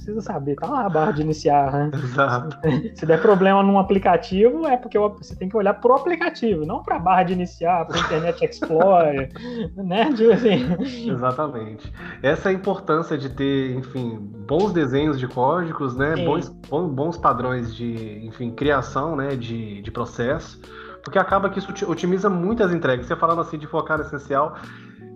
precisa 0.00 0.20
saber, 0.20 0.56
tá 0.56 0.66
lá 0.66 0.86
a 0.86 0.88
barra 0.88 1.12
de 1.12 1.22
iniciar, 1.22 1.70
né? 1.70 1.90
Exato. 2.02 2.56
Se 2.96 3.04
der 3.04 3.20
problema 3.20 3.62
num 3.62 3.78
aplicativo, 3.78 4.66
é 4.66 4.76
porque 4.76 4.98
você 4.98 5.36
tem 5.36 5.48
que 5.48 5.56
olhar 5.56 5.74
pro 5.74 5.94
aplicativo, 5.94 6.64
não 6.64 6.82
para 6.82 6.96
a 6.96 6.98
barra 6.98 7.24
de 7.24 7.32
iniciar, 7.34 7.86
para 7.86 7.96
o 7.96 8.00
Internet 8.00 8.44
Explorer, 8.44 9.30
né? 9.76 10.12
Tipo 10.12 10.32
assim. 10.32 11.10
Exatamente. 11.10 11.92
Essa 12.22 12.48
é 12.48 12.52
a 12.52 12.54
importância 12.54 13.16
de 13.16 13.28
ter, 13.28 13.76
enfim, 13.76 14.18
bons 14.46 14.72
desenhos 14.72 15.18
de 15.18 15.28
códigos, 15.28 15.96
né? 15.96 16.14
Bons, 16.24 16.48
bons 16.48 17.16
padrões 17.16 17.74
de, 17.74 18.26
enfim, 18.26 18.50
criação, 18.50 19.14
né? 19.14 19.36
De, 19.36 19.82
de 19.82 19.90
processo, 19.90 20.60
porque 21.04 21.18
acaba 21.18 21.50
que 21.50 21.58
isso 21.58 21.72
otimiza 21.90 22.30
muito 22.30 22.62
as 22.62 22.72
entregas. 22.72 23.06
Você 23.06 23.16
falando 23.16 23.40
assim 23.40 23.58
de 23.58 23.66
focar 23.66 23.98
no 23.98 24.04
essencial, 24.04 24.56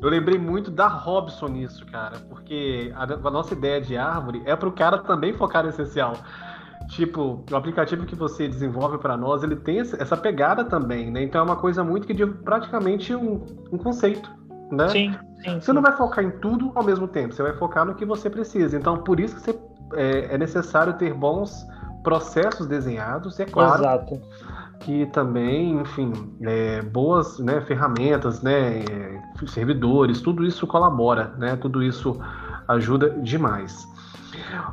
eu 0.04 0.10
lembrei 0.10 0.38
muito 0.38 0.70
da 0.70 0.86
Robson 0.86 1.48
nisso, 1.48 1.86
cara, 1.86 2.18
porque 2.28 2.92
a, 2.94 3.04
a 3.04 3.30
nossa 3.30 3.54
ideia 3.54 3.80
de 3.80 3.96
árvore 3.96 4.42
é 4.44 4.54
para 4.54 4.68
o 4.68 4.72
cara 4.72 4.98
também 4.98 5.32
focar 5.32 5.62
no 5.62 5.70
essencial. 5.70 6.14
Tipo, 6.88 7.42
o 7.50 7.56
aplicativo 7.56 8.04
que 8.04 8.14
você 8.14 8.46
desenvolve 8.46 8.98
para 8.98 9.16
nós, 9.16 9.42
ele 9.42 9.56
tem 9.56 9.78
essa 9.78 10.14
pegada 10.14 10.62
também, 10.64 11.10
né? 11.10 11.22
Então 11.22 11.40
é 11.40 11.44
uma 11.44 11.56
coisa 11.56 11.82
muito 11.82 12.06
que 12.06 12.12
de 12.12 12.26
praticamente 12.26 13.14
um, 13.14 13.46
um 13.72 13.78
conceito, 13.78 14.30
né? 14.70 14.90
Sim, 14.90 15.16
sim, 15.42 15.60
Você 15.60 15.72
não 15.72 15.80
vai 15.80 15.96
focar 15.96 16.22
em 16.22 16.32
tudo 16.32 16.70
ao 16.74 16.84
mesmo 16.84 17.08
tempo, 17.08 17.34
você 17.34 17.42
vai 17.42 17.54
focar 17.54 17.86
no 17.86 17.94
que 17.94 18.04
você 18.04 18.28
precisa. 18.28 18.76
Então, 18.76 18.98
por 18.98 19.18
isso 19.18 19.36
que 19.36 19.40
você, 19.40 19.58
é, 19.94 20.34
é 20.34 20.38
necessário 20.38 20.92
ter 20.98 21.14
bons 21.14 21.66
processos 22.02 22.66
desenhados, 22.66 23.40
é 23.40 23.46
claro. 23.46 23.80
Exato 23.80 24.20
que 24.85 25.07
também, 25.07 25.81
enfim, 25.81 26.12
é, 26.42 26.83
boas 26.83 27.38
né, 27.38 27.61
ferramentas, 27.62 28.42
né, 28.42 28.81
é, 28.81 29.23
servidores, 29.47 30.20
tudo 30.20 30.44
isso 30.44 30.66
colabora, 30.66 31.35
né, 31.38 31.57
tudo 31.57 31.83
isso 31.83 32.20
ajuda 32.68 33.11
demais. 33.23 33.88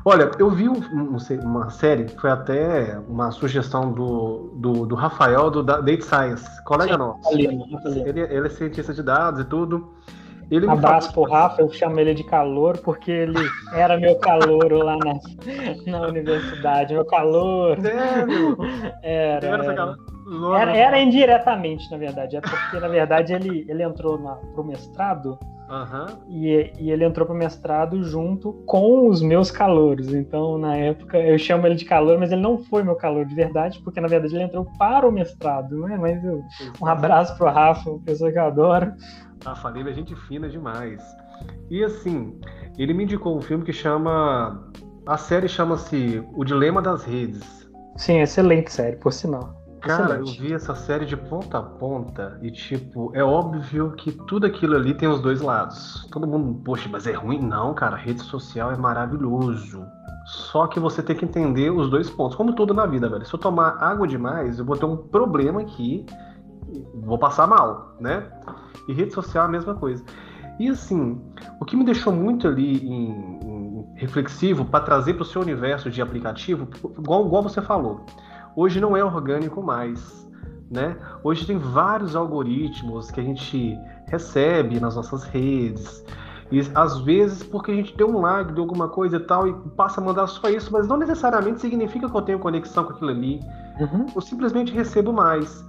Olha, 0.03 0.29
eu 0.37 0.49
vi 0.49 0.67
um, 0.67 0.73
um, 0.73 1.17
uma 1.43 1.69
série, 1.69 2.09
foi 2.09 2.29
até 2.29 2.99
uma 3.07 3.31
sugestão 3.31 3.91
do, 3.91 4.51
do, 4.55 4.85
do 4.85 4.95
Rafael, 4.95 5.49
do 5.49 5.63
Data 5.63 6.01
Science, 6.01 6.63
colega 6.65 6.93
Sim, 6.93 6.99
nosso. 6.99 7.29
Ele, 7.31 8.19
ele 8.19 8.47
é 8.47 8.49
cientista 8.49 8.93
de 8.93 9.03
dados 9.03 9.39
e 9.39 9.45
tudo. 9.45 9.93
Ele 10.51 10.67
um 10.67 10.71
abraço 10.71 11.13
pro 11.13 11.23
Rafa, 11.23 11.61
eu 11.61 11.71
chamo 11.71 11.97
ele 11.97 12.13
de 12.13 12.25
calor 12.25 12.77
porque 12.79 13.09
ele 13.09 13.39
era 13.73 13.97
meu 13.97 14.17
calor 14.17 14.69
lá 14.73 14.97
na, 14.97 15.13
na 15.87 16.07
universidade. 16.07 16.93
Meu 16.93 17.05
calor. 17.05 17.77
É, 17.85 18.25
meu. 18.25 18.57
Era. 19.01 19.47
Era, 19.47 19.97
era, 20.61 20.77
era, 20.77 20.99
indiretamente, 20.99 21.89
na 21.89 21.97
verdade. 21.97 22.35
É 22.35 22.41
porque, 22.41 22.79
na 22.79 22.87
verdade, 22.89 23.33
ele, 23.33 23.65
ele 23.67 23.81
entrou 23.81 24.19
na, 24.19 24.35
pro 24.53 24.63
mestrado. 24.63 25.39
Uhum. 25.69 26.17
E, 26.27 26.73
e 26.79 26.91
ele 26.91 27.05
entrou 27.05 27.25
pro 27.25 27.33
mestrado 27.33 28.03
junto 28.03 28.51
com 28.65 29.07
os 29.07 29.21
meus 29.21 29.49
calouros. 29.49 30.13
Então, 30.13 30.57
na 30.57 30.75
época, 30.75 31.17
eu 31.17 31.37
chamo 31.37 31.65
ele 31.65 31.75
de 31.75 31.85
calor, 31.85 32.19
mas 32.19 32.29
ele 32.29 32.41
não 32.41 32.57
foi 32.57 32.83
meu 32.83 32.95
calor 32.95 33.25
de 33.25 33.33
verdade, 33.33 33.79
porque 33.81 34.01
na 34.01 34.07
verdade 34.09 34.35
ele 34.35 34.43
entrou 34.43 34.67
para 34.77 35.07
o 35.07 35.11
mestrado. 35.11 35.79
Né? 35.79 35.97
Mas 35.97 36.23
eu, 36.25 36.43
um 36.81 36.85
abraço 36.85 37.37
pro 37.37 37.49
Rafa, 37.49 37.89
pessoa 38.05 38.29
que 38.31 38.37
eu 38.37 38.43
adoro. 38.43 38.91
A 39.45 39.55
família 39.55 39.91
é 39.91 39.93
gente 39.93 40.15
fina 40.27 40.47
demais. 40.47 41.03
E 41.69 41.83
assim, 41.83 42.39
ele 42.77 42.93
me 42.93 43.03
indicou 43.03 43.37
um 43.37 43.41
filme 43.41 43.63
que 43.63 43.73
chama. 43.73 44.69
A 45.05 45.17
série 45.17 45.47
chama-se 45.47 46.23
O 46.33 46.43
Dilema 46.43 46.81
das 46.81 47.03
Redes. 47.03 47.67
Sim, 47.97 48.19
excelente 48.19 48.71
série, 48.71 48.97
por 48.97 49.11
sinal. 49.11 49.61
Cara, 49.81 50.03
excelente. 50.03 50.37
eu 50.37 50.47
vi 50.47 50.53
essa 50.53 50.75
série 50.75 51.05
de 51.05 51.17
ponta 51.17 51.57
a 51.57 51.63
ponta 51.63 52.37
e, 52.41 52.51
tipo, 52.51 53.11
é 53.15 53.23
óbvio 53.23 53.93
que 53.93 54.11
tudo 54.11 54.45
aquilo 54.45 54.75
ali 54.75 54.93
tem 54.93 55.09
os 55.09 55.19
dois 55.19 55.41
lados. 55.41 56.07
Todo 56.11 56.27
mundo, 56.27 56.61
poxa, 56.63 56.87
mas 56.87 57.07
é 57.07 57.13
ruim? 57.13 57.39
Não, 57.39 57.73
cara, 57.73 57.95
rede 57.95 58.21
social 58.21 58.71
é 58.71 58.77
maravilhoso. 58.77 59.83
Só 60.25 60.67
que 60.67 60.79
você 60.79 61.01
tem 61.01 61.15
que 61.15 61.25
entender 61.25 61.71
os 61.71 61.89
dois 61.89 62.11
pontos. 62.11 62.35
Como 62.35 62.53
tudo 62.53 62.75
na 62.75 62.85
vida, 62.85 63.09
velho. 63.09 63.25
Se 63.25 63.33
eu 63.33 63.39
tomar 63.39 63.81
água 63.81 64.07
demais, 64.07 64.59
eu 64.59 64.65
vou 64.65 64.77
ter 64.77 64.85
um 64.85 64.95
problema 64.95 65.61
aqui, 65.61 66.05
vou 66.93 67.17
passar 67.17 67.47
mal, 67.47 67.95
né? 67.99 68.27
E 68.87 68.93
rede 68.93 69.13
social 69.13 69.45
é 69.45 69.47
a 69.47 69.51
mesma 69.51 69.75
coisa. 69.75 70.03
E 70.59 70.69
assim, 70.69 71.19
o 71.59 71.65
que 71.65 71.75
me 71.75 71.83
deixou 71.83 72.13
muito 72.13 72.47
ali 72.47 72.77
em, 72.87 73.85
reflexivo 73.95 74.65
para 74.65 74.83
trazer 74.83 75.13
para 75.13 75.23
o 75.23 75.25
seu 75.25 75.41
universo 75.41 75.89
de 75.89 76.01
aplicativo, 76.01 76.67
igual, 76.97 77.25
igual 77.25 77.43
você 77.43 77.61
falou. 77.61 78.05
Hoje 78.55 78.79
não 78.79 78.97
é 78.97 79.03
orgânico 79.03 79.61
mais. 79.61 80.27
Né? 80.69 80.95
Hoje 81.23 81.45
tem 81.45 81.57
vários 81.57 82.15
algoritmos 82.15 83.11
que 83.11 83.19
a 83.19 83.23
gente 83.23 83.77
recebe 84.07 84.79
nas 84.79 84.95
nossas 84.95 85.23
redes. 85.25 86.03
E 86.51 86.59
às 86.75 86.99
vezes, 86.99 87.43
porque 87.43 87.71
a 87.71 87.75
gente 87.75 87.95
deu 87.95 88.09
um 88.09 88.19
lag 88.19 88.53
de 88.53 88.59
alguma 88.59 88.87
coisa 88.89 89.17
e 89.17 89.19
tal, 89.19 89.47
e 89.47 89.53
passa 89.75 90.01
a 90.01 90.03
mandar 90.03 90.27
só 90.27 90.49
isso, 90.49 90.71
mas 90.71 90.87
não 90.87 90.97
necessariamente 90.97 91.61
significa 91.61 92.09
que 92.09 92.15
eu 92.15 92.21
tenho 92.21 92.39
conexão 92.39 92.83
com 92.83 92.93
aquilo 92.93 93.09
ali. 93.09 93.39
Uhum. 93.79 94.05
Eu 94.13 94.21
simplesmente 94.21 94.73
recebo 94.73 95.13
mais. 95.13 95.63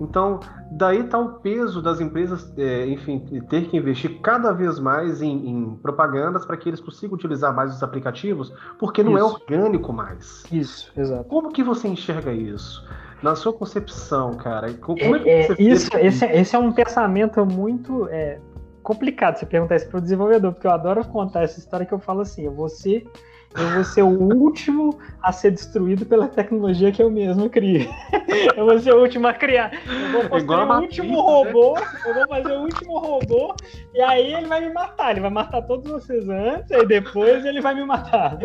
Então, 0.00 0.40
daí 0.70 1.00
está 1.00 1.18
o 1.18 1.40
peso 1.40 1.82
das 1.82 2.00
empresas, 2.00 2.52
é, 2.56 2.86
enfim, 2.86 3.18
ter 3.48 3.68
que 3.68 3.76
investir 3.76 4.20
cada 4.20 4.52
vez 4.52 4.78
mais 4.78 5.20
em, 5.20 5.48
em 5.48 5.76
propagandas 5.76 6.44
para 6.46 6.56
que 6.56 6.68
eles 6.68 6.80
consigam 6.80 7.16
utilizar 7.16 7.54
mais 7.54 7.74
os 7.74 7.82
aplicativos, 7.82 8.52
porque 8.78 9.02
não 9.02 9.16
é 9.18 9.20
isso. 9.20 9.36
é 9.48 9.54
orgânico 9.54 9.92
mais. 9.92 10.44
Isso, 10.52 10.92
exato. 10.96 11.24
Como 11.24 11.52
que 11.52 11.62
você 11.62 11.88
enxerga 11.88 12.32
isso? 12.32 12.86
Na 13.22 13.34
sua 13.34 13.52
concepção, 13.52 14.34
cara, 14.34 14.72
como 14.74 15.00
é, 15.00 15.02
é 15.02 15.18
que 15.18 15.54
você 15.54 15.62
é, 15.62 15.64
isso, 15.64 15.90
esse, 15.96 16.24
é, 16.24 16.40
esse 16.40 16.54
é 16.54 16.58
um 16.58 16.70
pensamento 16.70 17.44
muito 17.44 18.06
é, 18.08 18.38
complicado 18.82 19.36
você 19.36 19.46
perguntar 19.46 19.76
isso 19.76 19.88
para 19.88 19.98
o 19.98 20.00
desenvolvedor, 20.00 20.52
porque 20.52 20.66
eu 20.66 20.70
adoro 20.70 21.04
contar 21.04 21.42
essa 21.42 21.58
história 21.58 21.84
que 21.84 21.92
eu 21.92 21.98
falo 21.98 22.20
assim, 22.20 22.44
eu 22.44 22.52
vou 22.52 22.68
ser 22.68 23.10
eu 23.58 23.74
vou 23.74 23.84
ser 23.84 24.02
o 24.02 24.08
último 24.08 24.98
a 25.22 25.32
ser 25.32 25.50
destruído 25.50 26.06
pela 26.06 26.28
tecnologia 26.28 26.92
que 26.92 27.02
eu 27.02 27.10
mesmo 27.10 27.50
crio. 27.50 27.88
eu 28.56 28.64
vou 28.64 28.78
ser 28.78 28.94
o 28.94 29.00
último 29.00 29.26
a 29.26 29.34
criar. 29.34 29.72
Eu 29.86 30.12
vou 30.12 30.28
fazer 30.28 30.52
o 30.52 30.80
último 30.80 31.08
pizza, 31.08 31.22
robô, 31.22 31.74
né? 31.74 31.86
eu 32.06 32.14
vou 32.14 32.28
fazer 32.28 32.52
o 32.52 32.60
último 32.62 32.98
robô, 32.98 33.54
e 33.94 34.00
aí 34.00 34.34
ele 34.34 34.46
vai 34.46 34.60
me 34.60 34.72
matar. 34.72 35.10
Ele 35.10 35.20
vai 35.20 35.30
matar 35.30 35.62
todos 35.62 35.90
vocês 35.90 36.28
antes, 36.28 36.70
e 36.70 36.86
depois 36.86 37.44
ele 37.44 37.60
vai 37.60 37.74
me 37.74 37.84
matar. 37.84 38.38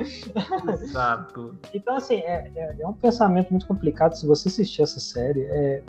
Exato. 0.81 1.55
então, 1.73 1.95
assim, 1.95 2.15
é, 2.15 2.51
é, 2.55 2.75
é 2.79 2.87
um 2.87 2.93
pensamento 2.93 3.51
muito 3.51 3.67
complicado. 3.67 4.13
Se 4.13 4.25
você 4.25 4.49
assistir 4.49 4.81
essa 4.81 4.99
série, 4.99 5.41
é, 5.41 5.83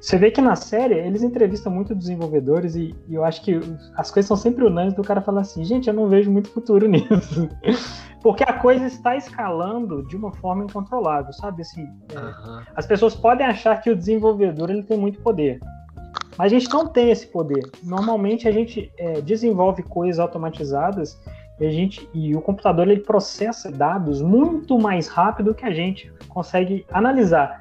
você 0.00 0.16
vê 0.16 0.30
que 0.30 0.40
na 0.40 0.56
série 0.56 0.94
eles 0.94 1.22
entrevistam 1.22 1.72
muito 1.72 1.94
desenvolvedores 1.94 2.74
e, 2.74 2.94
e, 3.08 3.14
eu 3.14 3.24
acho 3.24 3.42
que 3.42 3.60
as 3.96 4.10
coisas 4.10 4.28
são 4.28 4.36
sempre 4.36 4.64
unânimes 4.64 4.94
do 4.94 5.02
cara 5.02 5.20
falar 5.20 5.42
assim, 5.42 5.64
gente, 5.64 5.88
eu 5.88 5.94
não 5.94 6.08
vejo 6.08 6.30
muito 6.30 6.50
futuro 6.50 6.86
nisso. 6.88 7.48
Porque 8.24 8.42
a 8.42 8.54
coisa 8.54 8.86
está 8.86 9.14
escalando 9.14 10.02
de 10.08 10.16
uma 10.16 10.32
forma 10.32 10.64
incontrolável, 10.64 11.30
sabe? 11.34 11.60
Assim, 11.60 11.82
uhum. 11.82 12.62
As 12.74 12.86
pessoas 12.86 13.14
podem 13.14 13.46
achar 13.46 13.82
que 13.82 13.90
o 13.90 13.94
desenvolvedor 13.94 14.70
ele 14.70 14.82
tem 14.82 14.96
muito 14.96 15.20
poder. 15.20 15.60
Mas 16.38 16.50
a 16.50 16.58
gente 16.58 16.72
não 16.72 16.88
tem 16.88 17.10
esse 17.10 17.26
poder. 17.26 17.62
Normalmente 17.82 18.48
a 18.48 18.50
gente 18.50 18.90
é, 18.96 19.20
desenvolve 19.20 19.82
coisas 19.82 20.18
automatizadas 20.18 21.20
e, 21.60 21.66
a 21.66 21.70
gente, 21.70 22.08
e 22.14 22.34
o 22.34 22.40
computador 22.40 22.88
ele 22.88 23.02
processa 23.02 23.70
dados 23.70 24.22
muito 24.22 24.78
mais 24.78 25.06
rápido 25.06 25.54
que 25.54 25.66
a 25.66 25.70
gente 25.70 26.10
consegue 26.30 26.86
analisar 26.90 27.60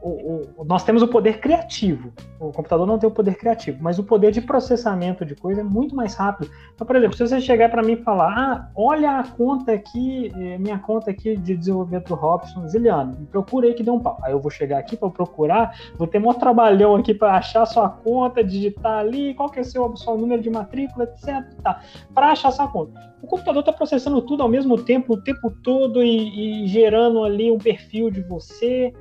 o, 0.00 0.46
o, 0.56 0.64
nós 0.64 0.84
temos 0.84 1.02
o 1.02 1.08
poder 1.08 1.40
criativo. 1.40 2.12
O 2.38 2.52
computador 2.52 2.86
não 2.86 2.98
tem 2.98 3.08
o 3.08 3.12
poder 3.12 3.36
criativo, 3.36 3.78
mas 3.80 3.98
o 3.98 4.04
poder 4.04 4.30
de 4.30 4.40
processamento 4.40 5.24
de 5.24 5.34
coisa 5.34 5.60
é 5.60 5.64
muito 5.64 5.94
mais 5.94 6.14
rápido. 6.14 6.50
Então, 6.74 6.86
por 6.86 6.96
exemplo, 6.96 7.16
se 7.16 7.26
você 7.26 7.40
chegar 7.40 7.68
para 7.70 7.82
mim 7.82 7.92
e 7.92 7.96
falar, 7.96 8.32
ah, 8.36 8.70
olha 8.76 9.18
a 9.18 9.24
conta 9.24 9.72
aqui, 9.72 10.32
eh, 10.34 10.58
minha 10.58 10.78
conta 10.78 11.10
aqui 11.10 11.36
de 11.36 11.56
desenvolvimento 11.56 12.14
Robson 12.14 12.66
Ziliano, 12.68 13.26
procura 13.30 13.66
aí 13.66 13.74
que 13.74 13.82
deu 13.82 13.94
um 13.94 14.00
pau. 14.00 14.18
Aí 14.22 14.32
eu 14.32 14.40
vou 14.40 14.50
chegar 14.50 14.78
aqui 14.78 14.96
para 14.96 15.10
procurar, 15.10 15.74
vou 15.96 16.06
ter 16.06 16.18
um 16.24 16.32
trabalhão 16.32 16.94
aqui 16.94 17.12
para 17.12 17.36
achar 17.36 17.66
sua 17.66 17.88
conta, 17.88 18.44
digitar 18.44 18.98
ali, 18.98 19.34
qual 19.34 19.50
que 19.50 19.58
é 19.58 19.62
o 19.62 19.64
seu, 19.64 19.96
seu 19.96 20.16
número 20.16 20.40
de 20.40 20.50
matrícula, 20.50 21.04
etc. 21.04 21.44
Tá, 21.62 21.80
para 22.14 22.32
achar 22.32 22.52
sua 22.52 22.68
conta. 22.68 23.08
O 23.20 23.26
computador 23.26 23.60
está 23.60 23.72
processando 23.72 24.22
tudo 24.22 24.42
ao 24.42 24.48
mesmo 24.48 24.80
tempo, 24.82 25.14
o 25.14 25.20
tempo 25.20 25.50
todo 25.62 26.02
e, 26.02 26.64
e 26.64 26.68
gerando 26.68 27.24
ali 27.24 27.50
um 27.50 27.58
perfil 27.58 28.10
de 28.10 28.20
você. 28.22 28.92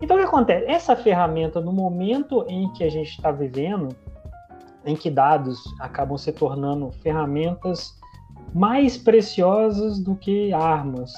Então, 0.00 0.16
o 0.16 0.20
que 0.20 0.26
acontece? 0.26 0.66
Essa 0.66 0.94
ferramenta, 0.94 1.60
no 1.60 1.72
momento 1.72 2.44
em 2.48 2.72
que 2.72 2.84
a 2.84 2.90
gente 2.90 3.10
está 3.10 3.30
vivendo, 3.32 3.94
em 4.84 4.94
que 4.94 5.10
dados 5.10 5.58
acabam 5.80 6.16
se 6.16 6.32
tornando 6.32 6.90
ferramentas 7.02 7.98
mais 8.54 8.96
preciosas 8.96 9.98
do 9.98 10.14
que 10.14 10.52
armas. 10.52 11.12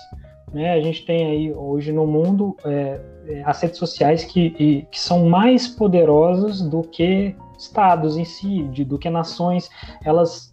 Né? 0.52 0.72
A 0.72 0.80
gente 0.80 1.04
tem 1.04 1.26
aí 1.26 1.52
hoje 1.52 1.92
no 1.92 2.06
mundo 2.06 2.56
é, 2.64 3.00
é 3.26 3.42
as 3.44 3.60
redes 3.60 3.78
sociais 3.78 4.24
que, 4.24 4.50
que 4.90 5.00
são 5.00 5.28
mais 5.28 5.68
poderosas 5.68 6.60
do 6.62 6.82
que 6.82 7.36
estados 7.56 8.16
em 8.16 8.24
si, 8.24 8.62
de, 8.64 8.84
do 8.84 8.98
que 8.98 9.08
nações. 9.08 9.70
Elas 10.04 10.49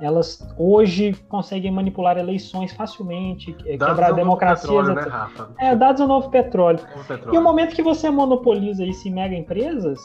elas 0.00 0.46
hoje 0.56 1.14
conseguem 1.28 1.70
manipular 1.70 2.16
eleições 2.18 2.72
facilmente, 2.72 3.54
é, 3.66 3.76
dados 3.76 3.94
quebrar 3.94 4.12
democracias. 4.12 4.70
Petróleo, 4.70 4.94
né, 4.94 5.02
Rafa? 5.02 5.50
É, 5.58 5.76
dados 5.76 6.00
ao 6.00 6.08
novo 6.08 6.30
petróleo. 6.30 6.80
novo 6.80 7.06
petróleo. 7.06 7.34
E 7.34 7.38
o 7.38 7.42
momento 7.42 7.74
que 7.74 7.82
você 7.82 8.10
monopoliza 8.10 8.84
isso 8.84 9.06
em 9.08 9.12
mega 9.12 9.34
empresas, 9.34 10.00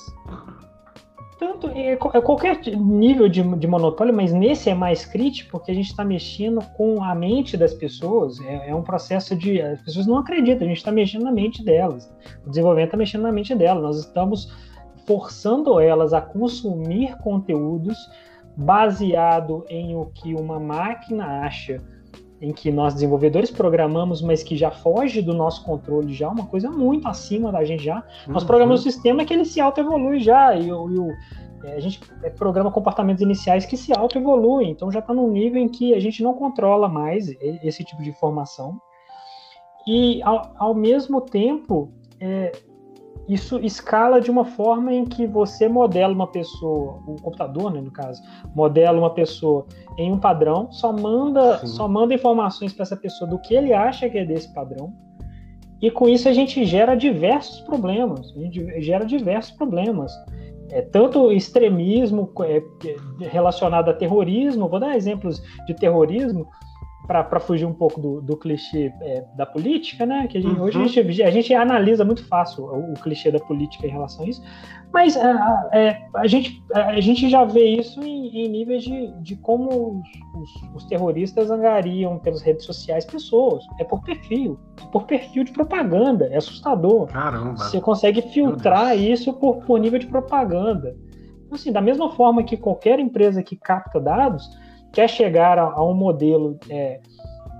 tanto 1.37 1.67
é, 1.67 1.91
é 1.91 1.97
qualquer 1.97 2.61
nível 2.65 3.27
de, 3.27 3.43
de, 3.57 3.67
monopólio, 3.67 4.13
mas 4.13 4.31
nesse 4.31 4.69
é 4.69 4.73
mais 4.73 5.05
crítico 5.05 5.51
porque 5.51 5.71
a 5.71 5.73
gente 5.73 5.87
está 5.87 6.03
mexendo 6.03 6.61
com 6.77 7.03
a 7.03 7.13
mente 7.13 7.57
das 7.57 7.73
pessoas. 7.73 8.39
É, 8.41 8.69
é, 8.69 8.75
um 8.75 8.81
processo 8.81 9.35
de 9.35 9.61
as 9.61 9.81
pessoas 9.81 10.07
não 10.07 10.17
acreditam, 10.17 10.65
a 10.65 10.69
gente 10.69 10.77
está 10.77 10.91
mexendo 10.91 11.23
na 11.23 11.31
mente 11.31 11.63
delas. 11.63 12.11
O 12.45 12.49
desenvolvimento 12.49 12.87
está 12.87 12.97
mexendo 12.97 13.23
na 13.23 13.31
mente 13.31 13.53
delas. 13.53 13.83
Nós 13.83 13.99
estamos 13.99 14.53
forçando 15.05 15.79
elas 15.79 16.13
a 16.13 16.21
consumir 16.21 17.15
conteúdos 17.17 17.97
baseado 18.55 19.65
em 19.69 19.95
o 19.95 20.05
que 20.07 20.33
uma 20.33 20.59
máquina 20.59 21.41
acha, 21.41 21.81
em 22.41 22.51
que 22.51 22.71
nós 22.71 22.93
desenvolvedores 22.93 23.49
programamos, 23.49 24.21
mas 24.21 24.43
que 24.43 24.55
já 24.55 24.71
foge 24.71 25.21
do 25.21 25.33
nosso 25.33 25.63
controle 25.63 26.13
já, 26.13 26.29
uma 26.29 26.45
coisa 26.45 26.69
muito 26.69 27.07
acima 27.07 27.51
da 27.51 27.63
gente 27.63 27.83
já. 27.83 27.97
Uhum. 28.27 28.33
Nós 28.33 28.43
programamos 28.43 28.81
um 28.81 28.83
sistema 28.83 29.25
que 29.25 29.33
ele 29.33 29.45
se 29.45 29.59
auto-evolui 29.59 30.19
já, 30.19 30.55
e, 30.55 30.67
e 30.67 30.71
o, 30.71 31.09
é, 31.63 31.75
a 31.75 31.79
gente 31.79 31.99
é, 32.23 32.29
programa 32.29 32.71
comportamentos 32.71 33.21
iniciais 33.21 33.65
que 33.65 33.77
se 33.77 33.97
auto-evoluem, 33.97 34.71
então 34.71 34.91
já 34.91 34.99
está 34.99 35.13
num 35.13 35.29
nível 35.29 35.61
em 35.61 35.69
que 35.69 35.93
a 35.93 35.99
gente 35.99 36.21
não 36.21 36.33
controla 36.33 36.87
mais 36.87 37.29
esse 37.41 37.83
tipo 37.83 38.03
de 38.03 38.09
informação. 38.09 38.79
E, 39.87 40.21
ao, 40.23 40.51
ao 40.57 40.73
mesmo 40.73 41.21
tempo, 41.21 41.91
é, 42.19 42.51
isso 43.27 43.59
escala 43.59 44.21
de 44.21 44.29
uma 44.29 44.45
forma 44.45 44.93
em 44.93 45.03
que 45.03 45.25
você 45.25 45.67
modela 45.67 46.13
uma 46.13 46.27
pessoa, 46.27 47.01
o 47.07 47.15
computador, 47.21 47.73
né, 47.73 47.81
no 47.81 47.91
caso, 47.91 48.21
modela 48.53 48.99
uma 48.99 49.09
pessoa 49.09 49.65
em 49.97 50.11
um 50.11 50.19
padrão, 50.19 50.71
só 50.71 50.93
manda, 50.93 51.65
só 51.65 51.87
manda 51.87 52.13
informações 52.13 52.71
para 52.71 52.83
essa 52.83 52.95
pessoa 52.95 53.29
do 53.29 53.39
que 53.39 53.55
ele 53.55 53.73
acha 53.73 54.09
que 54.09 54.17
é 54.17 54.25
desse 54.25 54.53
padrão. 54.53 54.93
E 55.81 55.91
com 55.91 56.07
isso 56.07 56.29
a 56.29 56.33
gente 56.33 56.65
gera 56.65 56.95
diversos 56.95 57.61
problemas. 57.61 58.33
A 58.35 58.39
gente 58.39 58.81
gera 58.81 59.05
diversos 59.05 59.55
problemas. 59.55 60.11
É, 60.71 60.81
tanto 60.81 61.31
extremismo 61.31 62.31
é, 62.43 62.63
relacionado 63.29 63.89
a 63.89 63.93
terrorismo, 63.93 64.67
vou 64.67 64.79
dar 64.79 64.95
exemplos 64.95 65.41
de 65.67 65.75
terrorismo, 65.75 66.47
para 67.05 67.39
fugir 67.39 67.65
um 67.65 67.73
pouco 67.73 67.99
do, 67.99 68.21
do 68.21 68.37
clichê 68.37 68.91
é, 69.01 69.23
da 69.35 69.45
política, 69.45 70.05
né? 70.05 70.27
Que 70.27 70.37
a 70.37 70.41
gente, 70.41 70.57
uhum. 70.57 70.63
hoje 70.65 70.77
a 70.77 70.87
gente, 70.87 71.23
a 71.23 71.31
gente, 71.31 71.53
analisa 71.53 72.03
muito 72.03 72.25
fácil 72.27 72.65
o, 72.65 72.93
o, 72.93 72.93
clichê 72.95 73.31
da 73.31 73.39
política 73.39 73.85
em 73.87 73.91
relação 73.91 74.25
a 74.25 74.27
isso, 74.27 74.43
mas 74.91 75.15
é, 75.15 75.35
é, 75.71 76.07
a, 76.15 76.27
gente, 76.27 76.63
a 76.73 76.99
gente 76.99 77.29
já 77.29 77.43
vê 77.43 77.65
isso 77.65 78.01
em, 78.03 78.45
em 78.45 78.49
níveis 78.49 78.83
de, 78.83 79.11
de 79.21 79.35
como 79.35 80.01
os, 80.01 80.09
os, 80.41 80.75
os, 80.75 80.85
terroristas 80.85 81.51
angariam 81.51 82.17
pelas 82.19 82.41
redes 82.41 82.65
sociais 82.65 83.05
pessoas. 83.05 83.63
É 83.79 83.83
por 83.83 84.03
perfil, 84.03 84.59
é 84.81 84.87
por 84.87 85.03
perfil 85.03 85.43
de 85.43 85.51
propaganda, 85.51 86.27
é 86.31 86.37
assustador. 86.37 87.07
Caramba! 87.07 87.57
Você 87.57 87.79
consegue 87.79 88.21
filtrar 88.21 88.97
isso 88.97 89.33
por, 89.33 89.57
por 89.65 89.79
nível 89.79 89.99
de 89.99 90.07
propaganda. 90.07 90.95
Assim, 91.51 91.71
da 91.71 91.81
mesma 91.81 92.11
forma 92.11 92.43
que 92.43 92.57
qualquer 92.57 92.99
empresa 92.99 93.41
que 93.41 93.55
capta 93.55 93.99
dados 93.99 94.49
quer 94.95 95.09
chegar 95.09 95.59
a, 95.59 95.63
a 95.63 95.85
um 95.85 95.93
modelo 95.93 96.57
é, 96.69 97.01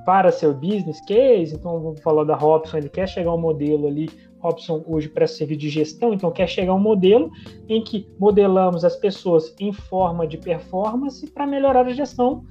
para 0.06 0.32
seu 0.32 0.54
business 0.54 1.02
case, 1.02 1.54
então 1.54 1.82
vamos 1.82 2.00
falar 2.00 2.24
da 2.24 2.36
Robson, 2.36 2.78
ele 2.78 2.90
quer 2.90 3.08
chegar 3.08 3.30
a 3.30 3.36
um 3.36 3.42
modelo 3.42 3.88
ali, 3.88 4.10
Robson 4.40 4.82
hoje 4.88 5.10
presta 5.10 5.40
serviço 5.40 5.60
de 5.60 5.70
gestão, 5.70 6.14
então 6.14 6.32
quer 6.32 6.48
chegar 6.48 6.72
a 6.72 6.76
um 6.76 6.80
modelo 6.80 7.30
em 7.68 7.84
que 7.84 8.08
modelamos 8.18 8.86
as 8.86 8.96
pessoas 8.96 9.54
em 9.60 9.74
forma 9.74 10.26
de 10.26 10.38
performance 10.38 11.30
para 11.30 11.46
melhorar 11.46 11.86
a 11.86 11.94
gestão 11.94 12.46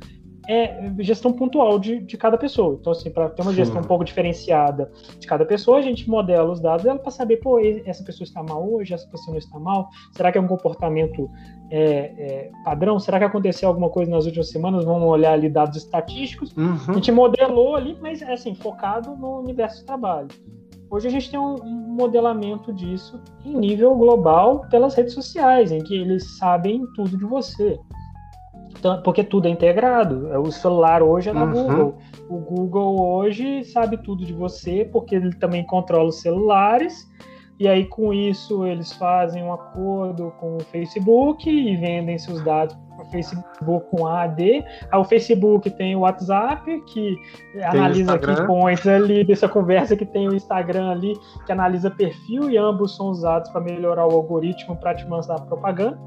é 0.48 0.92
gestão 0.98 1.33
pontual 1.33 1.78
de, 1.78 2.00
de 2.00 2.16
cada 2.16 2.37
pessoa. 2.37 2.76
Então, 2.80 2.92
assim, 2.92 3.11
para 3.11 3.28
ter 3.30 3.42
uma 3.42 3.52
gestão 3.52 3.80
um 3.80 3.85
pouco 3.85 4.04
diferenciada 4.04 4.90
de 5.18 5.26
cada 5.26 5.44
pessoa, 5.44 5.78
a 5.78 5.83
gente 5.83 6.09
modela 6.09 6.50
os 6.50 6.61
dados 6.61 6.85
dela 6.85 6.98
para 6.98 7.11
saber, 7.11 7.38
pô, 7.38 7.59
essa 7.59 8.04
pessoa 8.04 8.24
está 8.24 8.42
mal 8.42 8.68
hoje, 8.70 8.94
essa 8.94 9.07
pessoa 9.09 9.33
não 9.33 9.38
está 9.38 9.59
mal, 9.59 9.88
será 10.12 10.30
que 10.30 10.38
é 10.38 10.40
um 10.40 10.46
comportamento 10.46 11.30
é, 11.70 11.80
é, 11.80 12.50
padrão? 12.64 12.98
Será 12.98 13.18
que 13.18 13.24
aconteceu 13.24 13.68
alguma 13.68 13.90
coisa 13.90 14.11
nas 14.11 14.26
últimas 14.26 14.50
semanas? 14.50 14.85
Vamos 14.85 15.09
olhar 15.09 15.33
ali 15.33 15.48
dados 15.48 15.76
estatísticos. 15.76 16.54
Uhum. 16.57 16.76
A 16.88 16.92
gente 16.92 17.12
modelou 17.12 17.76
ali, 17.76 17.96
mas, 18.00 18.22
assim, 18.22 18.54
focado 18.54 19.16
no 19.16 19.40
universo 19.40 19.80
de 19.80 19.87
trabalho. 19.87 20.28
Hoje 20.90 21.09
a 21.09 21.11
gente 21.11 21.30
tem 21.30 21.40
um 21.40 21.57
modelamento 21.96 22.72
disso 22.72 23.20
em 23.44 23.57
nível 23.57 23.94
global 23.96 24.61
pelas 24.70 24.94
redes 24.94 25.14
sociais, 25.14 25.72
em 25.72 25.83
que 25.83 25.94
eles 25.94 26.38
sabem 26.38 26.87
tudo 26.94 27.16
de 27.16 27.24
você. 27.24 27.80
Porque 29.02 29.24
tudo 29.24 29.48
é 29.48 29.50
integrado. 29.50 30.28
O 30.40 30.50
celular 30.50 31.02
hoje 31.02 31.30
é 31.30 31.34
da 31.34 31.44
uhum. 31.44 31.52
Google. 31.52 31.98
O 32.28 32.38
Google 32.38 33.00
hoje 33.00 33.64
sabe 33.64 33.96
tudo 33.98 34.24
de 34.24 34.32
você, 34.32 34.88
porque 34.90 35.14
ele 35.14 35.32
também 35.34 35.64
controla 35.64 36.08
os 36.08 36.20
celulares. 36.20 37.08
E 37.58 37.68
aí, 37.68 37.87
com 37.87 38.12
isso, 38.12 38.66
eles 38.66 38.92
fazem 38.92 39.42
um 39.42 39.52
acordo 39.52 40.32
com 40.40 40.56
o 40.56 40.60
Facebook 40.60 41.48
e 41.48 41.76
vendem 41.76 42.18
seus 42.18 42.42
dados 42.42 42.76
para 42.96 43.04
o 43.04 43.10
Facebook 43.10 43.90
com 43.90 44.06
AD. 44.08 44.64
Aí 44.90 45.00
o 45.00 45.04
Facebook 45.04 45.70
tem 45.70 45.94
o 45.94 46.00
WhatsApp, 46.00 46.82
que 46.87 47.16
tem 47.52 47.64
analisa 47.64 48.18
key 48.18 48.46
points 48.46 48.87
ali 48.87 49.22
dessa 49.24 49.48
conversa, 49.48 49.96
que 49.96 50.04
tem 50.04 50.28
o 50.28 50.34
Instagram 50.34 50.90
ali, 50.90 51.14
que 51.46 51.52
analisa 51.52 51.90
perfil, 51.90 52.50
e 52.50 52.56
ambos 52.56 52.96
são 52.96 53.06
usados 53.06 53.48
para 53.50 53.60
melhorar 53.60 54.06
o 54.06 54.10
algoritmo 54.10 54.76
para 54.76 54.94
te 54.94 55.06
mandar 55.06 55.40
propaganda. 55.42 55.98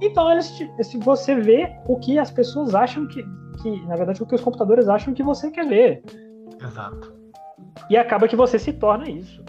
Então, 0.00 0.30
eles, 0.30 0.46
se 0.82 0.98
você 0.98 1.34
vê 1.34 1.74
o 1.86 1.96
que 1.96 2.18
as 2.18 2.30
pessoas 2.30 2.74
acham 2.74 3.06
que, 3.06 3.22
que, 3.62 3.86
na 3.86 3.96
verdade, 3.96 4.22
o 4.22 4.26
que 4.26 4.34
os 4.34 4.40
computadores 4.40 4.88
acham 4.88 5.14
que 5.14 5.22
você 5.22 5.50
quer 5.50 5.66
ver. 5.66 6.02
Exato. 6.62 7.14
E 7.88 7.96
acaba 7.96 8.28
que 8.28 8.36
você 8.36 8.58
se 8.58 8.72
torna 8.72 9.08
isso. 9.08 9.42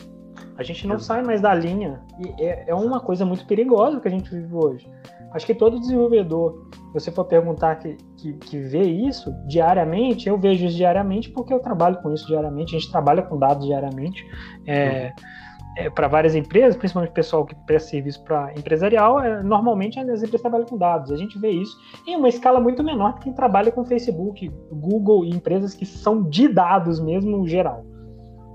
A 0.58 0.64
gente 0.64 0.88
não 0.88 0.96
Exato. 0.96 1.08
sai 1.08 1.24
mais 1.24 1.42
da 1.42 1.54
linha. 1.54 2.02
E 2.20 2.44
é, 2.44 2.70
é 2.70 2.76
uma 2.76 3.00
coisa 3.00 3.26
muito 3.26 3.46
perigosa 3.46 4.00
que 4.00 4.08
a 4.08 4.12
gente 4.12 4.30
vive 4.30 4.54
hoje. 4.54 4.90
Acho 5.34 5.46
que 5.46 5.54
todo 5.54 5.80
desenvolvedor, 5.80 6.70
se 6.72 6.94
você 6.94 7.12
for 7.12 7.26
perguntar 7.26 7.76
que, 7.76 7.98
que, 8.18 8.34
que, 8.34 8.60
vê 8.60 8.82
isso 8.82 9.32
diariamente, 9.46 10.30
eu 10.30 10.38
vejo 10.38 10.66
isso 10.66 10.78
diariamente 10.78 11.30
porque 11.30 11.54
eu 11.54 11.60
trabalho 11.60 12.02
com 12.02 12.12
isso 12.14 12.26
diariamente, 12.26 12.76
a 12.76 12.80
gente 12.80 12.90
trabalha 12.90 13.22
com 13.22 13.38
dados 13.38 13.66
diariamente. 13.66 14.26
É, 14.66 15.08
uhum 15.08 15.47
é, 15.78 15.92
para 15.92 16.08
várias 16.08 16.34
empresas, 16.34 16.76
principalmente 16.76 17.12
pessoal 17.12 17.46
que 17.46 17.54
presta 17.54 17.92
serviço 17.92 18.24
para 18.24 18.52
empresarial, 18.58 19.20
é, 19.20 19.44
normalmente 19.44 20.00
as 20.00 20.24
empresas 20.24 20.42
trabalham 20.42 20.66
com 20.66 20.76
dados. 20.76 21.12
A 21.12 21.16
gente 21.16 21.38
vê 21.38 21.52
isso 21.52 21.78
em 22.08 22.16
uma 22.16 22.28
escala 22.28 22.60
muito 22.60 22.84
menor 22.84 23.14
que 23.14 23.26
quem 23.26 23.34
trabalha 23.34 23.72
com 23.72 23.86
Facebook, 23.86 24.52
Google 24.72 25.24
e 25.24 25.30
empresas 25.30 25.76
que 25.76 25.86
são 25.86 26.24
de 26.24 26.48
dados 26.48 27.00
mesmo 27.00 27.48
geral. 27.48 27.86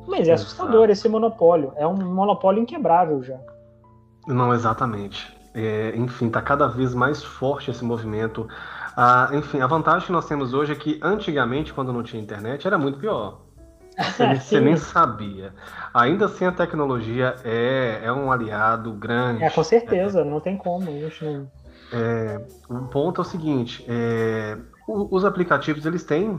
Mas 0.08 0.26
é 0.26 0.32
assustador 0.32 0.90
esse 0.90 1.08
monopólio. 1.08 1.72
É 1.76 1.86
um 1.86 1.94
monopólio 1.94 2.60
inquebrável 2.60 3.22
já. 3.22 3.38
Não, 4.26 4.52
exatamente. 4.52 5.32
É, 5.54 5.94
enfim, 5.94 6.26
está 6.26 6.42
cada 6.42 6.66
vez 6.66 6.92
mais 6.92 7.22
forte 7.22 7.70
esse 7.70 7.84
movimento. 7.84 8.48
Ah, 8.96 9.30
enfim, 9.32 9.60
a 9.60 9.66
vantagem 9.68 10.06
que 10.06 10.12
nós 10.12 10.26
temos 10.26 10.52
hoje 10.52 10.72
é 10.72 10.74
que 10.74 10.98
antigamente, 11.00 11.72
quando 11.72 11.92
não 11.92 12.02
tinha 12.02 12.20
internet, 12.20 12.66
era 12.66 12.76
muito 12.76 12.98
pior. 12.98 13.41
Você, 13.98 14.34
você 14.34 14.60
nem 14.60 14.76
sabia. 14.76 15.52
Ainda 15.92 16.26
assim, 16.26 16.46
a 16.46 16.52
tecnologia 16.52 17.36
é, 17.44 18.00
é 18.04 18.12
um 18.12 18.32
aliado 18.32 18.92
grande. 18.92 19.44
É, 19.44 19.50
com 19.50 19.62
certeza, 19.62 20.20
é, 20.20 20.24
não 20.24 20.40
tem 20.40 20.56
como. 20.56 20.86
Gente 20.86 21.24
não... 21.24 21.50
É, 21.92 22.40
o 22.68 22.86
ponto 22.86 23.20
é 23.20 23.22
o 23.22 23.24
seguinte: 23.24 23.84
é, 23.86 24.56
os 24.88 25.24
aplicativos 25.24 25.84
eles 25.84 26.04
têm. 26.04 26.38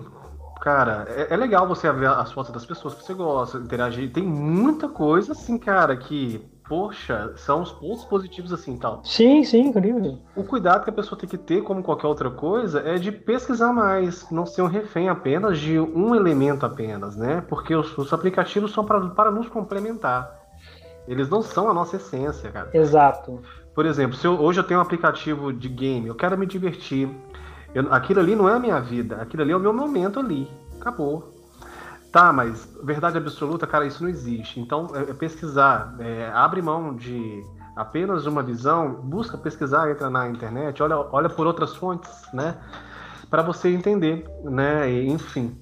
Cara, 0.62 1.06
é, 1.10 1.34
é, 1.34 1.38
legal 1.38 1.68
você 1.68 1.92
ver 1.92 2.10
as 2.10 2.32
fotos 2.32 2.52
das 2.52 2.66
pessoas 2.66 2.96
que 2.96 3.04
você 3.04 3.14
gosta, 3.14 3.58
interagir. 3.58 4.12
Tem 4.12 4.24
muita 4.24 4.88
coisa, 4.88 5.34
assim, 5.34 5.58
cara, 5.58 5.96
que 5.96 6.42
poxa, 6.68 7.34
são 7.36 7.62
os 7.62 7.72
pontos 7.72 8.06
positivos 8.06 8.54
assim 8.54 8.78
tal. 8.78 9.02
Sim, 9.04 9.44
sim, 9.44 9.68
incrível. 9.68 10.20
O 10.36 10.44
cuidado 10.44 10.84
que 10.84 10.90
a 10.90 10.94
pessoa 10.94 11.20
tem 11.20 11.30
que 11.30 11.38
ter, 11.38 11.62
como 11.62 11.84
qualquer 11.84 12.08
outra 12.08 12.30
coisa, 12.30 12.80
é 12.82 12.96
de 12.96 13.12
pesquisar 13.12 13.74
mais, 13.74 14.30
não 14.32 14.46
ser 14.46 14.62
um 14.62 14.68
refém 14.68 15.10
apenas 15.10 15.60
de 15.60 15.80
um 15.80 16.16
elemento 16.16 16.66
apenas, 16.66 17.16
né? 17.16 17.44
Porque 17.48 17.76
os, 17.76 17.98
os 17.98 18.14
aplicativos 18.14 18.72
são 18.72 18.86
para 18.86 19.32
nos 19.32 19.48
complementar. 19.50 20.42
Eles 21.08 21.30
não 21.30 21.42
são 21.42 21.70
a 21.70 21.74
nossa 21.74 21.98
essência, 21.98 22.50
cara. 22.50 22.70
Exato. 22.74 23.42
Por 23.76 23.86
exemplo, 23.86 24.16
se 24.16 24.26
eu, 24.26 24.40
hoje 24.40 24.60
eu 24.60 24.64
tenho 24.64 24.80
um 24.80 24.84
aplicativo 24.84 25.52
de 25.52 25.68
game, 25.68 26.08
eu 26.08 26.16
quero 26.16 26.38
me 26.38 26.46
divertir. 26.46 27.10
Eu, 27.74 27.92
aquilo 27.92 28.20
ali 28.20 28.36
não 28.36 28.48
é 28.48 28.54
a 28.54 28.60
minha 28.60 28.80
vida, 28.80 29.18
aquilo 29.18 29.44
ali 29.44 29.52
é 29.52 29.58
o 29.58 29.60
meu 29.60 29.74
momento 29.74 30.20
ali. 30.20 30.48
Acabou. 30.80 31.33
Tá, 32.14 32.32
mas 32.32 32.70
verdade 32.84 33.18
absoluta, 33.18 33.66
cara, 33.66 33.88
isso 33.88 34.04
não 34.04 34.10
existe. 34.10 34.60
Então, 34.60 34.88
é, 34.94 35.10
é 35.10 35.14
pesquisar, 35.16 35.96
é, 35.98 36.30
abre 36.32 36.62
mão 36.62 36.96
de 36.96 37.44
apenas 37.76 38.28
uma 38.28 38.44
visão, 38.44 38.94
busca 39.02 39.36
pesquisar, 39.36 39.90
entra 39.90 40.12
na 40.12 40.30
internet, 40.30 40.84
olha, 40.84 40.96
olha 41.12 41.28
por 41.28 41.48
outras 41.48 41.76
fontes, 41.76 42.12
né? 42.32 42.56
Para 43.32 43.42
você 43.42 43.70
entender, 43.70 44.30
né? 44.44 44.92
E, 44.92 45.10
enfim, 45.10 45.58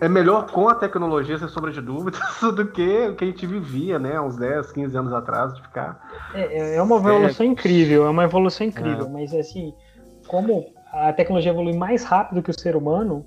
é 0.00 0.08
melhor 0.08 0.50
com 0.50 0.68
a 0.68 0.74
tecnologia, 0.74 1.38
sem 1.38 1.46
sombra 1.46 1.70
de 1.70 1.80
dúvidas, 1.80 2.20
do 2.42 2.66
que 2.66 3.06
o 3.10 3.14
que 3.14 3.22
a 3.22 3.26
gente 3.28 3.46
vivia, 3.46 4.00
né? 4.00 4.20
Uns 4.20 4.36
10, 4.36 4.72
15 4.72 4.96
anos 4.96 5.12
atrás, 5.12 5.54
de 5.54 5.62
ficar. 5.62 6.10
É, 6.34 6.74
é 6.74 6.82
uma 6.82 6.96
evolução 6.96 7.46
é, 7.46 7.48
incrível, 7.48 8.04
é 8.04 8.10
uma 8.10 8.24
evolução 8.24 8.66
incrível, 8.66 9.06
é. 9.06 9.08
mas 9.08 9.32
assim, 9.32 9.72
como 10.26 10.74
a 10.92 11.12
tecnologia 11.12 11.52
evolui 11.52 11.76
mais 11.76 12.02
rápido 12.02 12.42
que 12.42 12.50
o 12.50 12.60
ser 12.60 12.74
humano, 12.74 13.24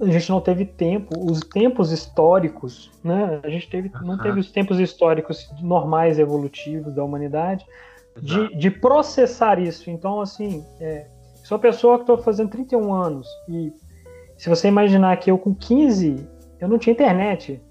a 0.00 0.06
gente 0.06 0.30
não 0.30 0.40
teve 0.40 0.64
tempo, 0.64 1.14
os 1.30 1.40
tempos 1.40 1.92
históricos, 1.92 2.90
né? 3.02 3.40
A 3.42 3.48
gente 3.48 3.68
teve, 3.68 3.90
não 4.02 4.18
teve 4.18 4.40
os 4.40 4.50
tempos 4.50 4.80
históricos 4.80 5.50
normais 5.60 6.18
evolutivos 6.18 6.92
da 6.94 7.04
humanidade 7.04 7.64
de, 8.20 8.56
de 8.56 8.70
processar 8.70 9.58
isso. 9.58 9.90
Então, 9.90 10.20
assim, 10.20 10.64
é, 10.80 11.06
sou 11.44 11.58
pessoa 11.58 11.96
que 11.96 12.02
estou 12.02 12.18
fazendo 12.18 12.50
31 12.50 12.92
anos 12.92 13.28
e 13.48 13.72
se 14.36 14.48
você 14.48 14.68
imaginar 14.68 15.16
que 15.18 15.30
eu 15.30 15.38
com 15.38 15.54
15 15.54 16.28
eu 16.60 16.68
não 16.68 16.78
tinha 16.78 16.92
internet. 16.92 17.62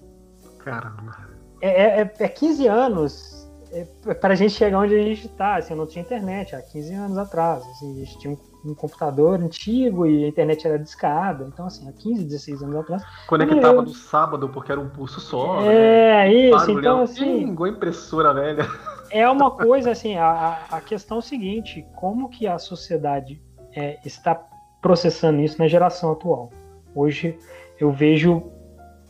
Caramba. 0.59 1.17
É, 1.61 2.01
é, 2.01 2.13
é 2.19 2.27
15 2.27 2.67
anos 2.67 3.51
é, 3.71 4.13
para 4.13 4.33
a 4.33 4.35
gente 4.35 4.53
chegar 4.53 4.79
onde 4.79 4.93
a 4.93 5.01
gente 5.01 5.25
está. 5.25 5.55
Assim, 5.55 5.73
eu 5.73 5.77
não 5.77 5.87
tinha 5.87 6.03
internet 6.03 6.55
há 6.55 6.61
15 6.61 6.93
anos 6.93 7.17
atrás. 7.17 7.63
Assim, 7.63 7.91
a 7.91 8.05
gente 8.05 8.19
tinha 8.19 8.33
um 8.33 8.52
um 8.65 8.73
computador 8.73 9.41
antigo 9.41 10.05
e 10.05 10.23
a 10.23 10.27
internet 10.27 10.65
era 10.65 10.79
discada. 10.79 11.45
Então, 11.51 11.65
assim, 11.65 11.87
há 11.87 11.91
15, 11.91 12.23
16 12.23 12.63
anos 12.63 12.75
atrás. 12.77 13.03
Conectava 13.27 13.75
eu... 13.77 13.81
no 13.81 13.89
sábado 13.89 14.49
porque 14.49 14.71
era 14.71 14.79
um 14.79 14.89
pulso 14.89 15.19
só. 15.19 15.61
É, 15.61 16.29
né? 16.29 16.33
isso. 16.33 16.71
Então, 16.71 17.01
assim. 17.01 17.49
Igual 17.49 17.69
impressora 17.69 18.33
velha. 18.33 18.65
É 19.11 19.29
uma 19.29 19.51
coisa, 19.51 19.91
assim, 19.91 20.15
a, 20.15 20.59
a 20.71 20.81
questão 20.81 21.19
é 21.19 21.21
seguinte: 21.21 21.85
como 21.95 22.29
que 22.29 22.47
a 22.47 22.57
sociedade 22.57 23.41
é, 23.75 23.99
está 24.05 24.41
processando 24.81 25.41
isso 25.41 25.59
na 25.59 25.67
geração 25.67 26.11
atual? 26.13 26.49
Hoje 26.95 27.37
eu 27.79 27.91
vejo 27.91 28.51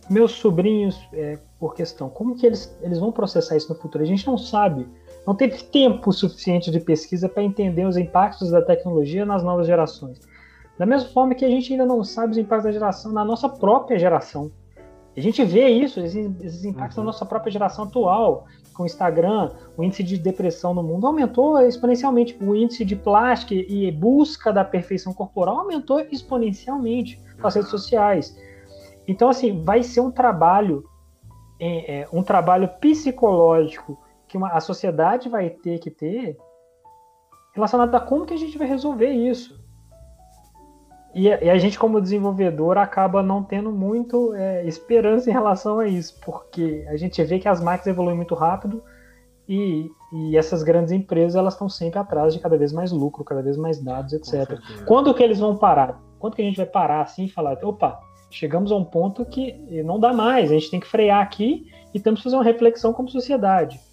meus 0.09 0.33
sobrinhos, 0.33 0.99
é, 1.13 1.37
por 1.59 1.73
questão, 1.73 2.09
como 2.09 2.35
que 2.35 2.45
eles, 2.45 2.77
eles 2.81 2.99
vão 2.99 3.11
processar 3.11 3.55
isso 3.55 3.69
no 3.69 3.79
futuro? 3.79 4.03
A 4.03 4.07
gente 4.07 4.27
não 4.27 4.37
sabe 4.37 4.87
não 5.25 5.35
teve 5.35 5.63
tempo 5.63 6.11
suficiente 6.11 6.69
de 6.69 6.79
pesquisa 6.79 7.29
para 7.29 7.43
entender 7.43 7.85
os 7.85 7.97
impactos 7.97 8.51
da 8.51 8.61
tecnologia 8.61 9.25
nas 9.25 9.43
novas 9.43 9.65
gerações. 9.65 10.19
Da 10.77 10.85
mesma 10.85 11.09
forma 11.09 11.35
que 11.35 11.45
a 11.45 11.49
gente 11.49 11.71
ainda 11.71 11.85
não 11.85 12.03
sabe 12.03 12.31
os 12.31 12.37
impactos 12.37 12.65
da 12.65 12.71
geração 12.71 13.11
na 13.11 13.23
nossa 13.23 13.47
própria 13.47 13.97
geração. 13.97 14.51
A 15.15 15.19
gente 15.19 15.43
vê 15.45 15.69
isso, 15.69 15.99
esses, 15.99 16.65
impactos 16.65 16.97
uhum. 16.97 17.03
na 17.03 17.11
nossa 17.11 17.25
própria 17.25 17.51
geração 17.51 17.85
atual, 17.85 18.45
com 18.73 18.81
o 18.81 18.85
Instagram, 18.85 19.51
o 19.77 19.83
índice 19.83 20.01
de 20.01 20.17
depressão 20.17 20.73
no 20.73 20.81
mundo 20.81 21.05
aumentou 21.05 21.61
exponencialmente, 21.61 22.35
o 22.41 22.55
índice 22.55 22.83
de 22.83 22.95
plástico 22.95 23.53
e 23.53 23.91
busca 23.91 24.51
da 24.51 24.65
perfeição 24.65 25.13
corporal 25.13 25.59
aumentou 25.59 25.99
exponencialmente 25.99 27.21
com 27.39 27.47
as 27.47 27.53
redes 27.53 27.69
sociais. 27.69 28.35
Então, 29.07 29.29
assim, 29.29 29.61
vai 29.61 29.83
ser 29.83 29.99
um 29.99 30.09
trabalho, 30.09 30.83
é, 31.59 31.99
é, 31.99 32.07
um 32.11 32.23
trabalho 32.23 32.67
psicológico 32.81 33.99
que 34.33 34.37
uma, 34.37 34.49
a 34.49 34.59
sociedade 34.59 35.29
vai 35.29 35.51
ter 35.51 35.77
que 35.77 35.91
ter 35.91 36.35
relacionado 37.53 37.93
a 37.93 37.99
como 37.99 38.25
que 38.25 38.33
a 38.33 38.37
gente 38.37 38.57
vai 38.57 38.67
resolver 38.67 39.11
isso. 39.11 39.63
E, 41.13 41.27
e 41.27 41.49
a 41.51 41.57
gente, 41.59 41.77
como 41.77 42.01
desenvolvedor, 42.01 42.79
acaba 42.79 43.21
não 43.21 43.43
tendo 43.43 43.71
muito 43.71 44.33
é, 44.33 44.65
esperança 44.65 45.29
em 45.29 45.33
relação 45.33 45.77
a 45.77 45.87
isso, 45.87 46.19
porque 46.25 46.83
a 46.89 46.97
gente 46.97 47.23
vê 47.23 47.37
que 47.37 47.47
as 47.47 47.61
máquinas 47.61 47.85
evoluem 47.85 48.15
muito 48.15 48.33
rápido 48.33 48.83
e, 49.47 49.87
e 50.11 50.35
essas 50.35 50.63
grandes 50.63 50.91
empresas 50.91 51.35
elas 51.35 51.53
estão 51.53 51.69
sempre 51.69 51.99
atrás 51.99 52.33
de 52.33 52.39
cada 52.39 52.57
vez 52.57 52.73
mais 52.73 52.91
lucro, 52.91 53.23
cada 53.23 53.43
vez 53.43 53.55
mais 53.55 53.79
dados, 53.79 54.13
etc. 54.13 54.59
Quando 54.87 55.13
que 55.13 55.21
eles 55.21 55.37
vão 55.37 55.55
parar? 55.55 56.01
Quando 56.17 56.35
que 56.35 56.41
a 56.41 56.45
gente 56.45 56.57
vai 56.57 56.65
parar 56.65 57.01
assim 57.01 57.25
e 57.25 57.29
falar, 57.29 57.63
opa, 57.63 57.99
chegamos 58.31 58.71
a 58.71 58.75
um 58.75 58.83
ponto 58.83 59.23
que 59.25 59.53
não 59.83 59.99
dá 59.99 60.11
mais, 60.11 60.49
a 60.49 60.55
gente 60.55 60.71
tem 60.71 60.79
que 60.79 60.87
frear 60.87 61.21
aqui 61.21 61.71
e 61.93 61.99
temos 61.99 62.21
que 62.21 62.23
fazer 62.23 62.35
uma 62.35 62.43
reflexão 62.43 62.91
como 62.91 63.07
sociedade. 63.09 63.92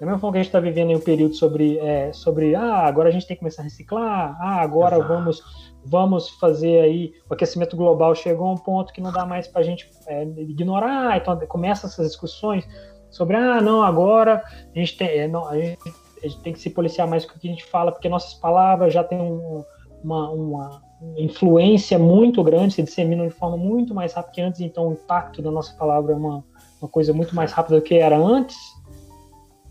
Da 0.00 0.06
mesma 0.06 0.18
forma 0.18 0.32
que 0.32 0.38
a 0.38 0.42
gente 0.42 0.48
está 0.48 0.58
vivendo 0.58 0.90
em 0.90 0.96
um 0.96 1.00
período 1.00 1.34
sobre, 1.34 1.78
é, 1.78 2.10
sobre 2.10 2.54
ah, 2.54 2.86
agora 2.86 3.10
a 3.10 3.12
gente 3.12 3.26
tem 3.26 3.36
que 3.36 3.40
começar 3.40 3.60
a 3.60 3.64
reciclar, 3.64 4.34
ah, 4.40 4.62
agora 4.62 4.98
vamos, 4.98 5.42
vamos 5.84 6.30
fazer 6.30 6.80
aí, 6.80 7.12
o 7.28 7.34
aquecimento 7.34 7.76
global 7.76 8.14
chegou 8.14 8.46
a 8.46 8.52
um 8.52 8.56
ponto 8.56 8.94
que 8.94 9.00
não 9.02 9.12
dá 9.12 9.26
mais 9.26 9.46
para 9.46 9.60
a 9.60 9.64
gente 9.64 9.90
é, 10.06 10.24
ignorar, 10.24 11.18
então 11.18 11.38
começa 11.40 11.86
essas 11.86 12.06
discussões 12.06 12.66
sobre, 13.10 13.36
ah, 13.36 13.60
não, 13.60 13.82
agora 13.82 14.42
a 14.74 14.78
gente 14.78 14.96
tem, 14.96 15.06
é, 15.06 15.28
não, 15.28 15.46
a 15.46 15.60
gente, 15.60 15.78
a 16.24 16.26
gente 16.26 16.40
tem 16.40 16.52
que 16.54 16.60
se 16.60 16.70
policiar 16.70 17.06
mais 17.06 17.26
com 17.26 17.36
o 17.36 17.38
que 17.38 17.46
a 17.46 17.50
gente 17.50 17.66
fala, 17.66 17.92
porque 17.92 18.08
nossas 18.08 18.32
palavras 18.32 18.94
já 18.94 19.04
têm 19.04 19.20
um, 19.20 19.62
uma, 20.02 20.30
uma 20.30 20.82
influência 21.18 21.98
muito 21.98 22.42
grande, 22.42 22.72
se 22.72 22.82
disseminam 22.82 23.28
de 23.28 23.34
forma 23.34 23.58
muito 23.58 23.94
mais 23.94 24.14
rápida 24.14 24.32
que 24.32 24.40
antes, 24.40 24.60
então 24.62 24.88
o 24.88 24.92
impacto 24.92 25.42
da 25.42 25.50
nossa 25.50 25.74
palavra 25.76 26.14
é 26.14 26.16
uma, 26.16 26.42
uma 26.80 26.88
coisa 26.88 27.12
muito 27.12 27.34
mais 27.36 27.52
rápida 27.52 27.76
do 27.76 27.82
que 27.82 27.96
era 27.96 28.16
antes, 28.16 28.56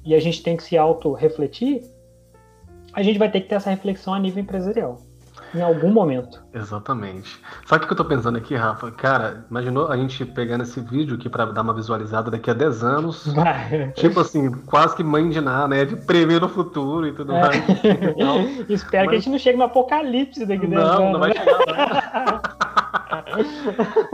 e 0.04 0.16
a 0.16 0.20
gente 0.20 0.42
tem 0.42 0.56
que 0.56 0.64
se 0.64 0.78
auto-refletir, 0.78 1.84
a 2.94 3.04
gente 3.04 3.20
vai 3.20 3.30
ter 3.30 3.42
que 3.42 3.50
ter 3.50 3.56
essa 3.56 3.70
reflexão 3.70 4.14
a 4.14 4.20
nível 4.20 4.42
empresarial. 4.42 4.98
em 5.54 5.62
algum 5.62 5.92
momento. 5.92 6.44
Exatamente. 6.54 7.40
Sabe 7.66 7.84
o 7.84 7.88
que 7.88 7.94
eu 7.94 7.98
tô 7.98 8.06
pensando 8.06 8.38
aqui, 8.38 8.56
Rafa? 8.56 8.92
Cara, 8.92 9.46
imaginou 9.50 9.88
a 9.88 9.98
gente 9.98 10.24
pegando 10.26 10.64
esse 10.64 10.80
vídeo 10.80 11.16
aqui 11.16 11.28
para 11.28 11.46
dar 11.46 11.62
uma 11.62 11.74
visualizada 11.74 12.30
daqui 12.30 12.52
a 12.52 12.54
10 12.54 12.84
anos. 12.84 13.28
Vai. 13.34 13.92
Tipo 13.94 14.20
assim, 14.20 14.52
quase 14.68 14.96
que 14.96 15.04
mãe 15.04 15.28
de 15.30 15.42
nada, 15.42 15.68
né? 15.68 15.86
De 15.86 15.96
prever 15.96 16.40
no 16.42 16.50
futuro 16.50 17.08
e 17.08 17.14
tudo 17.14 17.34
é. 17.34 17.42
mais. 17.42 17.64
Então, 18.16 18.46
Espero 18.70 19.06
Mas... 19.06 19.10
que 19.10 19.16
a 19.16 19.20
gente 19.20 19.30
não 19.30 19.40
chegue 19.40 19.58
no 19.58 19.64
apocalipse 19.64 20.46
daqui 20.46 20.66
a 20.66 20.70
10 20.70 20.72
não, 20.72 20.88
anos. 20.88 21.00
Não, 21.00 21.12
não 21.14 21.20
vai 21.20 21.34
chegar. 21.34 22.59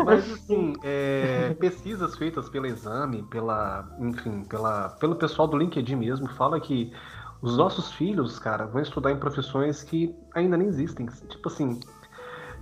Mas 0.05 0.31
assim, 0.31 0.73
é, 0.83 1.53
pesquisas 1.59 2.15
feitas 2.15 2.49
pela 2.49 2.67
Exame, 2.67 3.23
pela, 3.23 3.87
enfim, 3.99 4.43
pela, 4.43 4.89
pelo 4.99 5.15
pessoal 5.15 5.47
do 5.47 5.57
LinkedIn 5.57 5.95
mesmo, 5.95 6.27
fala 6.29 6.59
que 6.59 6.91
os 7.41 7.57
nossos 7.57 7.91
filhos, 7.91 8.39
cara, 8.39 8.65
vão 8.65 8.81
estudar 8.81 9.11
em 9.11 9.17
profissões 9.17 9.83
que 9.83 10.15
ainda 10.33 10.57
nem 10.57 10.67
existem. 10.67 11.05
Tipo 11.05 11.47
assim, 11.47 11.79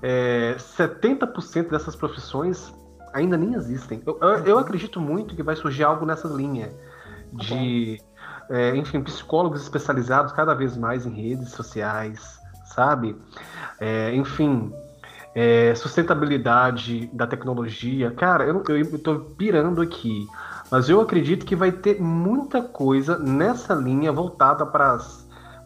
é, 0.02 0.56
70% 0.58 1.70
dessas 1.70 1.96
profissões 1.96 2.74
ainda 3.14 3.38
nem 3.38 3.54
existem. 3.54 4.02
Eu, 4.06 4.20
eu, 4.46 4.58
acredito 4.58 5.00
muito 5.00 5.36
que 5.36 5.44
vai 5.44 5.56
surgir 5.56 5.84
algo 5.84 6.06
nessa 6.06 6.28
linha 6.28 6.74
de, 7.32 8.02
é, 8.50 8.76
enfim, 8.76 9.02
psicólogos 9.02 9.62
especializados 9.62 10.34
cada 10.34 10.54
vez 10.54 10.76
mais 10.76 11.06
em 11.06 11.12
redes 11.12 11.52
sociais, 11.52 12.38
sabe? 12.66 13.16
É, 13.80 14.14
enfim, 14.14 14.74
é, 15.36 15.74
sustentabilidade 15.76 17.10
da 17.14 17.26
tecnologia. 17.26 18.12
Cara, 18.12 18.46
eu, 18.46 18.64
eu, 18.68 18.78
eu 18.78 19.00
tô 19.00 19.20
pirando 19.20 19.82
aqui. 19.82 20.28
Mas 20.72 20.90
eu 20.90 21.00
acredito 21.02 21.46
que 21.46 21.56
vai 21.56 21.72
ter 21.72 22.02
muita 22.02 22.62
coisa 22.62 23.18
nessa 23.18 23.74
linha 23.74 24.12
voltada 24.12 24.66
para 24.66 24.98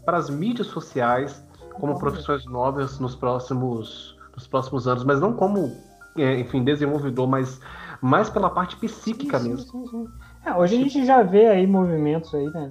as 0.07 0.29
mídias 0.29 0.67
sociais 0.67 1.43
como 1.79 1.97
profissões 1.99 2.45
novas 2.45 2.99
nos 2.99 3.15
próximos, 3.15 4.17
nos 4.35 4.47
próximos 4.47 4.87
anos, 4.87 5.03
mas 5.03 5.19
não 5.19 5.33
como, 5.33 5.75
é, 6.17 6.39
enfim, 6.39 6.63
desenvolvedor, 6.63 7.27
mas 7.27 7.59
mais 8.01 8.29
pela 8.29 8.49
parte 8.49 8.75
psíquica 8.75 9.39
sim, 9.39 9.49
mesmo. 9.49 9.71
Sim, 9.71 9.87
sim, 9.87 10.07
é, 10.47 10.55
hoje 10.55 10.75
a 10.75 10.79
gente 10.79 11.05
já 11.05 11.21
vê 11.21 11.47
aí 11.47 11.67
movimentos 11.67 12.33
aí, 12.33 12.45
né? 12.45 12.69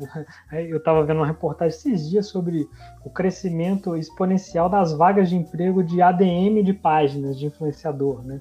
Eu 0.69 0.79
estava 0.79 1.05
vendo 1.05 1.19
uma 1.19 1.27
reportagem 1.27 1.77
esses 1.77 2.09
dias 2.09 2.27
sobre 2.27 2.67
o 3.05 3.11
crescimento 3.11 3.97
exponencial 3.97 4.69
das 4.69 4.93
vagas 4.93 5.29
de 5.29 5.37
emprego 5.37 5.83
de 5.83 6.01
ADM 6.01 6.63
de 6.65 6.73
páginas 6.73 7.39
de 7.39 7.47
influenciador, 7.47 8.25
né? 8.25 8.41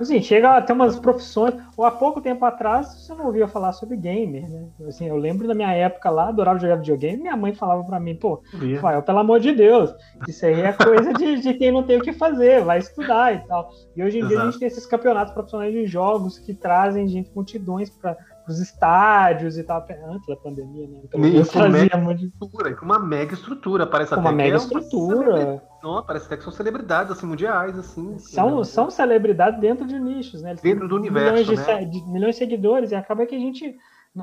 Assim, 0.00 0.20
chega 0.22 0.56
a 0.56 0.62
ter 0.62 0.72
umas 0.72 0.98
profissões. 0.98 1.54
Ou 1.76 1.84
há 1.84 1.90
pouco 1.90 2.20
tempo 2.20 2.44
atrás 2.44 2.94
você 2.94 3.14
não 3.14 3.26
ouvia 3.26 3.48
falar 3.48 3.72
sobre 3.72 3.96
gamer, 3.96 4.48
né? 4.48 4.66
Assim, 4.86 5.06
eu 5.06 5.16
lembro 5.16 5.46
da 5.46 5.54
minha 5.54 5.72
época 5.72 6.10
lá, 6.10 6.28
adorava 6.28 6.58
jogar 6.58 6.76
videogame, 6.76 7.22
minha 7.22 7.36
mãe 7.36 7.52
falava 7.54 7.82
para 7.84 7.98
mim, 7.98 8.14
pô, 8.14 8.42
Rafael, 8.74 9.02
pelo 9.02 9.18
amor 9.18 9.40
de 9.40 9.52
Deus, 9.52 9.94
isso 10.28 10.44
aí 10.46 10.60
é 10.60 10.72
coisa 10.72 11.12
de, 11.12 11.40
de 11.40 11.54
quem 11.54 11.72
não 11.72 11.82
tem 11.82 11.98
o 11.98 12.02
que 12.02 12.12
fazer, 12.12 12.62
vai 12.62 12.78
estudar 12.78 13.34
e 13.34 13.38
tal. 13.46 13.70
E 13.96 14.02
hoje 14.02 14.18
em 14.18 14.20
Exato. 14.20 14.34
dia 14.34 14.42
a 14.42 14.50
gente 14.50 14.58
tem 14.58 14.68
esses 14.68 14.86
campeonatos 14.86 15.32
profissionais 15.32 15.72
de 15.72 15.86
jogos 15.86 16.38
que 16.38 16.54
trazem 16.54 17.08
gente 17.08 17.30
multidões 17.34 17.90
para 17.90 18.16
os 18.48 18.58
estádios 18.58 19.56
e 19.56 19.62
tal, 19.62 19.86
antes 20.06 20.26
da 20.26 20.36
pandemia, 20.36 20.88
né? 20.88 21.00
Então, 21.04 21.24
e 21.24 21.44
com 21.44 21.68
mega 21.68 21.96
muito... 21.96 22.24
estrutura, 22.24 22.74
com 22.74 22.84
uma 22.84 22.98
mega 22.98 23.34
estrutura, 23.34 23.86
parece 23.86 24.14
até 24.14 24.20
uma 24.20 24.32
mega 24.32 24.56
é 24.56 24.58
estrutura. 24.58 25.62
Não, 25.82 26.04
parece 26.04 26.26
até 26.26 26.36
que 26.36 26.44
são 26.44 26.52
celebridades 26.52 27.12
assim, 27.12 27.26
mundiais, 27.26 27.78
assim. 27.78 28.18
São, 28.18 28.62
são 28.64 28.90
celebridades 28.90 29.60
dentro 29.60 29.86
de 29.86 29.98
nichos, 29.98 30.42
né? 30.42 30.50
Eles 30.50 30.62
dentro 30.62 30.88
do 30.88 30.96
universo, 30.96 31.50
milhões 31.50 31.66
né? 31.66 31.84
de, 31.84 32.00
de, 32.00 32.10
milhões 32.10 32.34
de 32.34 32.38
seguidores, 32.38 32.90
e 32.90 32.94
acaba 32.94 33.26
que 33.26 33.34
a 33.34 33.40
gente 33.40 33.76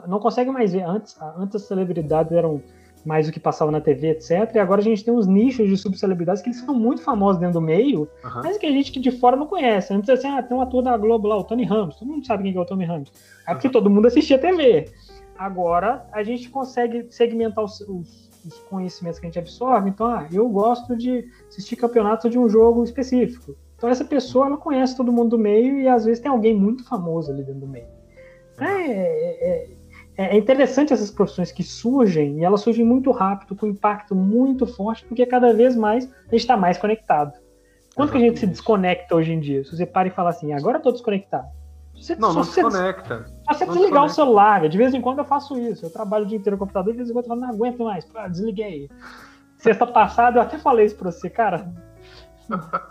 não 0.08 0.20
consegue 0.20 0.52
mais 0.52 0.72
ver. 0.72 0.84
Antes, 0.84 1.18
antes 1.38 1.56
as 1.56 1.68
celebridades 1.68 2.32
eram 2.32 2.62
mais 3.06 3.28
do 3.28 3.34
que 3.34 3.40
passava 3.40 3.72
na 3.72 3.82
TV, 3.82 4.10
etc. 4.10 4.52
E 4.56 4.60
agora 4.60 4.82
a 4.82 4.84
gente 4.84 5.04
tem 5.04 5.14
uns 5.14 5.28
nichos 5.28 5.68
de 5.68 5.78
subcelebridades 5.78 6.42
que 6.42 6.50
eles 6.50 6.60
são 6.60 6.74
muito 6.74 7.02
famosos 7.02 7.40
dentro 7.40 7.60
do 7.60 7.62
meio, 7.62 8.02
uhum. 8.24 8.42
mas 8.44 8.58
que 8.58 8.66
a 8.66 8.72
gente 8.72 8.92
que 8.92 9.00
de 9.00 9.12
fora 9.12 9.36
não 9.36 9.48
conhece. 9.48 9.94
Antes, 9.94 10.10
assim, 10.10 10.28
ah, 10.28 10.42
tem 10.44 10.56
um 10.56 10.62
ator 10.62 10.84
da 10.84 10.98
Globo 10.98 11.28
lá, 11.28 11.38
o 11.38 11.44
Tony 11.44 11.64
Ramos. 11.64 11.96
Todo 11.96 12.08
mundo 12.08 12.26
sabe 12.26 12.44
quem 12.44 12.56
é 12.56 12.60
o 12.60 12.66
Tony 12.66 12.86
Ramos. 12.86 13.12
É 13.48 13.54
porque 13.54 13.68
uhum. 13.68 13.74
todo 13.74 13.90
mundo 13.90 14.08
assistia 14.08 14.38
TV. 14.38 14.90
Agora 15.38 16.06
a 16.12 16.22
gente 16.24 16.50
consegue 16.50 17.08
segmentar 17.10 17.64
os, 17.64 17.80
os, 17.82 18.30
os, 18.46 18.60
conhecimentos 18.70 19.20
que 19.20 19.26
a 19.26 19.30
gente 19.30 19.40
absorve. 19.40 19.90
Então, 19.90 20.06
ah, 20.08 20.28
eu 20.32 20.48
gosto 20.50 20.96
de 20.96 21.26
assistir 21.48 21.76
campeonato 21.76 22.30
de 22.30 22.38
um 22.38 22.50
jogo 22.50 22.84
específico. 22.84 23.56
Então 23.80 23.90
essa 23.90 24.04
pessoa 24.04 24.48
ela 24.48 24.58
conhece 24.58 24.98
todo 24.98 25.10
mundo 25.10 25.30
do 25.30 25.40
meio 25.40 25.80
e 25.80 25.88
às 25.88 26.04
vezes 26.04 26.22
tem 26.22 26.30
alguém 26.30 26.54
muito 26.54 26.84
famoso 26.84 27.32
ali 27.32 27.44
dentro 27.44 27.62
do 27.62 27.68
meio. 27.68 27.88
É, 28.60 28.66
é, 28.66 29.50
é 29.50 29.79
é, 30.20 30.36
é 30.36 30.38
interessante 30.38 30.92
essas 30.92 31.10
profissões 31.10 31.50
que 31.50 31.64
surgem 31.64 32.40
e 32.40 32.44
elas 32.44 32.60
surgem 32.60 32.84
muito 32.84 33.10
rápido, 33.10 33.56
com 33.56 33.66
impacto 33.66 34.14
muito 34.14 34.68
forte, 34.68 35.06
porque 35.06 35.26
cada 35.26 35.54
vez 35.54 35.78
mais 35.78 36.12
a 36.28 36.32
gente 36.32 36.42
está 36.42 36.58
mais 36.58 36.78
conectado. 36.78 37.40
Quanto 37.96 38.12
que 38.12 38.18
a 38.18 38.22
gente 38.22 38.38
se 38.38 38.46
desconecta 38.46 39.16
hoje 39.16 39.32
em 39.32 39.40
dia? 39.40 39.64
Se 39.64 39.78
você 39.78 39.86
para 39.86 40.10
e 40.10 40.12
fala 40.12 40.32
assim, 40.32 40.52
agora 40.52 40.76
eu 40.76 40.80
estou 40.80 40.92
desconectado. 40.92 41.48
Você, 41.96 42.18
não, 42.18 42.34
não 42.34 42.44
se 42.44 42.62
desconecta. 42.62 43.28
Só 43.50 43.54
você 43.54 43.66
desligar 43.66 44.04
o 44.04 44.10
celular, 44.10 44.68
de 44.68 44.78
vez 44.78 44.94
em 44.94 45.00
quando 45.00 45.20
eu 45.20 45.26
faço 45.26 45.58
isso. 45.58 45.86
Eu 45.86 45.90
trabalho 45.90 46.26
o 46.26 46.28
dia 46.28 46.38
inteiro 46.38 46.58
no 46.58 46.60
computador, 46.60 46.92
de 46.92 46.98
vez 46.98 47.10
em 47.10 47.14
quando 47.14 47.24
eu 47.24 47.30
falo, 47.30 47.42
não 47.42 47.50
aguento 47.50 47.82
mais, 47.86 48.04
pá, 48.04 48.28
desliguei. 48.28 48.90
Sexta 49.58 49.88
passada 49.88 50.38
eu 50.38 50.42
até 50.42 50.58
falei 50.58 50.86
isso 50.86 50.98
pra 50.98 51.12
você, 51.12 51.30
cara, 51.30 51.72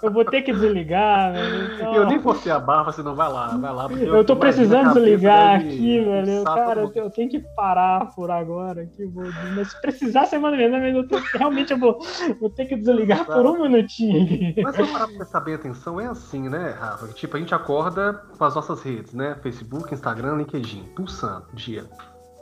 eu 0.03 0.11
vou 0.12 0.25
ter 0.25 0.42
que 0.42 0.53
desligar, 0.53 1.33
velho. 1.33 1.75
Então... 1.75 1.94
Eu 1.99 2.07
nem 2.07 2.21
forcei 2.21 2.53
a 2.53 2.61
barra, 2.61 2.92
você 2.92 3.03
não 3.03 3.14
vai 3.14 3.31
lá, 3.31 3.49
vai 3.57 3.75
lá. 3.75 3.87
Eu, 3.90 4.16
eu 4.16 4.25
tô 4.25 4.37
precisando 4.37 4.94
desligar 4.94 5.57
aqui, 5.57 6.01
velho. 6.01 6.44
Cara, 6.44 6.81
eu, 6.83 6.92
eu 6.94 7.11
tenho 7.11 7.29
que 7.29 7.40
parar 7.57 8.14
por 8.14 8.31
agora 8.31 8.83
aqui. 8.83 9.05
Vou... 9.05 9.25
Mas 9.57 9.71
se 9.71 9.81
precisar, 9.81 10.27
você 10.27 10.38
manda 10.38 10.57
mesmo, 10.57 10.79
mas 10.79 10.94
eu 10.94 11.09
tô... 11.09 11.18
realmente 11.35 11.73
eu 11.73 11.79
vou, 11.79 11.99
vou 12.40 12.51
ter 12.51 12.66
que 12.66 12.77
desligar 12.77 13.25
por 13.25 13.44
um 13.47 13.62
minutinho. 13.62 14.55
Mas 14.62 14.77
se 14.77 14.83
eu 14.83 14.87
parar 14.87 15.09
pra 15.09 15.16
prestar 15.16 15.40
bem 15.40 15.55
atenção, 15.55 16.01
é 16.01 16.07
assim, 16.07 16.49
né, 16.49 16.77
Rafa? 16.79 17.09
Tipo, 17.09 17.37
a 17.37 17.40
gente 17.40 17.55
acorda 17.55 18.23
com 18.37 18.44
as 18.44 18.55
nossas 18.55 18.83
redes, 18.83 19.12
né? 19.12 19.37
Facebook, 19.42 19.92
Instagram, 19.92 20.37
LinkedIn, 20.37 20.85
pulsando, 20.94 21.47
dia, 21.55 21.85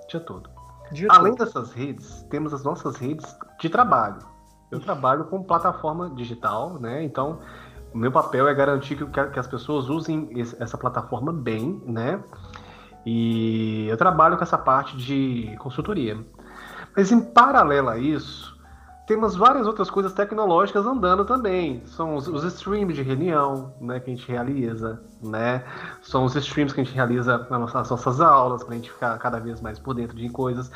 dia 0.08 0.20
todo. 0.20 0.50
Dia 0.92 1.08
Além 1.10 1.34
todo. 1.34 1.46
dessas 1.46 1.72
redes, 1.72 2.22
temos 2.30 2.52
as 2.52 2.62
nossas 2.62 2.96
redes 2.96 3.36
de 3.58 3.68
trabalho 3.68 4.35
eu 4.70 4.80
trabalho 4.80 5.24
com 5.24 5.42
plataforma 5.42 6.10
digital, 6.10 6.78
né? 6.80 7.02
Então, 7.02 7.40
o 7.92 7.98
meu 7.98 8.10
papel 8.10 8.48
é 8.48 8.54
garantir 8.54 8.96
que, 8.96 9.04
que 9.06 9.38
as 9.38 9.46
pessoas 9.46 9.88
usem 9.88 10.30
essa 10.58 10.76
plataforma 10.76 11.32
bem, 11.32 11.82
né? 11.86 12.22
E 13.04 13.86
eu 13.88 13.96
trabalho 13.96 14.36
com 14.36 14.42
essa 14.42 14.58
parte 14.58 14.96
de 14.96 15.54
consultoria. 15.58 16.18
Mas 16.96 17.12
em 17.12 17.20
paralelo 17.20 17.88
a 17.88 17.98
isso, 17.98 18.55
temos 19.06 19.36
várias 19.36 19.66
outras 19.66 19.88
coisas 19.88 20.12
tecnológicas 20.12 20.84
andando 20.84 21.24
também. 21.24 21.80
São 21.86 22.16
os, 22.16 22.26
os, 22.26 22.42
streams 22.44 22.94
de 22.94 23.02
reunião 23.02 23.72
né, 23.80 24.00
que 24.00 24.10
a 24.10 24.14
gente 24.14 24.28
realiza, 24.30 25.00
né? 25.22 25.62
São 26.02 26.24
os 26.24 26.34
streams 26.34 26.74
que 26.74 26.80
a 26.80 26.84
gente 26.84 26.94
realiza 26.94 27.38
nas 27.48 27.60
nossas, 27.60 27.74
nas 27.74 27.90
nossas 27.90 28.20
aulas, 28.20 28.64
para 28.64 28.74
a 28.74 28.76
gente 28.76 28.90
ficar 28.90 29.16
cada 29.18 29.38
vez 29.38 29.60
mais 29.60 29.78
por 29.78 29.94
dentro 29.94 30.16
de 30.16 30.28
coisas. 30.28 30.70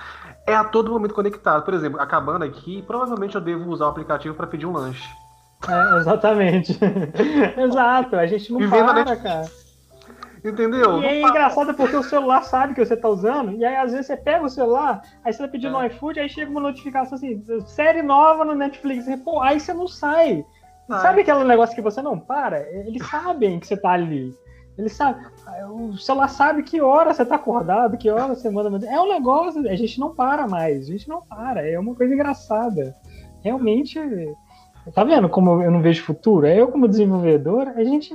É 0.47 0.55
a 0.55 0.63
todo 0.63 0.93
momento 0.93 1.13
conectado. 1.13 1.65
Por 1.65 1.75
exemplo, 1.75 2.01
acabando 2.01 2.45
aqui, 2.45 2.83
provavelmente 2.83 3.35
eu 3.35 3.41
devo 3.41 3.69
usar 3.69 3.87
o 3.87 3.89
aplicativo 3.89 4.35
para 4.35 4.47
pedir 4.47 4.67
um 4.67 4.73
lanche. 4.73 5.09
É, 5.69 5.99
exatamente. 5.99 6.79
Exato, 7.59 8.17
a 8.17 8.27
gente 8.27 8.53
não 8.53 8.61
Vivendo 8.61 8.95
para, 8.95 9.17
cara. 9.17 9.51
Entendeu? 10.45 11.03
E 11.03 11.07
é 11.07 11.21
engraçado 11.21 11.75
porque 11.75 11.95
o 11.95 12.03
celular 12.03 12.43
sabe 12.43 12.75
que 12.75 12.85
você 12.85 12.97
tá 12.97 13.09
usando, 13.09 13.53
e 13.53 13.65
aí 13.65 13.77
às 13.77 13.93
vezes 13.93 14.07
você 14.07 14.17
pega 14.17 14.45
o 14.45 14.49
celular, 14.49 15.03
aí 15.23 15.33
você 15.33 15.43
tá 15.43 15.49
pedindo 15.49 15.77
é. 15.77 15.81
no 15.81 15.87
iFood, 15.87 16.19
aí 16.19 16.29
chega 16.29 16.51
uma 16.51 16.61
notificação 16.61 17.17
assim, 17.17 17.43
série 17.67 18.03
nova 18.03 18.45
no 18.45 18.55
Netflix, 18.55 19.07
e, 19.07 19.17
pô, 19.19 19.41
aí 19.41 19.61
você 19.61 19.75
não 19.75 19.87
sai. 19.87 20.45
sai. 20.89 21.03
Sabe 21.03 21.21
aquele 21.21 21.45
negócio 21.45 21.75
que 21.75 21.83
você 21.83 22.01
não 22.01 22.19
para? 22.19 22.61
Eles 22.71 23.07
sabem 23.07 23.61
que 23.61 23.67
você 23.67 23.77
tá 23.77 23.91
ali. 23.91 24.35
Eles 24.79 24.93
sabem. 24.93 25.27
O 25.69 25.97
celular 25.99 26.29
sabe 26.29 26.63
que 26.63 26.81
hora 26.81 27.13
você 27.13 27.25
tá 27.25 27.35
acordado, 27.35 27.99
que 27.99 28.09
hora 28.09 28.35
você 28.35 28.49
manda. 28.49 28.87
É 28.87 28.99
um 28.99 29.09
negócio, 29.09 29.69
a 29.69 29.77
gente 29.77 30.01
não 30.01 30.15
para 30.15 30.49
mais, 30.49 30.89
a 30.89 30.93
gente 30.93 31.09
não 31.09 31.21
para, 31.21 31.69
é 31.69 31.79
uma 31.79 31.95
coisa 31.95 32.15
engraçada. 32.15 32.97
Realmente 33.43 33.99
Tá 34.95 35.05
vendo 35.05 35.29
como 35.29 35.63
eu 35.63 35.71
não 35.71 35.83
vejo 35.83 36.03
futuro? 36.03 36.47
É 36.47 36.59
eu, 36.59 36.69
como 36.69 36.89
desenvolvedor, 36.89 37.69
a 37.69 37.85
gente. 37.85 38.15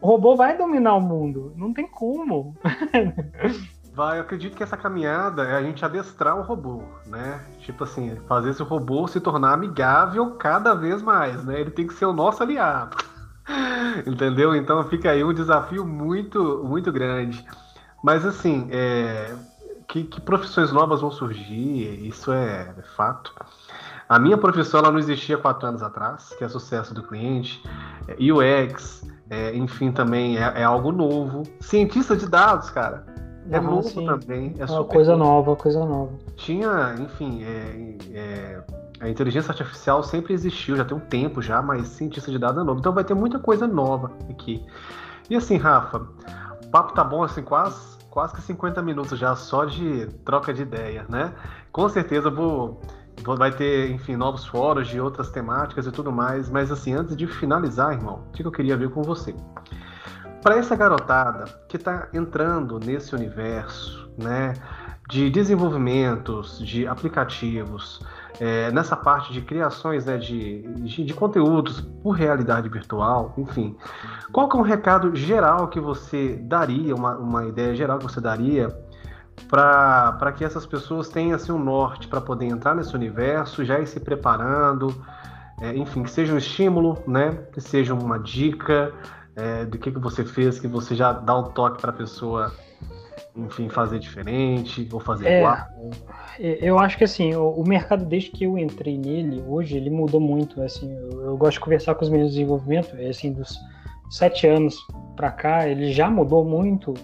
O 0.00 0.06
robô 0.06 0.36
vai 0.36 0.56
dominar 0.56 0.96
o 0.96 1.00
mundo. 1.00 1.52
Não 1.56 1.72
tem 1.72 1.86
como. 1.86 2.56
Vai, 3.92 4.18
eu 4.18 4.22
acredito 4.22 4.56
que 4.56 4.62
essa 4.62 4.76
caminhada 4.76 5.42
é 5.42 5.56
a 5.56 5.62
gente 5.62 5.84
adestrar 5.84 6.38
o 6.38 6.42
robô, 6.42 6.82
né? 7.06 7.44
Tipo 7.58 7.84
assim, 7.84 8.16
fazer 8.28 8.50
esse 8.50 8.62
robô 8.62 9.06
se 9.08 9.20
tornar 9.20 9.52
amigável 9.52 10.36
cada 10.36 10.74
vez 10.74 11.02
mais, 11.02 11.44
né? 11.44 11.60
Ele 11.60 11.72
tem 11.72 11.86
que 11.86 11.94
ser 11.94 12.06
o 12.06 12.12
nosso 12.12 12.42
aliado. 12.42 12.96
Entendeu? 14.06 14.54
Então 14.54 14.82
fica 14.84 15.10
aí 15.10 15.24
um 15.24 15.34
desafio 15.34 15.84
muito, 15.84 16.62
muito 16.64 16.92
grande. 16.92 17.44
Mas 18.02 18.24
assim, 18.24 18.68
é... 18.70 19.34
que, 19.88 20.04
que 20.04 20.20
profissões 20.20 20.70
novas 20.70 21.00
vão 21.00 21.10
surgir, 21.10 22.06
isso 22.06 22.32
é, 22.32 22.72
é 22.78 22.82
fato. 22.96 23.34
A 24.10 24.18
minha 24.18 24.36
profissão 24.36 24.80
ela 24.80 24.90
não 24.90 24.98
existia 24.98 25.38
quatro 25.38 25.68
anos 25.68 25.84
atrás, 25.84 26.34
que 26.36 26.42
é 26.42 26.48
sucesso 26.48 26.92
do 26.92 27.00
cliente, 27.00 27.62
é 28.08 28.16
UX, 28.20 29.08
é, 29.30 29.54
enfim, 29.54 29.92
também 29.92 30.36
é, 30.36 30.52
é, 30.56 30.64
algo 30.64 30.90
novo. 30.90 31.44
Cientista 31.60 32.16
de 32.16 32.28
dados, 32.28 32.70
cara, 32.70 33.06
é 33.48 33.60
novo 33.60 33.88
sim. 33.88 34.04
também. 34.04 34.52
É 34.58 34.64
uma 34.64 34.82
coisa 34.82 35.16
novo. 35.16 35.30
nova, 35.30 35.54
coisa 35.54 35.78
nova. 35.86 36.10
Tinha, 36.34 36.96
enfim, 36.98 37.44
é, 37.44 37.96
é, 38.12 38.62
A 38.98 39.08
inteligência 39.08 39.52
artificial 39.52 40.02
sempre 40.02 40.34
existiu, 40.34 40.74
já 40.74 40.84
tem 40.84 40.96
um 40.96 41.00
tempo 41.00 41.40
já, 41.40 41.62
mas 41.62 41.86
cientista 41.86 42.32
de 42.32 42.38
dados 42.40 42.60
é 42.60 42.64
novo. 42.64 42.80
Então 42.80 42.92
vai 42.92 43.04
ter 43.04 43.14
muita 43.14 43.38
coisa 43.38 43.68
nova 43.68 44.10
aqui. 44.28 44.60
E 45.30 45.36
assim, 45.36 45.56
Rafa, 45.56 45.98
o 46.64 46.66
papo 46.72 46.94
tá 46.94 47.04
bom 47.04 47.22
assim, 47.22 47.42
quase, 47.42 47.96
quase 48.10 48.34
que 48.34 48.42
50 48.42 48.82
minutos 48.82 49.16
já 49.16 49.36
só 49.36 49.64
de 49.64 50.06
troca 50.24 50.52
de 50.52 50.62
ideia, 50.62 51.06
né? 51.08 51.32
Com 51.70 51.88
certeza 51.88 52.28
vou 52.28 52.80
vai 53.24 53.50
ter, 53.50 53.90
enfim, 53.90 54.16
novos 54.16 54.46
fóruns 54.46 54.88
de 54.88 55.00
outras 55.00 55.30
temáticas 55.30 55.86
e 55.86 55.92
tudo 55.92 56.10
mais, 56.10 56.48
mas 56.50 56.70
assim, 56.70 56.94
antes 56.94 57.16
de 57.16 57.26
finalizar, 57.26 57.92
irmão, 57.92 58.24
o 58.28 58.32
que 58.32 58.44
eu 58.44 58.52
queria 58.52 58.76
ver 58.76 58.90
com 58.90 59.02
você? 59.02 59.34
Para 60.42 60.56
essa 60.56 60.74
garotada 60.74 61.44
que 61.68 61.76
está 61.76 62.08
entrando 62.14 62.78
nesse 62.78 63.14
universo, 63.14 64.10
né, 64.16 64.54
de 65.10 65.28
desenvolvimentos 65.28 66.58
de 66.60 66.86
aplicativos, 66.86 68.00
é, 68.38 68.70
nessa 68.70 68.96
parte 68.96 69.32
de 69.32 69.42
criações 69.42 70.06
né, 70.06 70.16
de, 70.16 70.62
de, 70.62 71.04
de, 71.04 71.12
conteúdos 71.14 71.80
por 72.02 72.12
realidade 72.12 72.68
virtual, 72.68 73.34
enfim. 73.36 73.76
Qual 74.32 74.48
que 74.48 74.56
é 74.56 74.60
um 74.60 74.62
recado 74.62 75.14
geral 75.14 75.68
que 75.68 75.80
você 75.80 76.36
daria, 76.36 76.94
uma, 76.94 77.16
uma 77.18 77.46
ideia 77.46 77.74
geral 77.74 77.98
que 77.98 78.04
você 78.04 78.20
daria 78.20 78.68
para 79.48 80.32
que 80.36 80.44
essas 80.44 80.66
pessoas 80.66 81.08
tenham 81.08 81.34
assim, 81.34 81.52
um 81.52 81.58
norte 81.58 82.08
para 82.08 82.20
poder 82.20 82.46
entrar 82.46 82.74
nesse 82.74 82.94
universo, 82.94 83.64
já 83.64 83.78
ir 83.78 83.86
se 83.86 84.00
preparando, 84.00 84.94
é, 85.60 85.76
enfim, 85.76 86.02
que 86.02 86.10
seja 86.10 86.32
um 86.32 86.38
estímulo, 86.38 86.98
né, 87.06 87.32
que 87.52 87.60
seja 87.60 87.94
uma 87.94 88.18
dica 88.18 88.92
é, 89.36 89.64
do 89.64 89.78
que, 89.78 89.90
que 89.90 89.98
você 89.98 90.24
fez, 90.24 90.58
que 90.58 90.68
você 90.68 90.94
já 90.94 91.12
dá 91.12 91.38
um 91.38 91.44
toque 91.44 91.80
para 91.80 91.90
a 91.90 91.94
pessoa 91.94 92.52
enfim, 93.36 93.68
fazer 93.68 93.98
diferente 93.98 94.88
ou 94.92 94.98
fazer 94.98 95.28
é, 95.28 95.38
igual? 95.38 95.56
Eu 96.38 96.78
acho 96.78 96.98
que 96.98 97.04
assim, 97.04 97.34
o, 97.34 97.48
o, 97.50 97.66
mercado 97.66 98.04
desde 98.04 98.30
que 98.30 98.44
eu 98.44 98.58
entrei 98.58 98.98
nele, 98.98 99.42
hoje 99.46 99.76
ele 99.76 99.90
mudou 99.90 100.20
muito. 100.20 100.60
Assim, 100.62 100.92
eu, 100.92 101.26
eu 101.26 101.36
gosto 101.36 101.54
de 101.54 101.60
conversar 101.60 101.94
com 101.94 102.04
os 102.04 102.10
meninos 102.10 102.32
de 102.32 102.38
desenvolvimento, 102.38 102.96
assim, 103.08 103.32
dos 103.32 103.58
sete 104.10 104.46
anos 104.46 104.76
para 105.16 105.30
cá, 105.30 105.68
ele 105.68 105.92
já 105.92 106.10
mudou 106.10 106.44
muito 106.44 106.94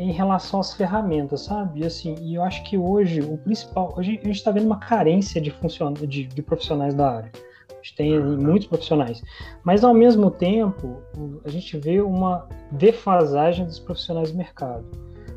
em 0.00 0.12
relação 0.12 0.60
às 0.60 0.72
ferramentas, 0.72 1.42
sabe? 1.42 1.80
E, 1.80 1.86
assim, 1.86 2.14
e 2.22 2.34
eu 2.34 2.42
acho 2.42 2.64
que 2.64 2.78
hoje 2.78 3.20
o 3.20 3.36
principal, 3.36 3.94
hoje 3.96 4.18
a 4.22 4.26
gente 4.26 4.36
está 4.36 4.50
vendo 4.50 4.64
uma 4.64 4.78
carência 4.78 5.40
de, 5.40 5.50
funcion... 5.50 5.92
de, 5.92 6.24
de 6.24 6.42
profissionais 6.42 6.94
da 6.94 7.16
área. 7.16 7.32
A 7.70 7.74
gente 7.74 7.94
tem 7.96 8.18
muitos 8.18 8.66
profissionais, 8.66 9.22
mas 9.62 9.84
ao 9.84 9.92
mesmo 9.92 10.30
tempo 10.30 11.02
a 11.44 11.48
gente 11.50 11.76
vê 11.76 12.00
uma 12.00 12.46
defasagem 12.72 13.66
dos 13.66 13.78
profissionais 13.78 14.32
do 14.32 14.38
mercado 14.38 14.84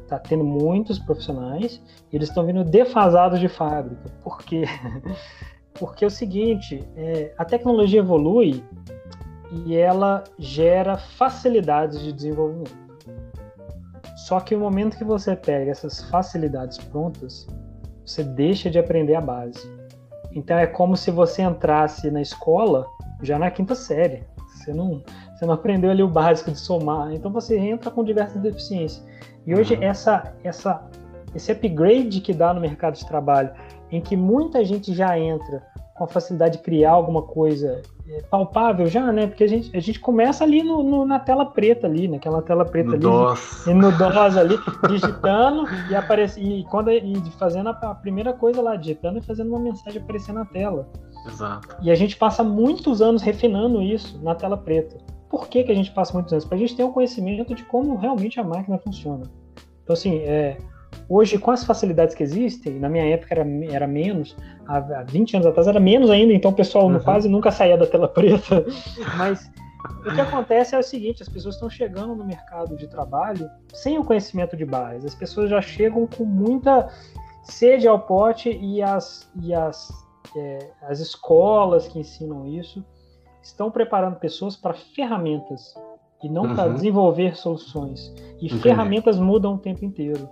está 0.03 0.19
tendo 0.19 0.43
muitos 0.43 0.99
profissionais 0.99 1.81
e 2.11 2.15
eles 2.15 2.29
estão 2.29 2.45
vindo 2.45 2.63
defasados 2.63 3.39
de 3.39 3.47
fábrica. 3.47 4.09
Por 4.23 4.39
quê? 4.43 4.63
Porque 5.73 6.03
é 6.03 6.07
o 6.07 6.11
seguinte, 6.11 6.83
é, 6.95 7.33
a 7.37 7.43
tecnologia 7.43 7.99
evolui 7.99 8.63
e 9.65 9.75
ela 9.75 10.23
gera 10.37 10.97
facilidades 10.97 11.99
de 11.99 12.13
desenvolvimento. 12.13 12.82
Só 14.23 14.39
que 14.39 14.55
o 14.55 14.59
momento 14.59 14.97
que 14.97 15.03
você 15.03 15.35
pega 15.35 15.69
essas 15.69 16.01
facilidades 16.03 16.77
prontas, 16.77 17.45
você 18.05 18.23
deixa 18.23 18.69
de 18.69 18.79
aprender 18.79 19.15
a 19.15 19.21
base. 19.21 19.69
Então 20.31 20.57
é 20.57 20.65
como 20.65 20.95
se 20.95 21.11
você 21.11 21.41
entrasse 21.41 22.09
na 22.09 22.21
escola 22.21 22.87
já 23.21 23.37
na 23.37 23.51
quinta 23.51 23.75
série. 23.75 24.23
Você 24.47 24.73
não, 24.73 25.03
você 25.35 25.45
não 25.45 25.53
aprendeu 25.53 25.91
ali 25.91 26.01
o 26.01 26.07
básico 26.07 26.51
de 26.51 26.57
somar. 26.57 27.11
Então 27.11 27.33
você 27.33 27.57
entra 27.57 27.91
com 27.91 28.01
diversas 28.01 28.41
deficiências. 28.41 29.05
E 29.45 29.53
hoje 29.53 29.75
uhum. 29.75 29.83
essa, 29.83 30.33
essa, 30.41 30.87
esse 31.35 31.51
upgrade 31.51 32.21
que 32.21 32.33
dá 32.33 32.53
no 32.53 32.61
mercado 32.61 32.95
de 32.95 33.05
trabalho, 33.05 33.51
em 33.91 33.99
que 33.99 34.15
muita 34.15 34.63
gente 34.63 34.93
já 34.93 35.19
entra 35.19 35.67
com 35.95 36.05
a 36.05 36.07
facilidade 36.07 36.59
de 36.59 36.63
criar 36.63 36.91
alguma 36.91 37.23
coisa 37.23 37.81
palpável 38.29 38.87
já, 38.87 39.11
né? 39.11 39.27
Porque 39.27 39.43
a 39.43 39.47
gente, 39.47 39.75
a 39.75 39.79
gente 39.79 39.99
começa 39.99 40.43
ali 40.43 40.61
no, 40.61 40.83
no 40.83 41.05
na 41.05 41.19
tela 41.19 41.45
preta 41.45 41.87
ali, 41.87 42.07
naquela 42.07 42.41
tela 42.41 42.65
preta 42.65 42.89
no 42.89 42.95
ali, 42.95 43.01
DOS. 43.01 43.67
e 43.67 43.73
no 43.73 43.91
DOS 43.91 44.37
ali, 44.37 44.59
digitando 44.89 45.65
e 45.89 45.95
aparece 45.95 46.39
e 46.41 46.63
quando 46.65 46.91
e 46.91 47.21
fazendo 47.37 47.69
a, 47.69 47.71
a, 47.71 47.95
primeira 47.95 48.33
coisa 48.33 48.61
lá, 48.61 48.75
digitando 48.75 49.19
e 49.19 49.21
fazendo 49.21 49.49
uma 49.49 49.59
mensagem 49.59 50.01
aparecer 50.01 50.33
na 50.33 50.45
tela. 50.45 50.89
Exato. 51.27 51.75
E 51.81 51.89
a 51.89 51.95
gente 51.95 52.17
passa 52.17 52.43
muitos 52.43 53.01
anos 53.01 53.21
refinando 53.21 53.81
isso 53.81 54.19
na 54.21 54.35
tela 54.35 54.57
preta. 54.57 54.97
Por 55.29 55.47
que, 55.47 55.63
que 55.63 55.71
a 55.71 55.75
gente 55.75 55.91
passa 55.91 56.13
muitos 56.13 56.31
anos? 56.33 56.45
Para 56.45 56.57
a 56.57 56.59
gente 56.59 56.75
ter 56.75 56.83
um 56.83 56.91
conhecimento 56.91 57.55
de 57.55 57.63
como 57.63 57.95
realmente 57.95 58.39
a 58.39 58.43
máquina 58.43 58.77
funciona. 58.77 59.23
Então, 59.83 59.93
assim, 59.93 60.17
é, 60.19 60.57
hoje, 61.09 61.37
com 61.37 61.51
as 61.51 61.63
facilidades 61.63 62.15
que 62.15 62.23
existem, 62.23 62.79
na 62.79 62.89
minha 62.89 63.05
época 63.05 63.33
era, 63.33 63.47
era 63.71 63.87
menos, 63.87 64.35
há, 64.67 64.77
há 64.77 65.03
20 65.03 65.35
anos 65.35 65.47
atrás 65.47 65.67
era 65.67 65.79
menos 65.79 66.09
ainda, 66.09 66.33
então 66.33 66.51
o 66.51 66.53
pessoal 66.53 66.87
uhum. 66.87 66.99
quase 66.99 67.29
nunca 67.29 67.51
saía 67.51 67.77
da 67.77 67.85
tela 67.87 68.07
preta. 68.07 68.65
Mas 69.17 69.51
o 70.05 70.13
que 70.13 70.21
acontece 70.21 70.75
é 70.75 70.79
o 70.79 70.83
seguinte: 70.83 71.21
as 71.21 71.29
pessoas 71.29 71.55
estão 71.55 71.69
chegando 71.69 72.15
no 72.15 72.25
mercado 72.25 72.75
de 72.75 72.87
trabalho 72.87 73.49
sem 73.73 73.97
o 73.97 74.03
conhecimento 74.03 74.55
de 74.55 74.65
base. 74.65 75.05
As 75.05 75.15
pessoas 75.15 75.49
já 75.49 75.61
chegam 75.61 76.07
com 76.07 76.25
muita 76.25 76.89
sede 77.43 77.87
ao 77.87 77.99
pote 77.99 78.49
e 78.49 78.81
as, 78.81 79.29
e 79.41 79.53
as, 79.53 79.91
é, 80.35 80.69
as 80.83 80.99
escolas 80.99 81.87
que 81.87 81.99
ensinam 81.99 82.47
isso 82.47 82.83
estão 83.41 83.69
preparando 83.69 84.15
pessoas 84.15 84.55
para 84.55 84.73
ferramentas 84.73 85.73
e 86.23 86.29
não 86.29 86.43
uhum. 86.43 86.55
para 86.55 86.71
desenvolver 86.71 87.35
soluções. 87.35 88.13
E 88.39 88.45
Entendi. 88.45 88.61
ferramentas 88.61 89.19
mudam 89.19 89.55
o 89.55 89.57
tempo 89.57 89.83
inteiro. 89.83 90.29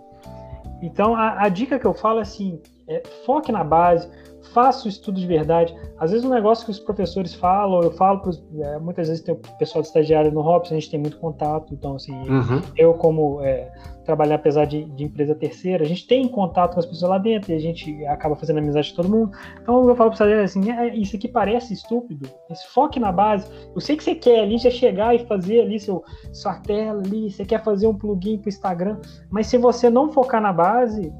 Então, 0.82 1.15
a, 1.15 1.43
a 1.43 1.49
dica 1.49 1.77
que 1.77 1.86
eu 1.86 1.93
falo 1.93 2.19
é 2.19 2.21
assim: 2.21 2.61
é, 2.88 3.03
foque 3.25 3.51
na 3.51 3.63
base, 3.63 4.09
faça 4.53 4.86
o 4.86 4.89
estudo 4.89 5.19
de 5.19 5.27
verdade. 5.27 5.75
Às 5.97 6.11
vezes, 6.11 6.25
um 6.25 6.29
negócio 6.29 6.65
que 6.65 6.71
os 6.71 6.79
professores 6.79 7.34
falam, 7.34 7.82
eu 7.82 7.91
falo, 7.91 8.19
pros, 8.19 8.43
é, 8.59 8.79
muitas 8.79 9.07
vezes 9.07 9.23
tem 9.23 9.34
o 9.34 9.38
pessoal 9.57 9.82
de 9.82 9.88
estagiário 9.88 10.32
no 10.32 10.41
Hops, 10.41 10.71
a 10.71 10.75
gente 10.75 10.89
tem 10.89 10.99
muito 10.99 11.17
contato, 11.17 11.73
então, 11.73 11.95
assim, 11.95 12.13
uhum. 12.13 12.61
eu, 12.75 12.93
como 12.95 13.41
é, 13.41 13.71
trabalhar 14.03 14.36
apesar 14.36 14.65
de, 14.65 14.86
de, 14.86 15.03
empresa 15.03 15.36
terceira, 15.36 15.84
a 15.84 15.88
gente 15.88 16.07
tem 16.07 16.27
contato 16.27 16.73
com 16.73 16.79
as 16.79 16.86
pessoas 16.86 17.09
lá 17.11 17.17
dentro 17.17 17.51
e 17.51 17.55
a 17.55 17.59
gente 17.59 18.05
acaba 18.05 18.36
fazendo 18.36 18.57
amizade 18.57 18.89
com 18.91 19.01
todo 19.01 19.09
mundo. 19.09 19.32
Então, 19.61 19.88
eu 19.88 19.95
falo 19.95 20.11
para 20.11 20.17
você 20.17 20.34
assim: 20.34 20.71
é, 20.71 20.95
isso 20.95 21.15
aqui 21.15 21.27
parece 21.27 21.73
estúpido, 21.73 22.27
mas 22.49 22.63
foque 22.63 22.99
na 22.99 23.11
base. 23.11 23.47
Eu 23.73 23.79
sei 23.79 23.95
que 23.95 24.03
você 24.03 24.15
quer 24.15 24.41
ali 24.41 24.57
já 24.57 24.69
chegar 24.69 25.15
e 25.15 25.19
fazer 25.19 25.61
ali 25.61 25.79
seu, 25.79 26.03
sua 26.34 26.55
tela 26.55 27.01
ali, 27.01 27.32
você 27.32 27.45
quer 27.45 27.63
fazer 27.63 27.88
um 27.88 27.93
plugin 27.93 28.38
para 28.38 28.47
o 28.47 28.49
Instagram, 28.49 28.99
mas 29.29 29.47
se 29.47 29.57
você 29.57 29.89
não 29.89 30.11
focar 30.11 30.41
na 30.41 30.51
base, 30.51 31.13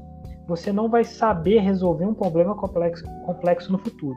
você 0.52 0.70
não 0.70 0.86
vai 0.86 1.02
saber 1.02 1.60
resolver 1.60 2.04
um 2.04 2.12
problema 2.12 2.54
complexo, 2.54 3.04
complexo 3.24 3.72
no 3.72 3.78
futuro. 3.78 4.16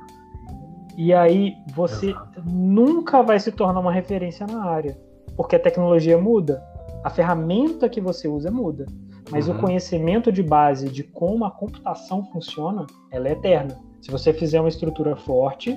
E 0.98 1.14
aí 1.14 1.56
você 1.74 2.10
Exato. 2.10 2.44
nunca 2.46 3.22
vai 3.22 3.40
se 3.40 3.54
tornar 3.54 3.80
uma 3.80 3.92
referência 3.92 4.46
na 4.46 4.66
área, 4.66 4.98
porque 5.38 5.56
a 5.56 5.60
tecnologia 5.60 6.18
muda, 6.18 6.62
a 7.06 7.10
ferramenta 7.10 7.88
que 7.88 8.02
você 8.02 8.28
usa 8.28 8.52
muda, 8.52 8.86
mas 9.32 9.48
uhum. 9.48 9.56
o 9.56 9.60
conhecimento 9.60 10.30
de 10.30 10.44
base 10.44 10.90
de 10.90 11.04
como 11.04 11.46
a 11.46 11.52
computação 11.52 12.26
funciona, 12.26 12.86
ela 13.12 13.30
é 13.30 13.32
eterna. 13.32 13.78
Se 14.02 14.12
você 14.12 14.34
fizer 14.34 14.60
uma 14.60 14.70
estrutura 14.70 15.16
forte, 15.16 15.76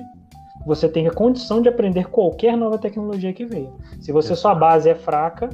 você 0.65 0.89
tem 0.89 1.07
a 1.07 1.13
condição 1.13 1.61
de 1.61 1.69
aprender 1.69 2.09
qualquer 2.09 2.57
nova 2.57 2.77
tecnologia 2.77 3.31
que 3.31 3.45
venha. 3.45 3.71
Se 4.01 4.11
você 4.11 4.33
Exato. 4.33 4.41
sua 4.41 4.55
base 4.55 4.89
é 4.89 4.95
fraca, 4.95 5.49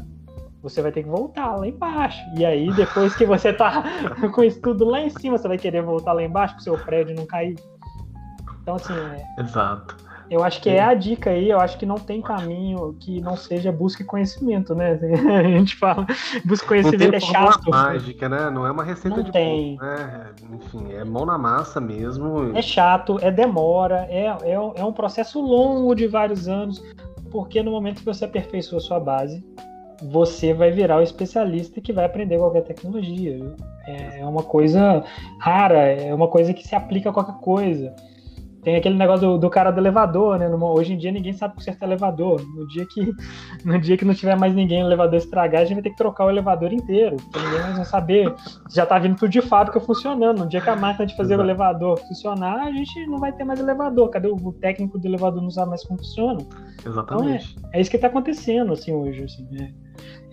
você 0.65 0.81
vai 0.81 0.91
ter 0.91 1.03
que 1.03 1.09
voltar 1.09 1.55
lá 1.55 1.67
embaixo. 1.67 2.19
E 2.35 2.43
aí, 2.43 2.73
depois 2.73 3.15
que 3.15 3.23
você 3.23 3.53
tá 3.53 3.83
com 4.33 4.43
isso 4.43 4.59
tudo 4.59 4.83
lá 4.83 4.99
em 4.99 5.11
cima, 5.11 5.37
você 5.37 5.47
vai 5.47 5.59
querer 5.59 5.83
voltar 5.83 6.11
lá 6.13 6.23
embaixo 6.23 6.55
para 6.55 6.61
o 6.61 6.63
seu 6.63 6.77
prédio 6.77 7.15
não 7.15 7.25
cair. 7.27 7.55
Então, 8.63 8.75
assim. 8.75 8.93
É... 8.93 9.41
Exato. 9.41 9.95
Eu 10.27 10.43
acho 10.43 10.59
que 10.59 10.71
é 10.71 10.81
a 10.81 10.95
dica 10.95 11.29
aí, 11.29 11.51
eu 11.51 11.59
acho 11.59 11.77
que 11.77 11.85
não 11.85 11.99
tem 11.99 12.19
caminho 12.19 12.95
que 12.99 13.21
não 13.21 13.37
seja 13.37 13.71
busca 13.71 14.03
conhecimento, 14.03 14.73
né? 14.73 14.99
A 15.37 15.43
gente 15.43 15.75
fala, 15.75 16.07
busca 16.43 16.67
conhecimento 16.67 17.13
é 17.13 17.19
chato. 17.19 17.69
Não 17.69 17.77
mágica, 17.77 18.27
né? 18.27 18.49
Não 18.49 18.65
é 18.65 18.71
uma 18.71 18.83
receita 18.83 19.17
não 19.17 19.23
de 19.23 19.31
tem. 19.31 19.77
Bom, 19.77 19.85
né? 19.85 20.31
Enfim, 20.51 20.93
é 20.93 21.03
mão 21.03 21.27
na 21.27 21.37
massa 21.37 21.79
mesmo. 21.79 22.57
É 22.57 22.61
chato, 22.63 23.19
é 23.21 23.29
demora, 23.29 24.07
é, 24.09 24.25
é, 24.25 24.53
é 24.53 24.83
um 24.83 24.91
processo 24.91 25.39
longo 25.39 25.93
de 25.93 26.07
vários 26.07 26.47
anos, 26.47 26.83
porque 27.29 27.61
no 27.61 27.69
momento 27.69 27.99
que 27.99 28.05
você 28.05 28.25
aperfeiçoa 28.25 28.79
a 28.79 28.81
sua 28.81 28.99
base, 28.99 29.45
você 30.01 30.53
vai 30.53 30.71
virar 30.71 30.97
o 30.97 31.03
especialista 31.03 31.81
que 31.81 31.93
vai 31.93 32.05
aprender 32.05 32.37
qualquer 32.37 32.63
tecnologia. 32.63 33.39
É 33.85 34.25
uma 34.25 34.43
coisa 34.43 35.03
rara, 35.39 35.79
é 35.79 36.13
uma 36.13 36.27
coisa 36.27 36.53
que 36.53 36.67
se 36.67 36.75
aplica 36.75 37.09
a 37.09 37.13
qualquer 37.13 37.39
coisa. 37.39 37.95
Tem 38.65 38.75
aquele 38.75 38.95
negócio 38.95 39.27
do, 39.27 39.37
do 39.37 39.47
cara 39.47 39.69
do 39.69 39.79
elevador, 39.79 40.39
né? 40.39 40.49
hoje 40.49 40.93
em 40.93 40.97
dia 40.97 41.11
ninguém 41.11 41.33
sabe 41.33 41.53
consertar 41.53 41.85
elevador. 41.85 42.41
No 42.55 42.67
dia, 42.67 42.83
que, 42.83 43.13
no 43.63 43.79
dia 43.79 43.95
que 43.95 44.03
não 44.03 44.15
tiver 44.15 44.35
mais 44.35 44.55
ninguém 44.55 44.81
no 44.81 44.87
elevador 44.87 45.19
estragar, 45.19 45.61
a 45.61 45.65
gente 45.65 45.75
vai 45.75 45.83
ter 45.83 45.91
que 45.91 45.97
trocar 45.97 46.25
o 46.25 46.31
elevador 46.31 46.73
inteiro. 46.73 47.15
Porque 47.17 47.37
ninguém 47.37 47.61
mais 47.61 47.75
vai 47.75 47.85
saber. 47.85 48.33
Já 48.73 48.83
tá 48.83 48.97
vindo 48.97 49.17
tudo 49.17 49.29
de 49.29 49.39
fábrica 49.39 49.79
funcionando. 49.79 50.39
No 50.39 50.47
dia 50.47 50.59
que 50.61 50.69
a 50.69 50.75
máquina 50.75 51.05
de 51.05 51.15
fazer 51.15 51.35
Exato. 51.35 51.47
o 51.47 51.51
elevador 51.51 51.99
funcionar, 51.99 52.65
a 52.65 52.71
gente 52.71 53.05
não 53.05 53.19
vai 53.19 53.31
ter 53.31 53.43
mais 53.43 53.59
elevador. 53.59 54.09
Cadê 54.09 54.29
o, 54.29 54.35
o 54.35 54.51
técnico 54.51 54.97
do 54.97 55.07
elevador 55.07 55.43
não 55.43 55.51
sabe 55.51 55.69
mais 55.69 55.83
como 55.83 55.99
funciona? 55.99 56.39
Exatamente. 56.83 57.55
Então 57.59 57.69
é, 57.71 57.77
é 57.77 57.81
isso 57.81 57.91
que 57.91 57.99
tá 57.99 58.07
acontecendo 58.07 58.73
assim, 58.73 58.91
hoje. 58.91 59.25
Assim, 59.25 59.47
né? 59.51 59.71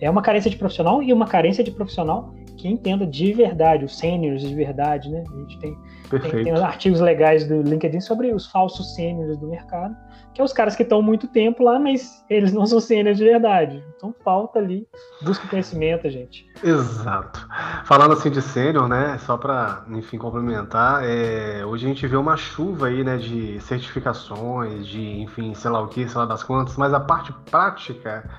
É 0.01 0.09
uma 0.09 0.23
carência 0.23 0.49
de 0.49 0.57
profissional 0.57 1.03
e 1.03 1.13
uma 1.13 1.27
carência 1.27 1.63
de 1.63 1.69
profissional 1.69 2.33
que 2.57 2.67
entenda 2.67 3.05
de 3.05 3.31
verdade, 3.31 3.85
os 3.85 3.97
sêniores 3.97 4.41
de 4.41 4.55
verdade, 4.55 5.09
né? 5.09 5.23
A 5.31 5.37
gente 5.41 5.59
tem, 5.59 5.77
tem, 6.19 6.43
tem 6.43 6.53
artigos 6.53 6.99
legais 6.99 7.47
do 7.47 7.61
LinkedIn 7.61 8.01
sobre 8.01 8.33
os 8.33 8.45
falsos 8.47 8.95
sêniores 8.95 9.37
do 9.37 9.47
mercado, 9.47 9.95
que 10.33 10.41
é 10.41 10.43
os 10.43 10.51
caras 10.51 10.75
que 10.75 10.83
estão 10.83 11.01
muito 11.01 11.27
tempo 11.27 11.63
lá, 11.63 11.79
mas 11.79 12.25
eles 12.29 12.51
não 12.51 12.65
são 12.65 12.79
sêniores 12.79 13.17
de 13.17 13.23
verdade. 13.23 13.83
Então 13.95 14.13
falta 14.23 14.59
ali, 14.59 14.87
busca 15.21 15.47
conhecimento, 15.47 16.09
gente. 16.09 16.49
Exato. 16.63 17.47
Falando 17.85 18.13
assim 18.13 18.31
de 18.31 18.41
sênior, 18.41 18.87
né? 18.87 19.17
Só 19.19 19.37
para, 19.37 19.83
enfim, 19.89 20.17
complementar, 20.17 21.03
é, 21.03 21.65
hoje 21.65 21.85
a 21.85 21.89
gente 21.89 22.07
vê 22.07 22.15
uma 22.15 22.35
chuva 22.35 22.87
aí, 22.87 23.03
né, 23.03 23.17
de 23.17 23.59
certificações, 23.61 24.87
de, 24.87 25.21
enfim, 25.21 25.53
sei 25.53 25.69
lá 25.69 25.81
o 25.81 25.87
que, 25.87 26.07
sei 26.07 26.17
lá 26.17 26.25
das 26.25 26.43
quantas, 26.43 26.75
mas 26.77 26.93
a 26.93 26.99
parte 26.99 27.31
prática, 27.49 28.29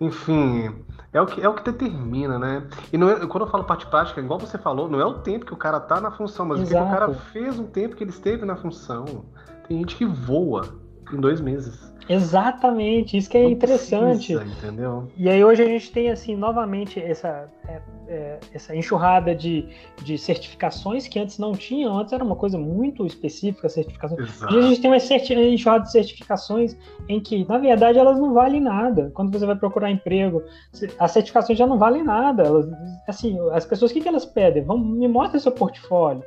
enfim, 0.00 0.84
é 1.12 1.20
o 1.20 1.26
que, 1.26 1.40
é 1.40 1.48
o 1.48 1.54
que 1.54 1.62
determina, 1.62 2.38
né? 2.38 2.66
E 2.92 2.96
não 2.96 3.08
é, 3.10 3.26
quando 3.26 3.44
eu 3.44 3.50
falo 3.50 3.64
parte 3.64 3.86
prática, 3.86 4.20
igual 4.20 4.38
você 4.38 4.56
falou, 4.56 4.88
não 4.88 5.00
é 5.00 5.04
o 5.04 5.18
tempo 5.18 5.44
que 5.44 5.52
o 5.52 5.56
cara 5.56 5.78
tá 5.78 6.00
na 6.00 6.10
função, 6.10 6.46
mas 6.46 6.60
Exato. 6.60 6.74
o 6.74 6.88
que 6.88 6.94
o 6.94 6.98
cara 6.98 7.14
fez 7.14 7.58
um 7.58 7.66
tempo 7.66 7.94
que 7.94 8.02
ele 8.02 8.10
esteve 8.10 8.44
na 8.46 8.56
função. 8.56 9.26
Tem 9.68 9.78
gente 9.78 9.96
que 9.96 10.06
voa 10.06 10.81
em 11.16 11.20
dois 11.20 11.40
meses. 11.40 11.92
Exatamente, 12.08 13.16
isso 13.16 13.30
que 13.30 13.38
é 13.38 13.44
não 13.44 13.50
interessante. 13.50 14.34
Precisa, 14.34 14.44
entendeu? 14.44 15.08
E 15.16 15.28
aí 15.28 15.44
hoje 15.44 15.62
a 15.62 15.66
gente 15.66 15.90
tem 15.92 16.10
assim 16.10 16.34
novamente 16.34 17.00
essa, 17.00 17.48
é, 17.68 17.80
é, 18.08 18.40
essa 18.52 18.74
enxurrada 18.74 19.34
de, 19.34 19.68
de 20.02 20.18
certificações 20.18 21.06
que 21.06 21.18
antes 21.18 21.38
não 21.38 21.52
tinham, 21.52 21.96
antes 21.96 22.12
era 22.12 22.24
uma 22.24 22.34
coisa 22.34 22.58
muito 22.58 23.06
específica, 23.06 23.68
certificações. 23.68 24.20
Exato. 24.20 24.52
Hoje 24.52 24.66
a 24.66 24.68
gente 24.68 24.80
tem 24.80 24.90
uma 24.90 24.96
enxurrada 24.96 25.84
de 25.84 25.92
certificações 25.92 26.76
em 27.08 27.20
que, 27.20 27.46
na 27.48 27.58
verdade, 27.58 27.98
elas 27.98 28.18
não 28.18 28.34
valem 28.34 28.60
nada. 28.60 29.10
Quando 29.14 29.36
você 29.36 29.46
vai 29.46 29.56
procurar 29.56 29.90
emprego, 29.90 30.42
as 30.98 31.10
certificações 31.12 31.58
já 31.58 31.66
não 31.66 31.78
valem 31.78 32.02
nada. 32.02 32.42
Elas, 32.42 32.68
assim, 33.06 33.38
as 33.52 33.64
pessoas, 33.64 33.90
o 33.90 33.94
que, 33.94 34.00
que 34.00 34.08
elas 34.08 34.24
pedem? 34.24 34.64
Vão, 34.64 34.76
me 34.78 35.06
mostre 35.06 35.38
seu 35.38 35.52
portfólio. 35.52 36.24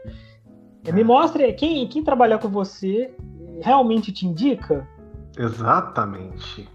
Me 0.93 1.03
mostre 1.03 1.51
quem, 1.53 1.87
quem 1.87 2.03
trabalhar 2.03 2.37
com 2.37 2.47
você 2.47 3.11
realmente 3.61 4.11
te 4.11 4.25
indica. 4.25 4.87
Exatamente. 5.37 6.69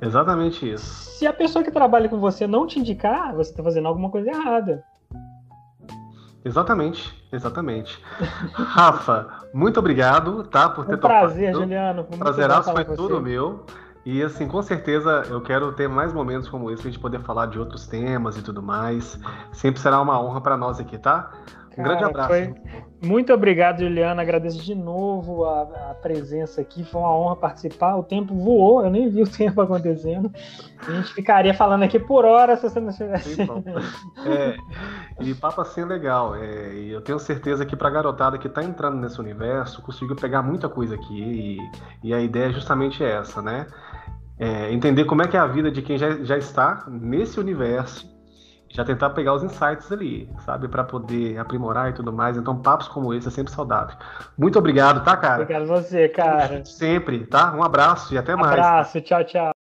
Exatamente 0.00 0.68
isso. 0.68 1.10
Se 1.18 1.26
a 1.26 1.32
pessoa 1.32 1.64
que 1.64 1.70
trabalha 1.70 2.08
com 2.08 2.18
você 2.18 2.46
não 2.46 2.66
te 2.66 2.78
indicar, 2.78 3.34
você 3.34 3.50
está 3.50 3.62
fazendo 3.62 3.86
alguma 3.86 4.10
coisa 4.10 4.30
errada. 4.30 4.84
Exatamente, 6.44 7.14
exatamente. 7.32 8.02
Rafa, 8.52 9.46
muito 9.54 9.78
obrigado, 9.78 10.42
tá, 10.44 10.68
por 10.68 10.84
ter 10.86 10.96
um 10.96 10.98
prazer, 10.98 11.52
topado. 11.52 11.64
Juliano. 11.64 12.04
Prazeraço 12.04 12.72
foi 12.72 12.84
tudo 12.84 13.20
meu. 13.20 13.64
E 14.04 14.20
assim, 14.20 14.48
com 14.48 14.60
certeza 14.60 15.22
eu 15.28 15.40
quero 15.40 15.70
ter 15.72 15.88
mais 15.88 16.12
momentos 16.12 16.48
como 16.48 16.68
esse, 16.72 16.82
pra 16.82 16.90
gente 16.90 17.00
poder 17.00 17.20
falar 17.20 17.46
de 17.46 17.60
outros 17.60 17.86
temas 17.86 18.36
e 18.36 18.42
tudo 18.42 18.60
mais. 18.60 19.16
Sempre 19.52 19.80
será 19.80 20.00
uma 20.00 20.20
honra 20.20 20.40
para 20.40 20.56
nós 20.56 20.80
aqui, 20.80 20.98
tá? 20.98 21.30
Um 21.76 21.82
grande 21.82 22.04
abraço. 22.04 22.28
Foi... 22.28 22.54
Muito 23.04 23.32
obrigado, 23.32 23.80
Juliana. 23.80 24.22
Agradeço 24.22 24.62
de 24.62 24.76
novo 24.76 25.44
a, 25.44 25.62
a, 25.90 25.94
presença 25.94 26.60
aqui. 26.60 26.84
Foi 26.84 27.00
uma 27.00 27.16
honra 27.16 27.34
participar. 27.34 27.96
O 27.96 28.04
tempo 28.04 28.32
voou, 28.32 28.84
eu 28.84 28.90
nem 28.90 29.08
vi 29.08 29.22
o 29.22 29.26
tempo 29.28 29.60
acontecendo. 29.60 30.30
A 30.86 30.92
gente 30.92 31.12
ficaria 31.12 31.52
falando 31.52 31.82
aqui 31.82 31.98
por 31.98 32.24
horas 32.24 32.60
se 32.60 32.68
você 32.68 32.80
não 32.80 32.90
estivesse. 32.90 33.36
É, 34.24 34.56
e 35.20 35.34
papo 35.34 35.60
assim 35.60 35.80
é 35.80 35.84
legal. 35.84 36.36
É, 36.36 36.74
e 36.74 36.90
eu 36.90 37.00
tenho 37.00 37.18
certeza 37.18 37.66
que 37.66 37.74
para 37.74 37.88
a 37.88 37.92
garotada 37.92 38.38
que 38.38 38.46
está 38.46 38.62
entrando 38.62 38.98
nesse 38.98 39.20
universo, 39.20 39.82
conseguiu 39.82 40.14
pegar 40.14 40.42
muita 40.42 40.68
coisa 40.68 40.94
aqui. 40.94 41.58
E, 42.02 42.08
e 42.08 42.14
a 42.14 42.20
ideia 42.20 42.50
é 42.50 42.52
justamente 42.52 43.02
essa, 43.02 43.42
né? 43.42 43.66
É, 44.38 44.72
entender 44.72 45.04
como 45.04 45.22
é 45.22 45.26
que 45.28 45.36
é 45.36 45.40
a 45.40 45.46
vida 45.46 45.70
de 45.70 45.82
quem 45.82 45.98
já, 45.98 46.22
já 46.22 46.38
está 46.38 46.84
nesse 46.88 47.40
universo 47.40 48.11
já 48.72 48.84
tentar 48.84 49.10
pegar 49.10 49.34
os 49.34 49.42
insights 49.42 49.92
ali, 49.92 50.28
sabe, 50.44 50.66
para 50.66 50.82
poder 50.82 51.38
aprimorar 51.38 51.90
e 51.90 51.92
tudo 51.92 52.12
mais. 52.12 52.36
Então, 52.36 52.56
papos 52.56 52.88
como 52.88 53.12
esse 53.12 53.28
é 53.28 53.30
sempre 53.30 53.52
saudável. 53.52 53.94
Muito 54.36 54.58
obrigado, 54.58 55.04
tá, 55.04 55.16
cara? 55.16 55.42
Obrigado 55.42 55.66
você, 55.66 56.08
cara. 56.08 56.64
Sempre, 56.64 57.26
tá? 57.26 57.54
Um 57.54 57.62
abraço 57.62 58.14
e 58.14 58.18
até 58.18 58.34
mais. 58.34 58.52
Abraço, 58.52 59.00
tchau, 59.00 59.22
tchau. 59.24 59.61